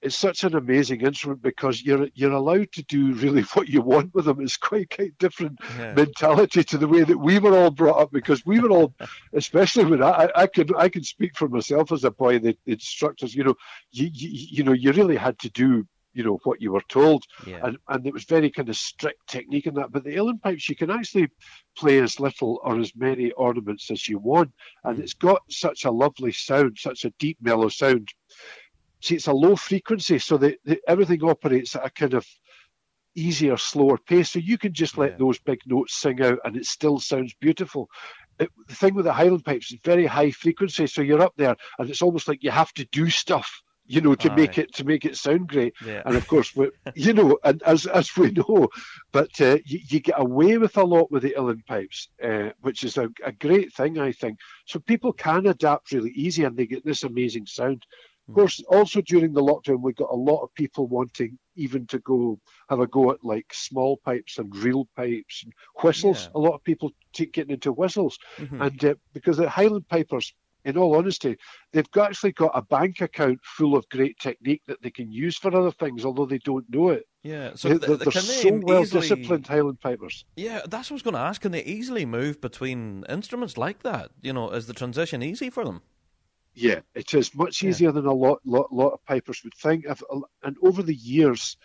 [0.00, 4.14] it's such an amazing instrument because you're you're allowed to do really what you want
[4.14, 4.40] with them.
[4.40, 5.94] It's quite quite different Yeah.
[5.94, 8.94] mentality to the way that we were all brought up because we were all,
[9.32, 12.38] especially when I I- I can I can speak for myself as a boy.
[12.38, 13.54] The, instructors, you know,
[13.92, 17.22] you, you you know you really had to do you know what you were told
[17.46, 17.60] Yeah.
[17.64, 20.68] and and it was very kind of strict technique in that but the Uilleann pipes
[20.68, 21.28] you can actually
[21.76, 24.50] play as little or as many ornaments as you want
[24.84, 25.02] and mm.
[25.02, 28.08] it's got such a lovely sound such a deep mellow sound
[29.00, 30.56] see it's a low frequency so the,
[30.86, 32.26] everything operates at a kind of
[33.14, 35.18] easier slower pace so you can just let Yeah.
[35.18, 37.88] those big notes sing out and it still sounds beautiful
[38.38, 41.56] it, the thing with the Highland pipes is very high frequency so you're up there
[41.78, 44.84] and it's almost like you have to do stuff you know to make it to
[44.84, 46.04] make it sound great Yeah.
[46.04, 48.68] and of course, we, you know, and as as we know,
[49.12, 52.84] but uh, you, you get away with a lot with the Uilleann pipes, uh, which
[52.84, 54.38] is a, a great thing, I think.
[54.66, 57.84] So people can adapt really easy, and they get this amazing sound.
[58.28, 61.98] Of course, also during the lockdown, we got a lot of people wanting even to
[62.00, 62.38] go
[62.68, 65.52] have a go at like small pipes and reel pipes and
[65.82, 66.24] whistles.
[66.24, 66.38] Yeah.
[66.38, 68.66] A lot of people take getting into whistles, Mhm.
[68.66, 70.34] and uh, because the Highland Pipers,
[70.64, 71.36] in all honesty,
[71.72, 75.38] they've got, actually got a bank account full of great technique that they can use
[75.38, 77.04] for other things, although they don't know it.
[77.22, 80.26] Yeah, so they, th- they're can so they well easily- disciplined Highland Pipers.
[80.36, 81.40] Yeah, that's what I was going to ask.
[81.40, 84.10] Can they easily move between instruments like that?
[84.20, 85.80] You know, is the transition easy for them?
[86.54, 87.68] Yeah, it is much Yeah.
[87.68, 89.86] easier than a lot, lot, lot of pipers would think.
[89.88, 90.02] I've,
[90.42, 91.56] and over the years,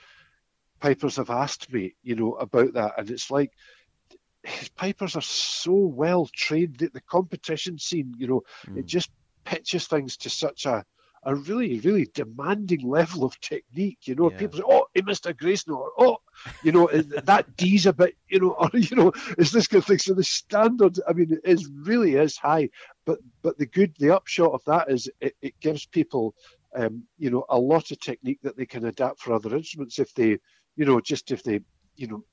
[0.80, 3.52] pipers have asked me, you know, about that, and it's like
[4.76, 6.78] pipers are so well trained.
[6.78, 8.76] that the competition scene, you know, Hmm.
[8.76, 9.10] it just
[9.46, 10.84] pitches things to such a
[11.26, 14.00] a really, really demanding level of technique.
[14.08, 14.38] You know, Yeah.
[14.38, 16.18] people say, "Oh, he missed a grace note," or "Oh,
[16.62, 16.88] you know,
[17.26, 20.00] that D's a bit," you know, or you know, is this kind of thing.
[20.00, 22.70] So the standard, I mean, it is really is high.
[23.06, 26.36] But but the good, the upshot of that is it, it gives people,
[26.76, 30.14] um, you know, a lot of technique that they can adapt for other instruments if
[30.14, 30.38] they,
[30.76, 31.62] you know, just if they,
[31.96, 32.24] you know,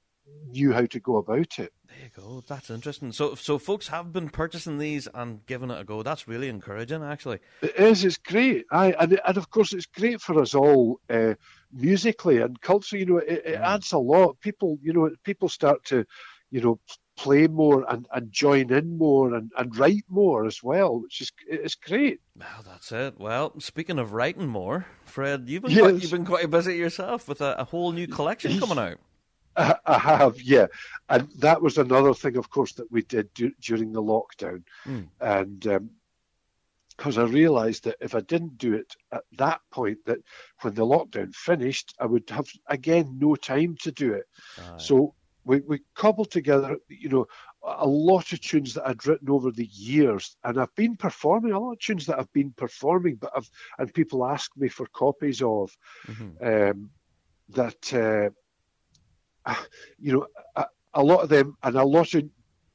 [0.50, 1.72] knew how to go about it.
[1.88, 2.44] There you go.
[2.46, 3.12] That's interesting.
[3.12, 6.02] So, so folks have been purchasing these and giving it a go.
[6.02, 7.40] That's really encouraging, actually.
[7.62, 8.04] It is.
[8.04, 8.64] It's great.
[8.70, 11.34] I and and of course it's great for us all uh,
[11.72, 13.04] musically and culturally.
[13.04, 14.40] You know, it, it adds a lot.
[14.40, 16.04] People, you know, people start to,
[16.50, 16.78] you know,
[17.16, 21.32] play more and, and join in more and, and write more as well, which is
[21.46, 22.20] it's great.
[22.36, 23.18] Well, that's it.
[23.18, 27.40] Well, speaking of writing more, Fred, you've been quite, you've been quite busy yourself with
[27.40, 28.98] a, a whole new collection coming out.
[29.60, 30.66] I, I have, yeah,
[31.08, 35.10] and that was another thing, of course, that we did du- during the lockdown, Mm.
[35.20, 35.66] and
[36.96, 40.18] because I realised that if I didn't do it at that point, that
[40.62, 44.24] when the lockdown finished, I would have again no time to do it.
[44.58, 44.88] Aye.
[44.88, 45.14] So
[45.44, 47.26] we, we cobbled together, you know,
[47.62, 51.60] a lot of tunes that I'd written over the years, and I've been performing a
[51.60, 55.42] lot of tunes that I've been performing, but I've and people ask me for copies
[55.42, 55.76] of
[56.08, 56.38] Mhm.
[56.42, 56.90] um,
[57.50, 58.30] that, uh,
[59.98, 60.26] you know,
[60.56, 62.24] a, a lot of them, and a lot of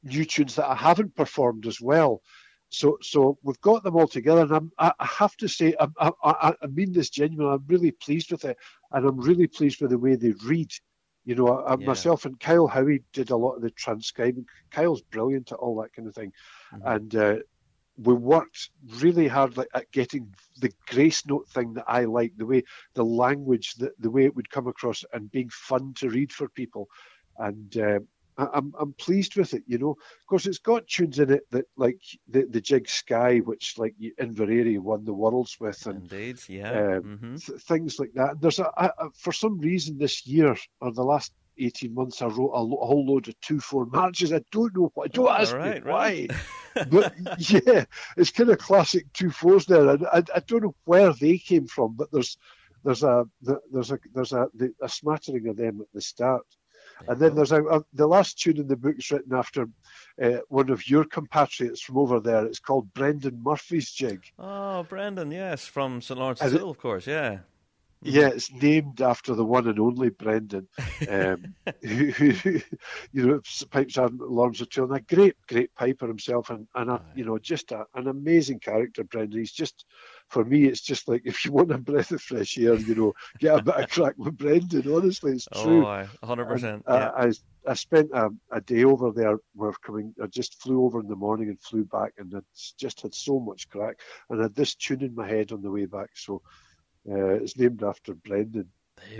[0.02, 2.22] new tunes that I haven't performed as well.
[2.68, 6.54] So, so we've got them all together, and I'm, I, have to say, I, I,
[6.62, 7.54] I mean this genuinely.
[7.54, 8.56] I'm really pleased with it,
[8.92, 10.70] and I'm really pleased with the way they read.
[11.24, 11.86] You know, I, Yeah.
[11.86, 14.46] myself and Kyle Howie did a lot of the transcribing.
[14.70, 16.32] Kyle's brilliant at all that kind of thing,
[16.84, 17.36] and uh,
[17.96, 18.70] we worked
[19.00, 22.62] really hard like, at getting the grace note thing that I like, the way
[22.94, 26.48] the language, the, the way it would come across, and being fun to read for
[26.48, 26.88] people.
[27.38, 28.00] And uh,
[28.38, 29.62] I, I'm I'm pleased with it.
[29.66, 33.38] You know, of course, it's got tunes in it that like the the Jig Sky,
[33.38, 36.96] which like Inveraray won the worlds with, and Indeed, yeah.
[36.96, 38.40] um, hmm th- things like that.
[38.40, 42.26] There's a, a, a for some reason this year or the last 18 months, I
[42.26, 44.32] wrote a, lo- a whole load of two four marches.
[44.32, 45.06] I don't know why.
[45.08, 46.30] Don't Oh, ask right, me right.
[46.74, 46.84] why.
[46.90, 47.14] but
[47.50, 47.84] yeah,
[48.16, 49.88] it's kind of classic two fours there.
[49.88, 52.36] And I, I don't know where they came from, but there's
[52.84, 53.26] there's a
[53.72, 54.48] there's a there's a
[54.82, 56.46] a smattering of them at the start.
[57.08, 59.68] And then there's a, a, the last tune in the book is written after
[60.22, 62.46] uh, one of your compatriots from over there.
[62.46, 64.22] It's called Brendan Murphy's Jig.
[64.38, 66.18] Oh, Brendan, yes, from St.
[66.18, 67.40] Lawrence Hill, of course, yeah.
[68.02, 70.68] Yeah, it's named after the one and only Brendan,
[71.08, 72.60] um, who, who,
[73.12, 73.40] you know,
[73.70, 77.38] pipes sergeant Laurence O'Toole, and a great, great piper himself, and, and a, you know,
[77.38, 79.38] just a, an amazing character, Brendan.
[79.38, 79.86] He's just,
[80.28, 83.12] for me, it's just like if you want a breath of fresh air, you know,
[83.40, 84.92] get a bit of crack with Brendan.
[84.92, 85.84] Honestly, it's true.
[85.84, 86.62] Oh, 100%.
[86.62, 86.94] And, yeah.
[86.94, 87.32] uh, I
[87.68, 89.38] I spent a, a day over there.
[89.54, 90.14] We're coming.
[90.22, 92.40] I just flew over in the morning and flew back, and I
[92.78, 94.00] just had so much crack.
[94.30, 96.42] And I had this tune in my head on the way back, so
[97.08, 98.68] uh, it's named after Brendan.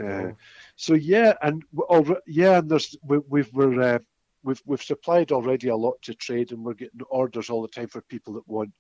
[0.03, 0.33] uh.
[0.77, 3.99] So yeah, and we alre- yeah, and there's we, we've we're uh,
[4.43, 7.89] we've we've supplied already a lot to trade, and we're getting orders all the time
[7.89, 8.71] for people that want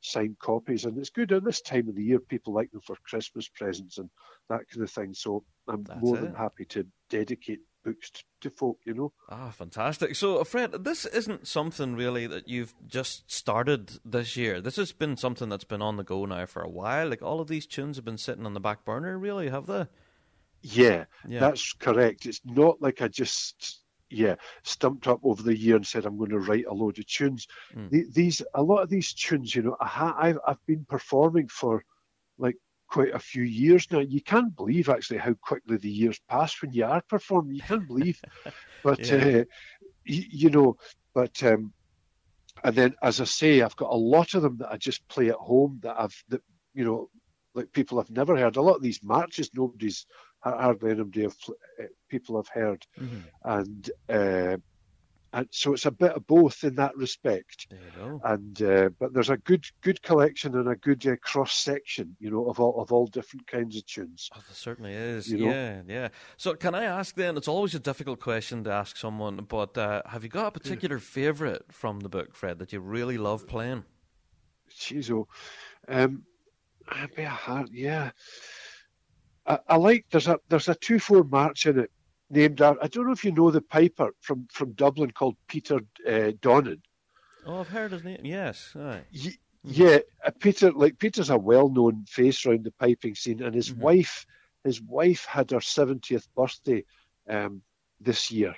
[0.00, 2.18] signed copies, and it's good at this time of the year.
[2.18, 4.10] People like them for Christmas presents and
[4.48, 5.14] that kind of thing.
[5.14, 6.20] So I'm That's more it.
[6.20, 8.10] than happy to dedicate books
[8.40, 8.78] to, folk.
[8.84, 9.12] You know.
[9.28, 10.14] Ah, fantastic.
[10.16, 14.60] So, Fred, this isn't something really that you've just started this year.
[14.60, 17.08] This has been something that's been on the go now for a while.
[17.08, 19.86] Like, all of these tunes have been sitting on the back burner, really, have they?
[20.62, 21.40] Yeah, Yeah.
[21.40, 22.26] that's correct.
[22.26, 23.80] It's not like I just
[24.14, 27.06] yeah stumped up over the year and said I'm going to write a load of
[27.06, 27.48] tunes.
[27.74, 28.12] Mm.
[28.12, 31.84] These a lot of these tunes, you know, I ha- I've I've been performing for
[32.38, 32.56] like
[32.92, 34.00] quite a few years now.
[34.00, 37.56] You can't believe actually how quickly the years pass when you are performing.
[37.56, 38.20] You can't believe,
[38.84, 39.12] but Yeah.
[39.12, 39.44] uh,
[40.04, 40.76] you, you know,
[41.14, 41.72] but um,
[42.64, 45.30] and then as I say, I've got a lot of them that I just play
[45.30, 46.42] at home that I've that
[46.74, 47.08] you know
[47.54, 48.56] like people have never heard.
[48.56, 50.06] A lot of these marches, nobody's
[50.40, 51.36] hardly anybody have
[51.80, 53.20] uh, people have heard, Mm-hmm.
[53.44, 54.56] and uh,
[55.34, 57.66] and so it's a bit of both in that respect.
[57.70, 58.20] There you go.
[58.24, 62.30] And uh, but there's a good good collection and a good uh, cross section, you
[62.30, 64.28] know, of all of all different kinds of tunes.
[64.34, 65.30] Oh, there certainly is.
[65.30, 65.52] You know?
[65.52, 66.08] Yeah, yeah.
[66.36, 67.36] So, can I ask then?
[67.36, 70.98] It's always a difficult question to ask someone, but uh, have you got a particular
[70.98, 73.84] favourite from the book, Fred, that you really love playing?
[74.70, 75.28] Jeez, oh,
[75.88, 76.24] um,
[76.88, 78.10] I'd be a hard, yeah.
[79.46, 81.90] I, I like there's a there's a two four march in it
[82.32, 85.76] named after, I don't know if you know the piper from from Dublin called Peter
[86.08, 86.80] uh, Donnan.
[87.46, 88.20] Oh, I've heard his name.
[88.24, 88.74] Yes.
[88.76, 89.04] Aye.
[89.24, 90.72] Y- Yeah, uh, Peter.
[90.72, 93.78] Like Peter's a well-known face around the piping scene, and his Mhm.
[93.78, 94.26] wife,
[94.64, 96.84] his wife had her seventieth birthday
[97.28, 97.62] um,
[98.00, 98.54] this year,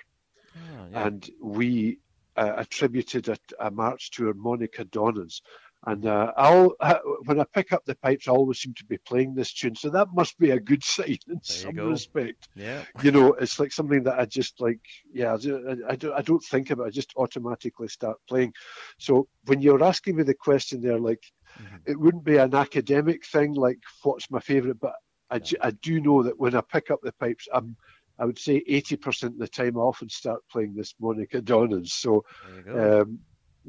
[0.56, 1.06] Oh, yeah.
[1.06, 1.98] and we
[2.36, 5.42] uh, attributed a, a march to her, Monica Donnans.
[5.86, 8.98] And uh, I'll uh, when I pick up the pipes, I always seem to be
[8.98, 11.88] playing this tune, so that must be a good sign in some go.
[11.90, 12.48] respect.
[12.54, 12.82] yeah.
[13.02, 14.80] You know, it's like something that I just like.
[15.12, 16.14] Yeah, I, I, I don't.
[16.14, 16.84] I don't think about.
[16.84, 18.52] it, I just automatically start playing.
[18.98, 21.22] So when you're asking me the question there, like
[21.60, 21.82] Mhm.
[21.86, 24.94] it wouldn't be an academic thing like what's my favourite, but
[25.30, 27.76] I, ju- I do know that when I pick up the pipes, I'm
[28.18, 31.92] I would say 80% of the time I often start playing this Monica Donnans.
[31.92, 32.92] So There you go.
[33.02, 33.18] um,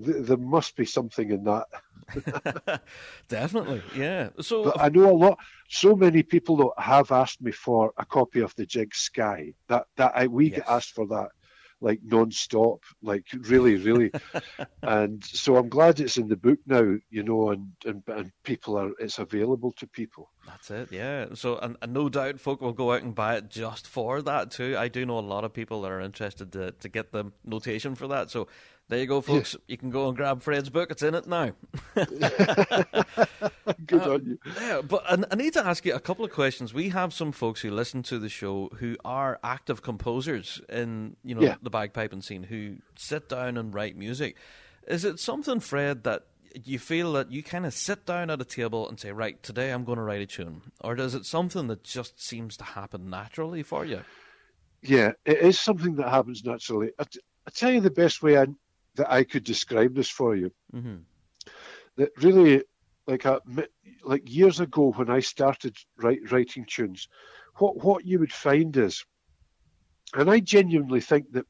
[0.04, 2.82] th- there must be something in that.
[3.28, 3.82] Definitely.
[3.96, 4.30] Yeah.
[4.42, 5.40] So, But I know a lot.
[5.70, 9.54] So many people though have asked me for a copy of the Jig Sky.
[9.68, 11.30] That that I, we get asked for that
[11.82, 14.12] like non-stop, like really, really.
[14.82, 18.78] and so I'm glad it's in the book now, you know, and, and and people
[18.78, 20.30] are it's available to people.
[20.48, 21.28] That's it, yeah.
[21.34, 24.52] So, and, and no doubt folk will go out and buy it just for that
[24.52, 24.76] too.
[24.78, 27.96] I do know a lot of people that are interested to, to get the notation
[27.96, 28.32] for that.
[28.32, 28.48] So,
[28.88, 29.56] there you go, folks.
[29.68, 30.92] You can go and grab Fred's book.
[30.92, 31.52] It's in it now.
[31.96, 32.08] Good
[34.02, 34.40] Uh, on you.
[34.60, 36.74] Yeah, but I, I need to ask you a couple of questions.
[36.74, 41.36] We have some folks who listen to the show who are active composers in you
[41.36, 41.56] know Yeah.
[41.62, 44.38] the bagpiping scene who sit down and write music.
[44.88, 46.24] Is it something, Fred, that
[46.64, 49.72] you feel that you kind of sit down at a table and say, right, today
[49.72, 53.10] I'm going to write a tune, or is it something that just seems to happen
[53.10, 54.02] naturally for you?
[54.82, 56.92] Yeah, it is something that happens naturally.
[57.00, 58.46] I, t- I tell you the best way I,
[58.96, 60.52] that I could describe this for you.
[60.72, 60.96] hmm
[61.98, 62.64] that really
[63.08, 63.40] like a
[64.04, 67.08] like years ago when I started write, writing tunes,
[67.58, 69.06] what what you would find is,
[70.14, 71.46] and I genuinely think that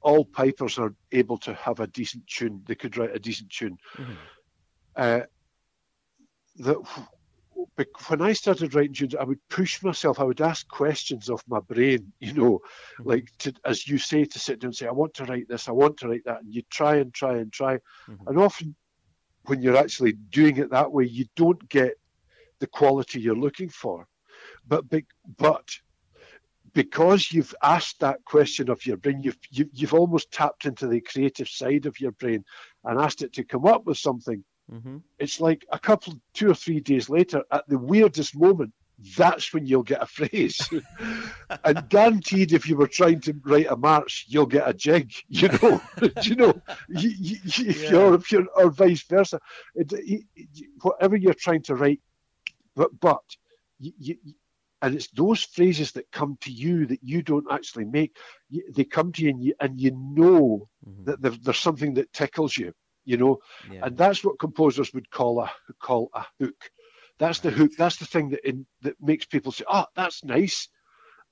[0.00, 2.62] all pipers are able to have a decent tune.
[2.66, 3.76] They could write a decent tune.
[3.98, 4.16] Mhm.
[4.94, 5.20] Uh,
[6.58, 6.76] that
[8.08, 10.20] when I started writing tunes, I would push myself.
[10.20, 12.60] I would ask questions of my brain, you know,
[12.98, 15.68] like to, as you say, to sit down and say, "I want to write this.
[15.68, 17.78] I want to write that," and you try and try and try,
[18.08, 18.26] Mhm.
[18.26, 18.76] and often
[19.44, 21.94] when you're actually doing it that way, you don't get
[22.58, 24.08] the quality you're looking for.
[24.66, 25.06] But be,
[25.38, 25.68] but
[26.72, 31.00] because you've asked that question of your brain, you've you, you've almost tapped into the
[31.00, 32.44] creative side of your brain
[32.84, 34.44] and asked it to come up with something.
[34.70, 38.72] Hmm It's like a couple, two or three days later, at the weirdest moment,
[39.16, 40.70] that's when you'll get a phrase.
[41.64, 45.12] and guaranteed, if you were trying to write a march, you'll get a jig.
[45.28, 45.80] You know,
[46.20, 47.36] you know, you, you,
[47.68, 47.88] Yeah.
[47.88, 49.40] you're, if you're, or vice versa.
[49.74, 52.00] It, it, it- whatever you're trying to write,
[52.76, 53.22] but but
[53.78, 54.16] you, you,
[54.82, 58.16] and it's those phrases that come to you that you don't actually make.
[58.74, 61.06] They come to you, and you and you know Mhm.
[61.06, 62.72] that there, there's something that tickles you.
[63.06, 63.82] You know, Yeah.
[63.82, 65.50] and that's what composers would call a
[65.80, 66.70] call a hook.
[67.18, 67.72] That's the hook.
[67.78, 70.68] That's the thing that in, that makes people say, "Oh, that's nice,"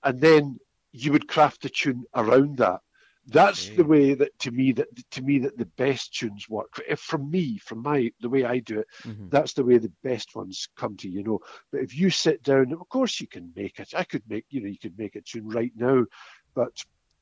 [0.05, 0.59] and then
[0.93, 2.81] you would craft the tune around that.
[3.27, 3.85] That's Okay.
[3.85, 6.81] the way that to me that to me that the best tunes work.
[6.89, 9.33] If from me, from my the way I do it, Mhm.
[9.33, 11.41] that's the way the best ones come to you know.
[11.73, 13.95] But if you sit down, of course you can make it.
[13.95, 16.05] I could make you know you could make a tune right now,
[16.55, 16.73] but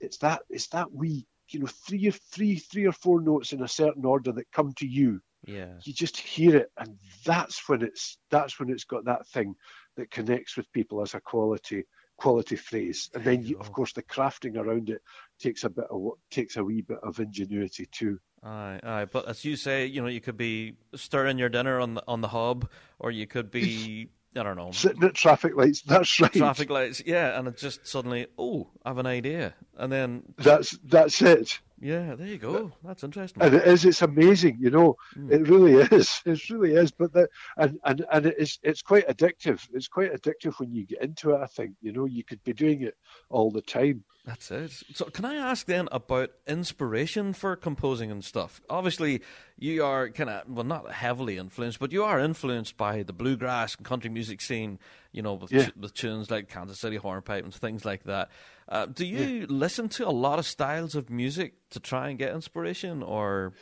[0.01, 3.62] it's that it's that wee you know three or three three or four notes in
[3.62, 5.74] a certain order that come to you yeah.
[5.85, 9.55] you just hear it and that's when it's that's when it's got that thing
[9.97, 11.85] that connects with people as a quality
[12.16, 15.03] quality phrase and then you, of course the crafting around it
[15.41, 19.05] takes a bit of wo- takes a wee bit of ingenuity too Aye, aye.
[19.05, 22.23] But as you say, you know, you could be stirring your dinner on the on
[22.23, 22.69] the hob,
[22.99, 27.03] or you could be, I don't know, sitting at traffic lights that's right traffic lights.
[27.05, 31.61] Yeah, and it just suddenly, oh, I have an idea, and then that's that's it
[31.83, 32.71] yeah, there you go.
[32.85, 33.43] That's interesting.
[33.43, 35.31] and it is it's amazing you know Mm.
[35.33, 39.07] it really is it really is but that and and and it is it's quite
[39.09, 42.43] addictive it's quite addictive when you get into it i think you know you could
[42.45, 42.97] be doing it
[43.29, 44.71] all the time That's it.
[44.95, 48.61] So, can I ask then about inspiration for composing and stuff?
[48.71, 49.21] Obviously,
[49.59, 53.75] you are kind of well, not heavily influenced, but you are influenced by the bluegrass
[53.75, 54.79] and country music scene.
[55.11, 55.71] You know, with, Yeah.
[55.77, 58.31] with tunes like Kansas City Hornpipe and things like that.
[58.73, 62.35] Uh, do you listen to a lot of styles of music to try and get
[62.35, 63.53] inspiration, or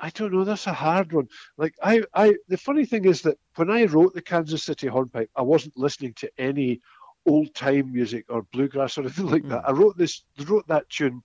[0.00, 0.44] I don't know.
[0.44, 1.28] That's a hard one.
[1.58, 2.36] Like I, I.
[2.48, 6.14] The funny thing is that when I wrote the Kansas City Hornpipe, I wasn't listening
[6.14, 6.80] to any
[7.26, 9.68] old time music or bluegrass or anything like that.
[9.68, 11.22] I wrote this, wrote that tune,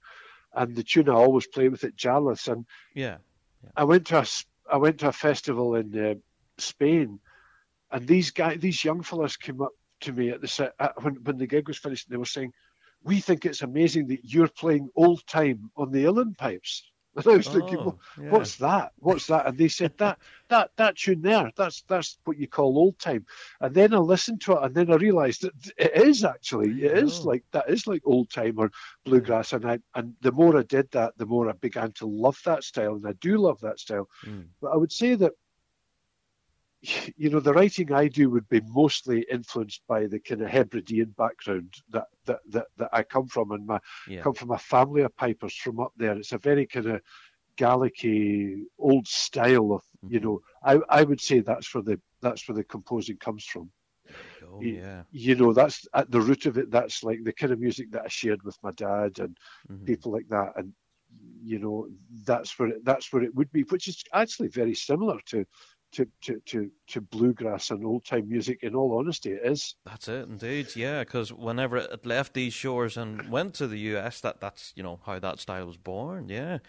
[0.53, 2.51] and the tune I always play with it, Jarlath.
[2.51, 3.19] And yeah,
[3.77, 4.25] I went to a,
[4.69, 6.15] I went to a festival in uh,
[6.57, 7.21] Spain,
[7.89, 9.71] and these guys, these young fellas came up
[10.01, 12.07] to me at the set when when the gig was finished.
[12.07, 12.53] And they were saying,
[13.03, 16.83] "We think it's amazing that you're playing old time on the uilleann pipes."
[17.17, 18.29] And I was thinking, Oh, well, yeah.
[18.29, 18.91] "What's that?
[18.99, 20.19] What's that?" And they said, "That
[20.49, 23.25] that that tune there, that's that's what you call old time."
[23.59, 26.97] And then I listened to it, and then I realised that it is actually it
[26.97, 27.25] is Oh.
[27.25, 28.69] like that is like old time or
[29.03, 29.51] bluegrass.
[29.53, 32.63] And I and the more I did that, the more I began to love that
[32.63, 34.07] style, and I do love that style.
[34.23, 34.41] Hmm.
[34.61, 35.33] But I would say that
[37.17, 41.13] you know the writing I do would be mostly influenced by the kind of Hebridean
[41.17, 44.23] background that that that, that I come from, and my Yeah.
[44.23, 46.17] come from a family of pipers from up there.
[46.17, 47.01] It's a very kind of
[47.57, 50.39] Gallicy old style of you know.
[50.63, 53.71] I I would say that's where the that's where the composing comes from.
[54.43, 56.71] oh, yeah, You know, that's at the root of it.
[56.71, 59.37] That's like the kind of music that I shared with my dad and
[59.85, 60.73] people like that, and
[61.43, 61.87] you know,
[62.25, 65.45] that's where it, that's where it would be, which is actually very similar to.
[65.93, 69.75] To, to, to, to bluegrass and old time music, in all honesty, it is.
[69.85, 70.75] that's it, indeed.
[70.75, 74.83] Yeah, because whenever it left these shores and went to the US, that that's you
[74.83, 76.29] know how that style was born.
[76.29, 76.59] Yeah,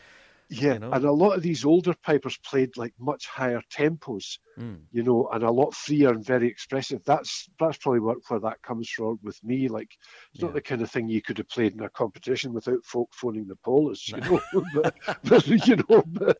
[0.50, 0.92] Yeah, you know?
[0.92, 4.86] and a lot of these older pipers played like much higher tempos, Mm.
[4.90, 7.00] you know, and a lot freer and very expressive.
[7.04, 9.68] That's that's probably what, where that comes from with me.
[9.68, 9.90] Like,
[10.32, 10.46] it's Yeah.
[10.46, 13.46] not the kind of thing you could have played in a competition without folk phoning
[13.46, 14.40] the police, you know.
[14.74, 14.94] but,
[15.24, 16.38] but you know, but,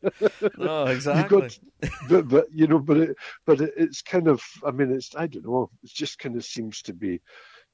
[0.57, 1.25] no, you exactly.
[1.25, 1.59] got,
[2.09, 3.17] but, but you know, but it,
[3.47, 4.43] but it, it's kind of.
[4.65, 5.71] I mean, it's I don't know.
[5.83, 7.21] It just kind of seems to be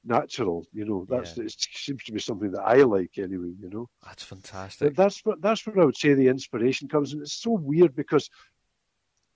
[0.05, 1.05] natural, you know.
[1.09, 1.45] That's Yeah.
[1.45, 3.89] it seems to be something that I like anyway, you know.
[4.03, 4.87] That's fantastic.
[4.87, 7.95] But that's what that's where I would say the inspiration comes, and it's so weird
[7.95, 8.29] because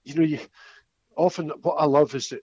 [0.03, 0.39] you know you
[1.17, 2.41] often what I love is that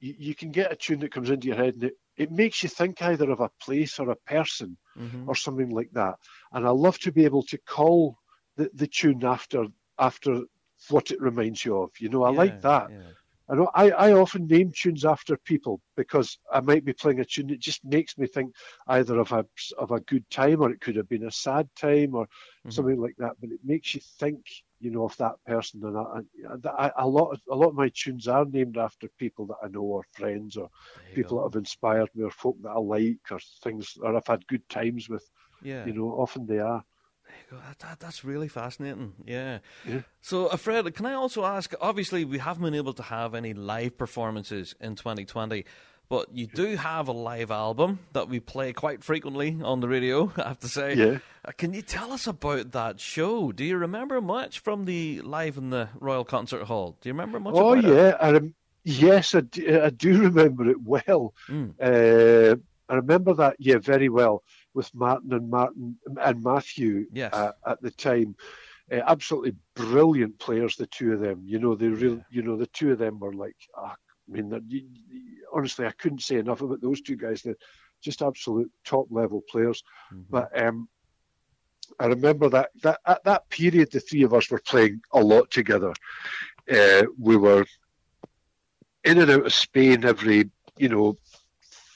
[0.00, 2.62] you, you can get a tune that comes into your head and it, it makes
[2.62, 5.28] you think either of a place or a person Mhm.
[5.28, 6.14] or something like that,
[6.52, 8.18] and I love to be able to call
[8.56, 9.66] the, the tune after
[9.98, 10.42] after
[10.90, 11.90] what it reminds you of.
[11.98, 12.90] You know, I Yeah, like that.
[12.90, 13.12] yeah.
[13.48, 17.24] I know I, I often name tunes after people because I might be playing a
[17.24, 18.54] tune that just makes me think
[18.88, 19.44] either of a
[19.78, 22.26] of a good time or it could have been a sad time or
[22.66, 22.68] Mm-hmm.
[22.68, 23.32] something like that.
[23.40, 24.44] But it makes you think,
[24.80, 25.82] you know, of that person.
[25.84, 29.46] And I, I, a lot of a lot of my tunes are named after people
[29.46, 30.68] that I know or friends or
[31.12, 31.42] people go.
[31.42, 34.68] that have inspired me or folk that I like or things or I've had good
[34.68, 35.28] times with.
[35.60, 35.84] Yeah.
[35.84, 36.84] You know, often they are.
[37.50, 39.14] Go, That, that, that's really fascinating.
[39.24, 39.58] Yeah.
[39.86, 40.00] Yeah.
[40.20, 41.72] So, Fred, can I also ask?
[41.80, 45.64] Obviously, we haven't been able to have any live performances in 2020,
[46.08, 50.32] but you do have a live album that we play quite frequently on the radio.
[50.36, 50.94] I have to say.
[50.94, 51.18] Yeah.
[51.44, 53.52] Uh, Can you tell us about that show?
[53.52, 56.96] Do you remember much from the live in the Royal Concert Hall?
[57.00, 57.54] Do you remember much?
[57.56, 57.84] Oh it?
[57.84, 58.54] yeah, I rem-
[58.84, 61.34] yes, I do, I do remember it well.
[61.48, 61.74] Mm.
[61.80, 62.56] Uh,
[62.88, 64.44] I remember that yeah very well
[64.76, 67.32] with Martin and Martin and Matthew Yes.
[67.34, 68.36] uh, at the time.
[68.92, 71.42] Uh, absolutely brilliant players, the two of them.
[71.44, 72.22] You know, they real.
[72.30, 73.56] You know, the two of them were like.
[73.76, 73.94] ah,
[74.28, 74.86] I mean, you-
[75.52, 77.42] honestly, I couldn't say enough about those two guys.
[77.42, 77.56] They're
[78.02, 79.82] just absolute top level players.
[80.30, 80.88] But um,
[81.98, 85.50] I remember that, that at that period, the three of us were playing a lot
[85.50, 85.92] together.
[86.70, 87.64] Uh, we were
[89.04, 91.16] in and out of Spain every, you know,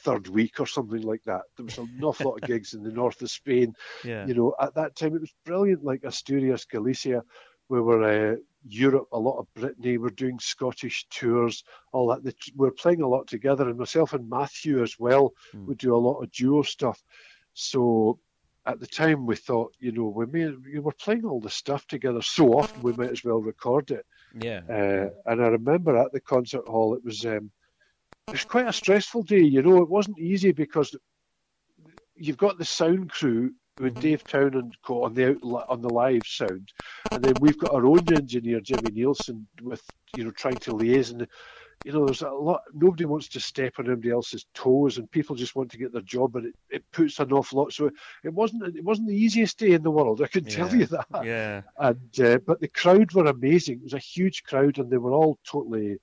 [0.05, 1.43] third week or something like that.
[1.57, 3.75] There was an awful lot of gigs in the north of Spain.
[4.05, 4.27] Yeah.
[4.27, 7.23] You know, at that time it was brilliant, like Asturias, Galicia.
[7.69, 8.37] We were uh,
[8.67, 9.99] Europe, a lot of Brittany.
[9.99, 11.63] We're doing Scottish tours,
[11.93, 12.25] all that.
[12.25, 15.35] The, we're playing a lot together, and myself and Matthew as well.
[15.67, 17.03] We do a lot of duo stuff.
[17.55, 18.19] So
[18.67, 21.87] at the time we thought, you know, we may we were playing all the stuff
[21.87, 24.07] together so often we might as well record it.
[24.39, 24.61] Yeah.
[24.69, 27.51] Uh, and I remember at the concert hall it was um,
[28.29, 29.43] it was quite a stressful day.
[29.43, 30.97] You know, it wasn't easy because
[32.15, 35.37] you've got the sound crew with Dave Town and on the
[35.69, 36.73] on the live sound,
[37.11, 39.83] and then we've got our own engineer Jimmy Nielsen with
[40.17, 41.27] you know trying to liaise and.
[41.83, 42.61] You know, there's a lot.
[42.75, 46.03] Nobody wants to step on anybody else's toes, and people just want to get their
[46.03, 47.73] job, and it, it puts an awful lot.
[47.73, 47.91] So
[48.23, 48.77] it wasn't.
[48.77, 50.21] It wasn't the easiest day in the world.
[50.21, 51.07] I can tell you that.
[51.25, 51.63] Yeah.
[51.79, 53.79] And uh, but the crowd were amazing.
[53.79, 55.97] It was a huge crowd, and they were all totally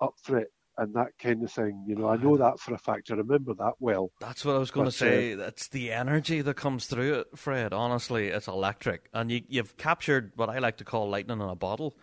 [0.00, 0.52] up for it.
[0.78, 1.84] And that kind of thing.
[1.86, 3.10] You know, I know that for a fact.
[3.10, 4.10] I remember that well.
[4.20, 5.34] That's what I was going to But, uh, say.
[5.34, 7.72] That's the energy that comes through it, Fred.
[7.72, 11.54] Honestly, it's electric, and you, you've captured what I like to call lightning in a
[11.56, 11.96] bottle.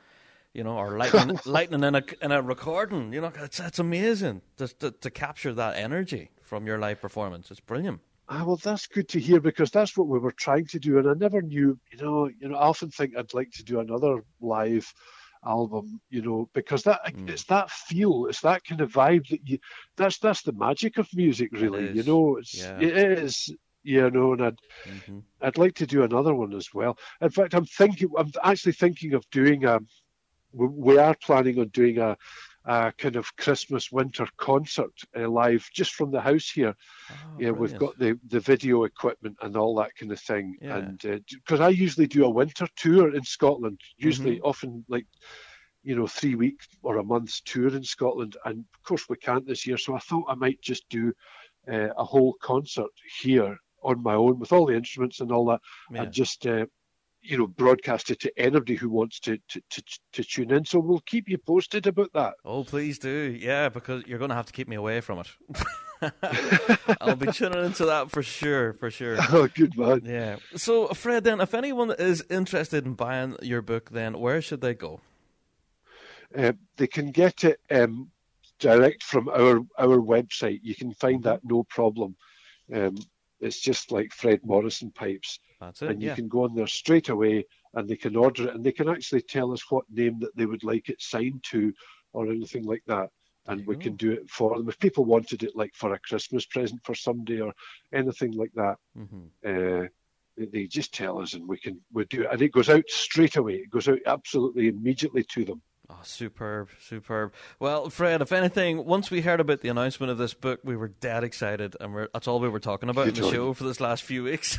[0.53, 3.13] You know, or lightning, lightning in a in a recording.
[3.13, 7.49] You know, it's it's amazing just to, to capture that energy from your live performance.
[7.51, 8.01] It's brilliant.
[8.27, 11.07] Ah, well, that's good to hear because that's what we were trying to do, and
[11.09, 11.77] I never knew.
[11.91, 14.93] You know, you know, I often think I'd like to do another live
[15.45, 15.85] album.
[15.85, 15.99] Mm.
[16.09, 17.29] You know, because that mm.
[17.29, 19.59] it's that feel, it's that kind of vibe that you.
[19.97, 21.91] That's that's the magic of music, really.
[21.91, 22.79] You know, it's yeah.
[22.79, 23.53] it is.
[23.83, 24.59] You know, and I'd
[25.07, 26.97] hmm I'd like to do another one as well.
[27.19, 29.87] In fact, I'm thinking, I'm actually thinking of doing um,
[30.53, 30.57] a.
[30.57, 32.15] We we are planning on doing a,
[32.65, 36.75] a kind of Christmas winter concert uh, live just from the house here.
[37.39, 40.55] yeah, we've got the, the video equipment and all that kind of thing.
[40.61, 40.77] Yeah.
[40.77, 40.99] And
[41.33, 45.07] because I usually do a winter tour in Scotland, usually often like
[45.83, 49.47] you know three week or a month's tour in Scotland, and of course we can't
[49.47, 49.77] this year.
[49.77, 51.13] So I thought I might just do
[51.71, 55.61] uh, a whole concert here on my own with all the instruments and all that,
[55.91, 56.03] Yeah.
[56.03, 56.67] and just uh,
[57.21, 59.83] you know broadcast it to anybody who wants to, to to
[60.13, 60.65] to tune in.
[60.65, 62.35] So we'll keep you posted about that.
[62.43, 63.37] Oh, please do.
[63.39, 65.27] Yeah, because you're going to have to keep me away from it.
[67.01, 69.17] I'll be tuning into that for sure, for sure.
[69.29, 70.01] Oh, good man.
[70.03, 70.37] Yeah.
[70.55, 74.73] So, Fred, then, if anyone is interested in buying your book, then where should they
[74.73, 74.99] go?
[76.35, 78.09] Uh, they can get it um,
[78.59, 80.59] direct from our our website.
[80.63, 82.15] You can find that no problem.
[82.73, 82.97] Um,
[83.41, 85.89] it's just like Fred Morrison pipes, That's it.
[85.91, 86.15] and you yeah.
[86.15, 89.21] can go on there straight away, and they can order it, and they can actually
[89.21, 91.71] tell us what name that they would like it signed to,
[92.11, 93.09] or anything like that.
[93.47, 94.69] And we can do it for them.
[94.69, 97.53] If people wanted it like for a Christmas present for somebody or
[97.93, 99.29] anything like that, Mhm.
[99.45, 99.87] uh,
[100.37, 102.87] they- they just tell us, and we can we do it, and it goes out
[102.87, 103.55] straight away.
[103.55, 105.61] It goes out absolutely immediately to them.
[105.91, 107.33] Oh, superb, superb.
[107.59, 110.87] Well, Fred, if anything, once we heard about the announcement of this book, we were
[110.87, 113.65] dead excited, and we're, that's all we were talking about in the on show for
[113.65, 114.57] this last few weeks.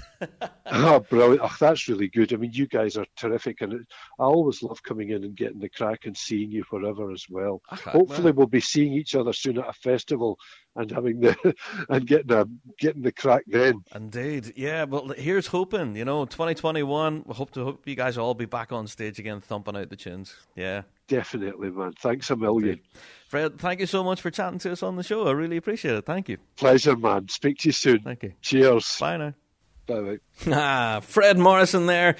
[0.66, 1.40] Oh, brilliant.
[1.42, 2.34] Oh, that's really good.
[2.34, 3.62] I mean, you guys are terrific.
[3.62, 3.80] And it,
[4.18, 7.62] I always love coming in and getting the crack and seeing you wherever as well.
[7.68, 8.34] Hopefully, well.
[8.34, 10.38] we'll be seeing each other soon at a festival
[10.76, 11.54] and having the
[11.88, 12.46] and getting a
[12.78, 13.84] getting the crack then.
[13.94, 14.84] Indeed, yeah.
[14.84, 15.96] Well, here's hoping.
[15.96, 17.24] You know, 2021.
[17.26, 19.90] We hope to hope you guys will all be back on stage again, thumping out
[19.90, 20.34] the tunes.
[20.56, 21.92] Yeah, Definitely, man.
[22.00, 22.80] Thanks a million.
[23.28, 25.26] Fred, thank you so much for chatting to us on the show.
[25.26, 26.06] I really appreciate it.
[26.06, 26.38] Thank you.
[26.56, 27.28] Pleasure, man.
[27.28, 28.00] Speak to you soon.
[28.00, 28.32] Thank you.
[28.40, 28.96] Cheers.
[28.98, 29.34] Bye now.
[29.86, 30.18] Bye bye.
[30.54, 32.16] Ah, Fred Morrison there.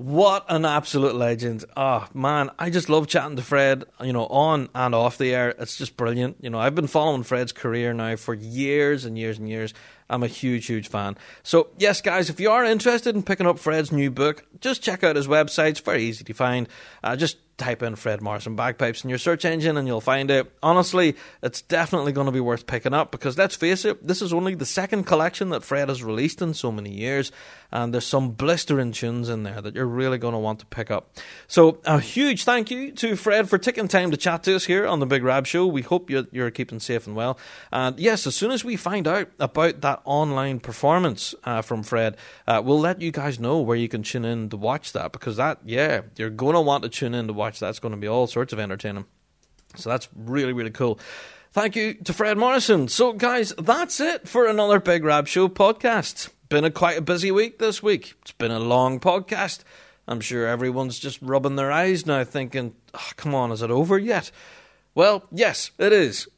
[0.00, 1.66] What an absolute legend.
[1.76, 5.54] Oh, man, I just love chatting to Fred, you know, on and off the air.
[5.58, 6.38] It's just brilliant.
[6.40, 9.74] You know, I've been following Fred's career now for years and years and years.
[10.08, 11.18] I'm a huge, huge fan.
[11.42, 15.04] So, yes, guys, if you are interested in picking up Fred's new book, just check
[15.04, 15.72] out his website.
[15.72, 16.66] It's very easy to find.
[17.04, 20.50] Uh, just type in Fred Morrison Bagpipes in your search engine and you'll find it.
[20.62, 24.32] Honestly, it's definitely going to be worth picking up because let's face it, this is
[24.32, 27.30] only the second collection that Fred has released in so many years,
[27.70, 30.90] and there's some blistering tunes in there that you're really going to want to pick
[30.90, 31.16] up.
[31.46, 34.86] So, a huge thank you to Fred for taking time to chat to us here
[34.86, 35.66] on the Big Rab Show.
[35.66, 37.38] We hope you're, you're keeping safe and well.
[37.70, 42.16] And yes, as soon as we find out about that online performance uh, from Fred,
[42.46, 45.36] uh, we'll let you guys know where you can tune in to watch that because
[45.36, 47.70] that, yeah, you're going to want to tune in to watch that.
[47.70, 49.06] It's going to be all sorts of entertaining.
[49.74, 51.00] So that's really, really cool.
[51.52, 52.86] Thank you to Fred Morrison.
[52.86, 56.28] So, guys, that's it for another Big Rab Show podcast.
[56.48, 58.14] Been a quite a busy week this week.
[58.22, 59.64] It's been a long podcast.
[60.06, 63.98] I'm sure everyone's just rubbing their eyes now, thinking, oh, come on, is it over
[63.98, 64.30] yet?
[64.94, 66.28] Well, yes, it is.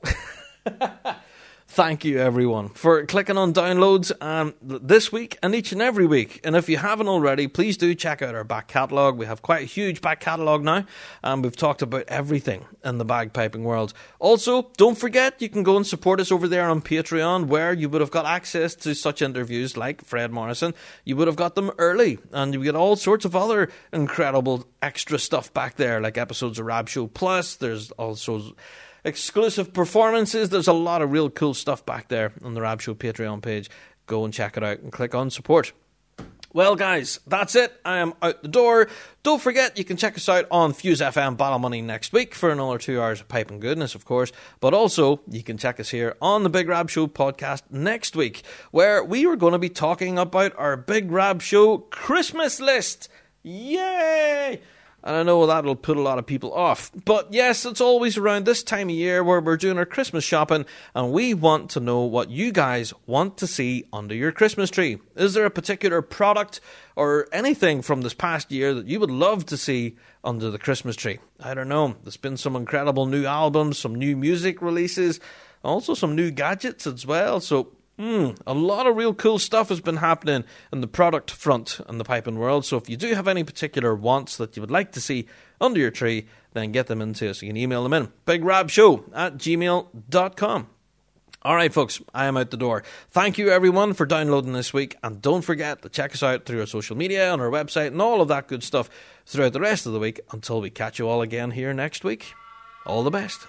[1.73, 6.39] Thank you, everyone, for clicking on downloads um, this week and each and every week.
[6.45, 9.17] And if you haven't already, please do check out our back catalogue.
[9.17, 10.85] We have quite a huge back catalogue now,
[11.23, 13.95] and we've talked about everything in the bagpiping world.
[14.19, 17.89] Also, don't forget you can go and support us over there on Patreon, where you
[17.89, 20.75] would have got access to such interviews like Fred Morrison.
[21.07, 25.19] You would have got them early, and you get all sorts of other incredible extra
[25.19, 27.57] stuff back there, like episodes of Rab Show Plus.
[27.57, 28.55] There's also
[29.05, 30.49] exclusive performances.
[30.49, 33.71] There's a lot of real cool stuff back there on the Rab Show Patreon page.
[34.07, 35.73] Go and check it out and click on support.
[36.55, 37.73] Well, guys, that's it.
[37.83, 38.89] I am out the door.
[39.23, 42.77] Don't forget, you can check us out on Fuse FM Ballymoney next week for another
[42.77, 44.33] two hours of pipe and goodness, of course.
[44.61, 48.43] But also, you can check us here on the Big Rab Show podcast next week,
[48.71, 53.09] where we are going to be talking about our Big Rab Show Christmas list.
[53.43, 54.61] Yay!
[55.05, 56.91] And I know that'll put a lot of people off.
[57.05, 60.65] But yes, it's always around this time of year where we're doing our Christmas shopping,
[60.95, 64.99] and we want to know what you guys want to see under your Christmas tree.
[65.17, 66.61] Is there a particular product
[66.95, 70.95] or anything from this past year that you would love to see under the Christmas
[70.95, 71.19] tree?
[71.41, 71.97] I don't know.
[72.05, 75.19] There's been some incredible new albums, some new music releases,
[75.65, 77.41] also some new gadgets as well.
[77.41, 81.81] So Mm, a lot of real cool stuff has been happening in the product front
[81.89, 82.65] in the piping world.
[82.65, 85.27] So if you do have any particular wants that you would like to see
[85.61, 87.43] under your tree, then get them into us.
[87.43, 88.09] You can email them in.
[88.27, 90.69] BigRabShow at gmail.com.
[91.45, 92.85] All right, folks, I am out the door.
[93.11, 94.97] Thank you, everyone, for downloading this week.
[95.03, 98.01] And don't forget to check us out through our social media, on our website, and
[98.01, 98.89] all of that good stuff
[99.27, 102.33] throughout the rest of the week until we catch you all again here next week.
[102.87, 103.41] All the best.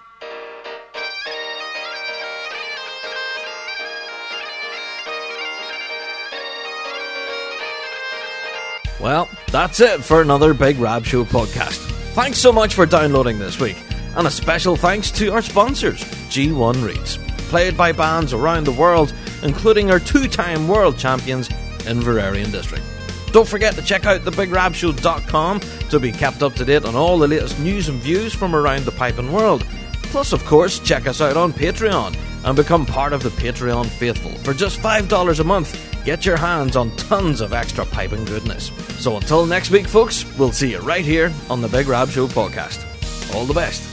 [8.99, 11.77] Well, that's it for another Big Rab Show podcast.
[12.13, 13.77] Thanks so much for downloading this week,
[14.15, 17.17] and a special thanks to our sponsors, G1 Reeds,
[17.49, 21.49] played by bands around the world, including our two time world champions,
[21.79, 22.83] Inveraray and District.
[23.31, 25.59] Don't forget to check out thebigrabshow.com
[25.89, 28.85] to be kept up to date on all the latest news and views from around
[28.85, 29.65] the piping world.
[30.13, 34.29] Plus, of course, check us out on Patreon and become part of the Patreon faithful.
[34.43, 38.71] For just $5 a month, get your hands on tons of extra piping goodness.
[38.99, 42.27] So until next week, folks, we'll see you right here on the Big Rab Show
[42.27, 42.85] podcast.
[43.33, 43.92] All the best.